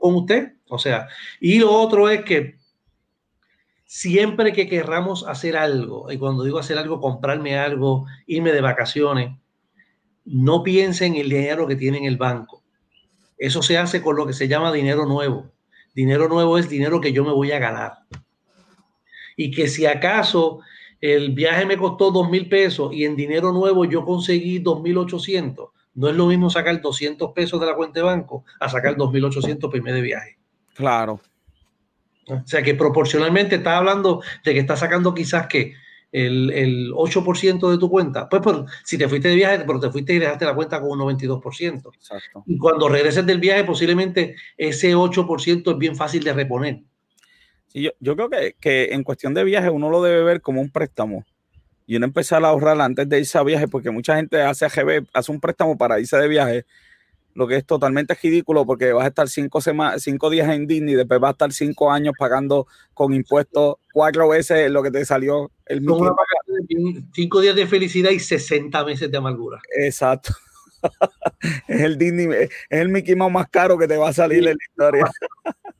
con 0.00 0.14
usted. 0.14 0.54
O 0.68 0.78
sea, 0.78 1.08
y 1.40 1.58
lo 1.58 1.72
otro 1.72 2.08
es 2.08 2.22
que 2.24 2.61
siempre 3.92 4.54
que 4.54 4.70
querramos 4.70 5.22
hacer 5.28 5.54
algo, 5.54 6.10
y 6.10 6.16
cuando 6.16 6.44
digo 6.44 6.58
hacer 6.58 6.78
algo, 6.78 6.98
comprarme 6.98 7.58
algo, 7.58 8.06
irme 8.26 8.50
de 8.50 8.62
vacaciones, 8.62 9.36
no 10.24 10.62
piensen 10.62 11.14
en 11.14 11.20
el 11.20 11.28
dinero 11.28 11.66
que 11.66 11.76
tiene 11.76 11.98
en 11.98 12.06
el 12.06 12.16
banco. 12.16 12.62
Eso 13.36 13.60
se 13.60 13.76
hace 13.76 14.00
con 14.00 14.16
lo 14.16 14.26
que 14.26 14.32
se 14.32 14.48
llama 14.48 14.72
dinero 14.72 15.04
nuevo. 15.04 15.50
Dinero 15.94 16.26
nuevo 16.26 16.56
es 16.56 16.70
dinero 16.70 17.02
que 17.02 17.12
yo 17.12 17.22
me 17.22 17.32
voy 17.32 17.52
a 17.52 17.58
ganar. 17.58 17.98
Y 19.36 19.50
que 19.50 19.68
si 19.68 19.84
acaso 19.84 20.60
el 20.98 21.32
viaje 21.32 21.66
me 21.66 21.76
costó 21.76 22.10
dos 22.10 22.30
mil 22.30 22.48
pesos 22.48 22.94
y 22.94 23.04
en 23.04 23.14
dinero 23.14 23.52
nuevo 23.52 23.84
yo 23.84 24.06
conseguí 24.06 24.58
dos 24.58 24.80
mil 24.80 24.96
ochocientos, 24.96 25.68
no 25.94 26.08
es 26.08 26.16
lo 26.16 26.28
mismo 26.28 26.48
sacar 26.48 26.80
200 26.80 27.32
pesos 27.32 27.60
de 27.60 27.66
la 27.66 27.76
cuenta 27.76 28.00
de 28.00 28.06
banco 28.06 28.46
a 28.58 28.70
sacar 28.70 28.96
2.800 28.96 29.70
primer 29.70 29.92
de 29.92 30.00
viaje. 30.00 30.38
Claro. 30.74 31.20
O 32.28 32.46
sea 32.46 32.62
que 32.62 32.74
proporcionalmente 32.74 33.56
estás 33.56 33.74
hablando 33.74 34.22
de 34.44 34.52
que 34.52 34.60
estás 34.60 34.80
sacando 34.80 35.12
quizás 35.14 35.46
que 35.46 35.74
el, 36.12 36.50
el 36.50 36.92
8% 36.92 37.70
de 37.70 37.78
tu 37.78 37.90
cuenta. 37.90 38.28
Pues, 38.28 38.42
pues, 38.42 38.58
si 38.84 38.98
te 38.98 39.08
fuiste 39.08 39.28
de 39.28 39.34
viaje, 39.34 39.64
pero 39.66 39.80
te 39.80 39.90
fuiste 39.90 40.12
y 40.12 40.18
dejaste 40.18 40.44
la 40.44 40.54
cuenta 40.54 40.80
con 40.80 41.00
un 41.00 41.16
92%. 41.16 41.94
Exacto. 41.94 42.44
Y 42.46 42.58
cuando 42.58 42.88
regreses 42.88 43.24
del 43.26 43.40
viaje, 43.40 43.64
posiblemente 43.64 44.36
ese 44.56 44.94
8% 44.94 45.72
es 45.72 45.78
bien 45.78 45.96
fácil 45.96 46.22
de 46.22 46.34
reponer. 46.34 46.82
Sí, 47.68 47.82
yo, 47.82 47.90
yo 47.98 48.14
creo 48.14 48.28
que, 48.28 48.54
que, 48.60 48.92
en 48.92 49.02
cuestión 49.02 49.32
de 49.32 49.44
viaje 49.44 49.70
uno 49.70 49.88
lo 49.88 50.02
debe 50.02 50.22
ver 50.22 50.42
como 50.42 50.60
un 50.60 50.70
préstamo 50.70 51.24
y 51.86 51.96
uno 51.96 52.06
empezar 52.06 52.44
a 52.44 52.48
ahorrar 52.48 52.80
antes 52.80 53.08
de 53.08 53.18
irse 53.18 53.38
a 53.38 53.42
viaje, 53.42 53.66
porque 53.66 53.90
mucha 53.90 54.16
gente 54.16 54.40
hace 54.42 54.66
AGB, 54.66 55.06
hace 55.12 55.32
un 55.32 55.40
préstamo 55.40 55.76
para 55.76 55.98
irse 55.98 56.16
de 56.16 56.28
viaje 56.28 56.66
lo 57.34 57.46
que 57.46 57.56
es 57.56 57.64
totalmente 57.64 58.14
ridículo 58.20 58.66
porque 58.66 58.92
vas 58.92 59.04
a 59.04 59.08
estar 59.08 59.28
cinco, 59.28 59.60
cinco 59.98 60.30
días 60.30 60.50
en 60.50 60.66
Disney 60.66 60.94
y 60.94 60.96
después 60.96 61.20
vas 61.20 61.30
a 61.30 61.32
estar 61.32 61.52
cinco 61.52 61.90
años 61.90 62.14
pagando 62.18 62.66
con 62.94 63.14
impuestos 63.14 63.76
cuatro 63.92 64.28
veces 64.28 64.70
lo 64.70 64.82
que 64.82 64.90
te 64.90 65.04
salió 65.04 65.50
el 65.66 65.80
mismo. 65.80 66.14
Cinco 67.14 67.40
días 67.40 67.56
de 67.56 67.66
felicidad 67.66 68.10
y 68.10 68.18
60 68.18 68.84
meses 68.84 69.10
de 69.10 69.16
amargura. 69.16 69.60
Exacto. 69.78 70.34
es 71.68 71.80
el 71.80 71.96
Disney, 71.96 72.26
es 72.32 72.50
el 72.68 72.88
Mickey 72.88 73.14
Mouse 73.14 73.32
más 73.32 73.48
caro 73.48 73.78
que 73.78 73.88
te 73.88 73.96
va 73.96 74.08
a 74.08 74.12
salir 74.12 74.38
en 74.38 74.56
la 74.56 74.64
historia. 74.68 75.04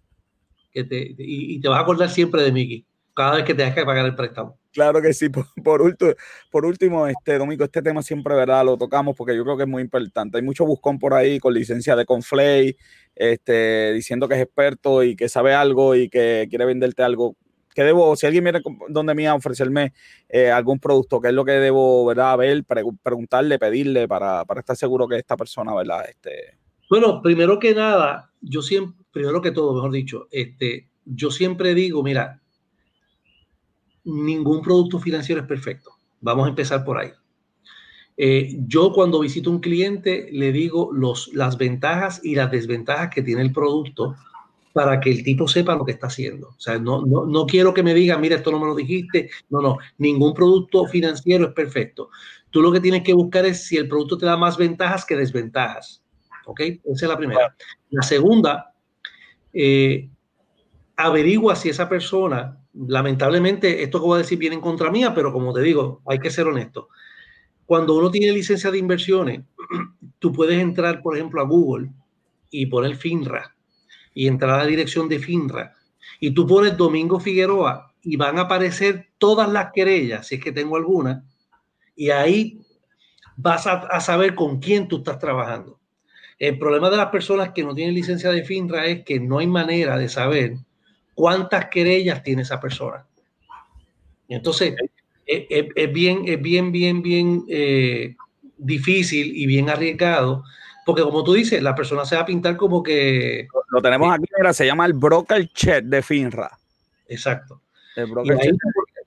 y, 0.74 1.60
te 1.60 1.68
vas 1.68 1.78
a 1.78 1.82
acordar 1.82 2.08
siempre 2.08 2.42
de 2.42 2.52
Mickey, 2.52 2.86
cada 3.14 3.36
vez 3.36 3.44
que 3.44 3.54
te 3.54 3.74
que 3.74 3.84
pagar 3.84 4.06
el 4.06 4.14
préstamo. 4.14 4.58
Claro 4.72 5.02
que 5.02 5.12
sí. 5.12 5.28
Por, 5.64 5.82
último, 5.82 6.12
por 6.50 6.64
último, 6.64 7.06
este 7.06 7.38
Domingo, 7.38 7.64
este 7.64 7.82
tema 7.82 8.02
siempre, 8.02 8.34
¿verdad? 8.34 8.64
Lo 8.64 8.76
tocamos 8.76 9.14
porque 9.16 9.36
yo 9.36 9.44
creo 9.44 9.56
que 9.56 9.64
es 9.64 9.68
muy 9.68 9.82
importante. 9.82 10.38
Hay 10.38 10.42
mucho 10.42 10.64
buscón 10.64 10.98
por 10.98 11.14
ahí 11.14 11.38
con 11.38 11.54
licencia 11.54 11.94
de 11.94 12.06
Conflay, 12.06 12.76
este, 13.14 13.92
diciendo 13.92 14.28
que 14.28 14.34
es 14.34 14.40
experto 14.40 15.02
y 15.02 15.14
que 15.14 15.28
sabe 15.28 15.54
algo 15.54 15.94
y 15.94 16.08
que 16.08 16.46
quiere 16.48 16.64
venderte 16.64 17.02
algo. 17.02 17.36
¿Qué 17.74 17.84
debo, 17.84 18.16
si 18.16 18.26
alguien 18.26 18.44
viene 18.44 18.60
donde 18.88 19.14
mí 19.14 19.26
a 19.26 19.34
ofrecerme 19.34 19.94
eh, 20.28 20.50
algún 20.50 20.78
producto, 20.78 21.20
qué 21.20 21.28
es 21.28 21.34
lo 21.34 21.44
que 21.44 21.52
debo, 21.52 22.04
¿verdad? 22.04 22.36
Ver, 22.36 22.64
preguntarle, 22.64 23.58
pedirle 23.58 24.06
para, 24.06 24.44
para, 24.44 24.60
estar 24.60 24.76
seguro 24.76 25.08
que 25.08 25.16
esta 25.16 25.36
persona, 25.38 25.74
¿verdad? 25.74 26.04
Este... 26.08 26.58
Bueno, 26.90 27.22
primero 27.22 27.58
que 27.58 27.74
nada, 27.74 28.30
yo 28.42 28.60
siempre, 28.60 29.02
primero 29.10 29.40
que 29.40 29.52
todo, 29.52 29.72
mejor 29.74 29.90
dicho, 29.90 30.28
este, 30.30 30.90
yo 31.06 31.30
siempre 31.30 31.74
digo, 31.74 32.02
mira, 32.02 32.41
ningún 34.04 34.62
producto 34.62 34.98
financiero 34.98 35.40
es 35.40 35.46
perfecto. 35.46 35.92
Vamos 36.20 36.46
a 36.46 36.50
empezar 36.50 36.84
por 36.84 36.98
ahí. 36.98 37.10
Eh, 38.16 38.56
yo 38.66 38.92
cuando 38.92 39.20
visito 39.20 39.50
un 39.50 39.60
cliente 39.60 40.28
le 40.32 40.52
digo 40.52 40.90
los, 40.92 41.32
las 41.32 41.56
ventajas 41.56 42.20
y 42.22 42.34
las 42.34 42.50
desventajas 42.50 43.10
que 43.10 43.22
tiene 43.22 43.42
el 43.42 43.52
producto 43.52 44.14
para 44.72 45.00
que 45.00 45.10
el 45.10 45.22
tipo 45.22 45.48
sepa 45.48 45.74
lo 45.74 45.84
que 45.84 45.92
está 45.92 46.06
haciendo. 46.06 46.48
O 46.48 46.60
sea, 46.60 46.78
no, 46.78 47.04
no, 47.04 47.26
no 47.26 47.46
quiero 47.46 47.74
que 47.74 47.82
me 47.82 47.94
diga, 47.94 48.18
mira, 48.18 48.36
esto 48.36 48.50
no 48.50 48.58
me 48.58 48.66
lo 48.66 48.74
dijiste. 48.74 49.30
No, 49.50 49.60
no, 49.60 49.78
ningún 49.98 50.34
producto 50.34 50.86
financiero 50.86 51.46
es 51.46 51.52
perfecto. 51.52 52.10
Tú 52.50 52.62
lo 52.62 52.72
que 52.72 52.80
tienes 52.80 53.02
que 53.02 53.12
buscar 53.12 53.46
es 53.46 53.66
si 53.66 53.76
el 53.76 53.88
producto 53.88 54.18
te 54.18 54.26
da 54.26 54.36
más 54.36 54.56
ventajas 54.56 55.04
que 55.04 55.16
desventajas. 55.16 56.02
¿Ok? 56.46 56.60
Esa 56.60 56.80
es 56.84 57.02
la 57.02 57.16
primera. 57.16 57.54
La 57.90 58.02
segunda, 58.02 58.74
eh, 59.52 60.08
averigua 60.96 61.56
si 61.56 61.68
esa 61.68 61.88
persona 61.88 62.62
lamentablemente, 62.74 63.82
esto 63.82 64.00
que 64.00 64.06
voy 64.06 64.16
a 64.16 64.22
decir 64.22 64.38
viene 64.38 64.56
en 64.56 64.62
contra 64.62 64.90
mía, 64.90 65.14
pero 65.14 65.32
como 65.32 65.52
te 65.52 65.60
digo, 65.60 66.02
hay 66.06 66.18
que 66.18 66.30
ser 66.30 66.46
honesto. 66.46 66.88
Cuando 67.66 67.96
uno 67.96 68.10
tiene 68.10 68.32
licencia 68.32 68.70
de 68.70 68.78
inversiones, 68.78 69.42
tú 70.18 70.32
puedes 70.32 70.60
entrar, 70.60 71.02
por 71.02 71.16
ejemplo, 71.16 71.40
a 71.40 71.44
Google 71.44 71.90
y 72.50 72.66
poner 72.66 72.96
FINRA 72.96 73.54
y 74.14 74.26
entrar 74.26 74.50
a 74.50 74.58
la 74.58 74.66
dirección 74.66 75.08
de 75.08 75.18
FINRA 75.18 75.74
y 76.20 76.32
tú 76.32 76.46
pones 76.46 76.76
Domingo 76.76 77.20
Figueroa 77.20 77.92
y 78.02 78.16
van 78.16 78.38
a 78.38 78.42
aparecer 78.42 79.10
todas 79.18 79.50
las 79.50 79.72
querellas, 79.72 80.26
si 80.26 80.36
es 80.36 80.44
que 80.44 80.52
tengo 80.52 80.76
alguna, 80.76 81.24
y 81.94 82.10
ahí 82.10 82.60
vas 83.36 83.66
a, 83.66 83.74
a 83.74 84.00
saber 84.00 84.34
con 84.34 84.58
quién 84.58 84.88
tú 84.88 84.98
estás 84.98 85.18
trabajando. 85.18 85.78
El 86.38 86.58
problema 86.58 86.90
de 86.90 86.96
las 86.96 87.10
personas 87.10 87.50
que 87.50 87.62
no 87.62 87.74
tienen 87.74 87.94
licencia 87.94 88.30
de 88.30 88.42
FINRA 88.42 88.86
es 88.86 89.04
que 89.04 89.20
no 89.20 89.38
hay 89.38 89.46
manera 89.46 89.96
de 89.96 90.08
saber 90.08 90.56
cuántas 91.22 91.66
querellas 91.66 92.20
tiene 92.24 92.42
esa 92.42 92.58
persona. 92.58 93.06
entonces, 94.26 94.74
es, 95.24 95.92
bien, 95.92 96.22
es 96.26 96.42
bien, 96.42 96.72
bien, 96.72 97.00
bien 97.00 97.44
eh, 97.48 98.16
difícil 98.58 99.30
y 99.36 99.46
bien 99.46 99.70
arriesgado, 99.70 100.42
porque 100.84 101.02
como 101.02 101.22
tú 101.22 101.34
dices, 101.34 101.62
la 101.62 101.76
persona 101.76 102.04
se 102.04 102.16
va 102.16 102.22
a 102.22 102.26
pintar 102.26 102.56
como 102.56 102.82
que... 102.82 103.46
Lo 103.68 103.80
tenemos 103.80 104.12
aquí, 104.12 104.24
se 104.52 104.66
llama 104.66 104.84
el 104.84 104.94
broker 104.94 105.46
check 105.52 105.84
de 105.84 106.02
FINRA. 106.02 106.58
Exacto. 107.06 107.62
El 107.94 108.10
broker 108.10 108.36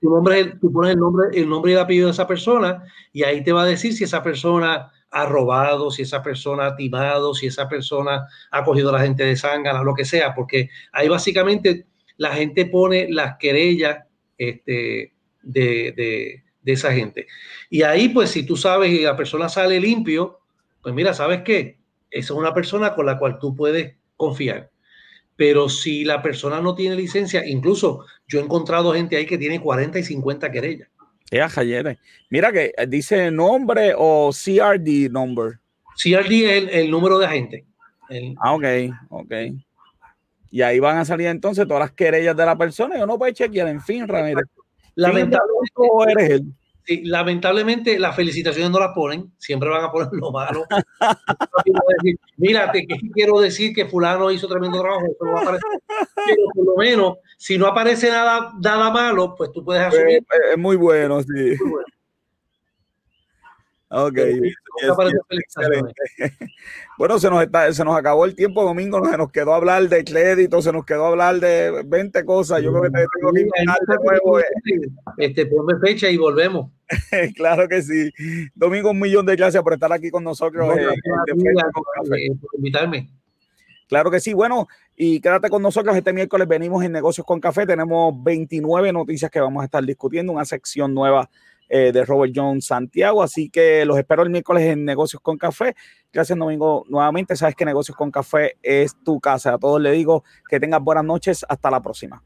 tú, 0.00 0.72
pones 0.72 0.94
el 0.94 0.98
nombre, 0.98 1.28
el 1.34 1.46
nombre 1.46 1.72
y 1.72 1.74
el 1.74 1.80
apellido 1.80 2.06
de 2.06 2.12
esa 2.12 2.26
persona 2.26 2.82
y 3.12 3.24
ahí 3.24 3.44
te 3.44 3.52
va 3.52 3.64
a 3.64 3.66
decir 3.66 3.92
si 3.92 4.04
esa 4.04 4.22
persona 4.22 4.90
ha 5.10 5.26
robado, 5.26 5.90
si 5.90 6.00
esa 6.00 6.22
persona 6.22 6.68
ha 6.68 6.76
timado, 6.76 7.34
si 7.34 7.48
esa 7.48 7.68
persona 7.68 8.26
ha 8.50 8.64
cogido 8.64 8.88
a 8.88 8.92
la 8.92 9.00
gente 9.00 9.22
de 9.22 9.36
sangre, 9.36 9.72
lo 9.84 9.94
que 9.94 10.06
sea, 10.06 10.34
porque 10.34 10.70
ahí 10.92 11.08
básicamente 11.08 11.84
la 12.16 12.34
gente 12.34 12.66
pone 12.66 13.08
las 13.10 13.36
querellas 13.38 14.04
este, 14.38 15.12
de, 15.42 16.42
esa 16.64 16.92
gente. 16.92 17.26
Y 17.70 17.82
ahí, 17.82 18.08
pues, 18.08 18.30
si 18.30 18.44
tú 18.44 18.56
sabes 18.56 18.90
y 18.90 19.02
la 19.02 19.16
persona 19.16 19.48
sale 19.48 19.80
limpio, 19.80 20.40
pues 20.82 20.94
mira, 20.94 21.14
¿sabes 21.14 21.42
qué? 21.42 21.78
Esa 22.10 22.32
es 22.32 22.38
una 22.38 22.54
persona 22.54 22.94
con 22.94 23.06
la 23.06 23.18
cual 23.18 23.38
tú 23.38 23.54
puedes 23.54 23.94
confiar. 24.16 24.70
Pero 25.36 25.68
si 25.68 26.04
la 26.04 26.22
persona 26.22 26.60
no 26.60 26.74
tiene 26.74 26.96
licencia, 26.96 27.46
incluso 27.46 28.04
yo 28.26 28.40
he 28.40 28.42
encontrado 28.42 28.94
gente 28.94 29.16
ahí 29.16 29.26
que 29.26 29.38
tiene 29.38 29.60
40 29.60 29.98
y 29.98 30.02
50 30.02 30.50
querellas. 30.50 30.88
Mira 32.30 32.52
que 32.52 32.72
dice 32.88 33.30
nombre 33.30 33.92
o 33.96 34.30
CRD 34.32 35.10
number. 35.10 35.58
CRD 35.96 36.56
es 36.56 36.68
el, 36.72 36.90
número 36.90 37.18
de 37.18 37.26
agente. 37.26 37.64
ah, 38.38 38.54
ok, 38.54 38.64
ok. 39.10 39.32
Y 40.50 40.62
ahí 40.62 40.78
van 40.78 40.98
a 40.98 41.04
salir 41.04 41.26
entonces 41.26 41.66
todas 41.66 41.80
las 41.80 41.92
querellas 41.92 42.36
de 42.36 42.46
la 42.46 42.56
persona 42.56 42.98
y 42.98 43.02
uno 43.02 43.18
puede 43.18 43.32
chequear, 43.32 43.68
en 43.68 43.80
fin, 43.80 44.06
Ramírez. 44.06 44.44
Lamentablemente, 44.94 46.12
eres 46.12 46.30
él. 46.30 46.54
Sí, 46.86 47.02
lamentablemente 47.04 47.98
las 47.98 48.14
felicitaciones 48.14 48.70
no 48.70 48.78
las 48.78 48.92
ponen, 48.94 49.32
siempre 49.38 49.68
van 49.68 49.84
a 49.84 49.90
poner 49.90 50.08
lo 50.12 50.30
malo. 50.30 50.64
Mira, 52.36 52.70
te 52.70 52.86
quiero 53.12 53.40
decir 53.40 53.74
que 53.74 53.86
fulano 53.86 54.30
hizo 54.30 54.46
tremendo 54.46 54.80
trabajo, 54.80 55.04
Pero 55.18 56.42
por 56.54 56.64
lo 56.64 56.76
menos, 56.76 57.18
si 57.36 57.58
no 57.58 57.66
aparece 57.66 58.08
nada, 58.08 58.52
nada 58.62 58.90
malo, 58.90 59.34
pues 59.36 59.50
tú 59.50 59.64
puedes 59.64 59.82
asumir. 59.82 60.24
Es, 60.52 60.56
muy 60.56 60.76
bueno, 60.76 61.20
sí. 61.22 61.56
Muy 61.60 61.70
bueno. 61.70 61.86
Ok, 63.88 64.16
bueno, 66.98 67.20
se 67.20 67.30
nos, 67.30 67.44
está, 67.44 67.72
se 67.72 67.84
nos 67.84 67.96
acabó 67.96 68.24
el 68.24 68.34
tiempo 68.34 68.64
domingo, 68.64 69.00
se 69.08 69.16
nos 69.16 69.30
quedó 69.30 69.54
hablar 69.54 69.88
de 69.88 70.02
crédito, 70.02 70.60
se 70.60 70.72
nos 70.72 70.84
quedó 70.84 71.06
hablar 71.06 71.38
de 71.38 71.84
20 71.86 72.24
cosas. 72.24 72.62
Yo 72.62 72.72
creo 72.72 72.82
que 72.82 72.90
tengo 72.90 73.32
que 73.32 73.42
invitar 73.42 73.78
de 73.86 73.96
nuevo. 74.04 74.40
Eh. 74.40 74.44
Este, 75.18 75.46
ponme 75.46 75.78
fecha 75.78 76.10
y 76.10 76.16
volvemos. 76.16 76.72
claro 77.36 77.68
que 77.68 77.80
sí. 77.80 78.10
Domingo, 78.56 78.90
un 78.90 78.98
millón 78.98 79.24
de 79.24 79.36
gracias 79.36 79.62
por 79.62 79.74
estar 79.74 79.92
aquí 79.92 80.10
con 80.10 80.24
nosotros. 80.24 80.76
Eh, 80.76 80.82
eh, 80.82 82.30
por 82.40 82.50
invitarme. 82.56 83.08
Claro 83.88 84.10
que 84.10 84.18
sí. 84.18 84.34
Bueno, 84.34 84.66
y 84.96 85.20
quédate 85.20 85.48
con 85.48 85.62
nosotros. 85.62 85.96
Este 85.96 86.12
miércoles 86.12 86.48
venimos 86.48 86.82
en 86.82 86.90
Negocios 86.90 87.24
con 87.24 87.38
Café. 87.38 87.64
Tenemos 87.64 88.12
29 88.20 88.92
noticias 88.92 89.30
que 89.30 89.38
vamos 89.38 89.62
a 89.62 89.66
estar 89.66 89.84
discutiendo, 89.84 90.32
una 90.32 90.44
sección 90.44 90.92
nueva 90.92 91.30
eh, 91.68 91.92
de 91.92 92.04
Robert 92.04 92.32
John 92.34 92.60
Santiago. 92.60 93.22
Así 93.22 93.50
que 93.50 93.84
los 93.84 93.98
espero 93.98 94.22
el 94.22 94.30
miércoles 94.30 94.64
en 94.64 94.84
Negocios 94.84 95.20
con 95.22 95.38
Café. 95.38 95.74
Gracias, 96.12 96.38
Domingo. 96.38 96.84
Nuevamente, 96.88 97.36
sabes 97.36 97.54
que 97.54 97.64
Negocios 97.64 97.96
con 97.96 98.10
Café 98.10 98.56
es 98.62 98.96
tu 99.04 99.20
casa. 99.20 99.54
A 99.54 99.58
todos 99.58 99.80
les 99.80 99.92
digo 99.92 100.24
que 100.48 100.60
tengas 100.60 100.82
buenas 100.82 101.04
noches. 101.04 101.44
Hasta 101.48 101.70
la 101.70 101.80
próxima. 101.80 102.22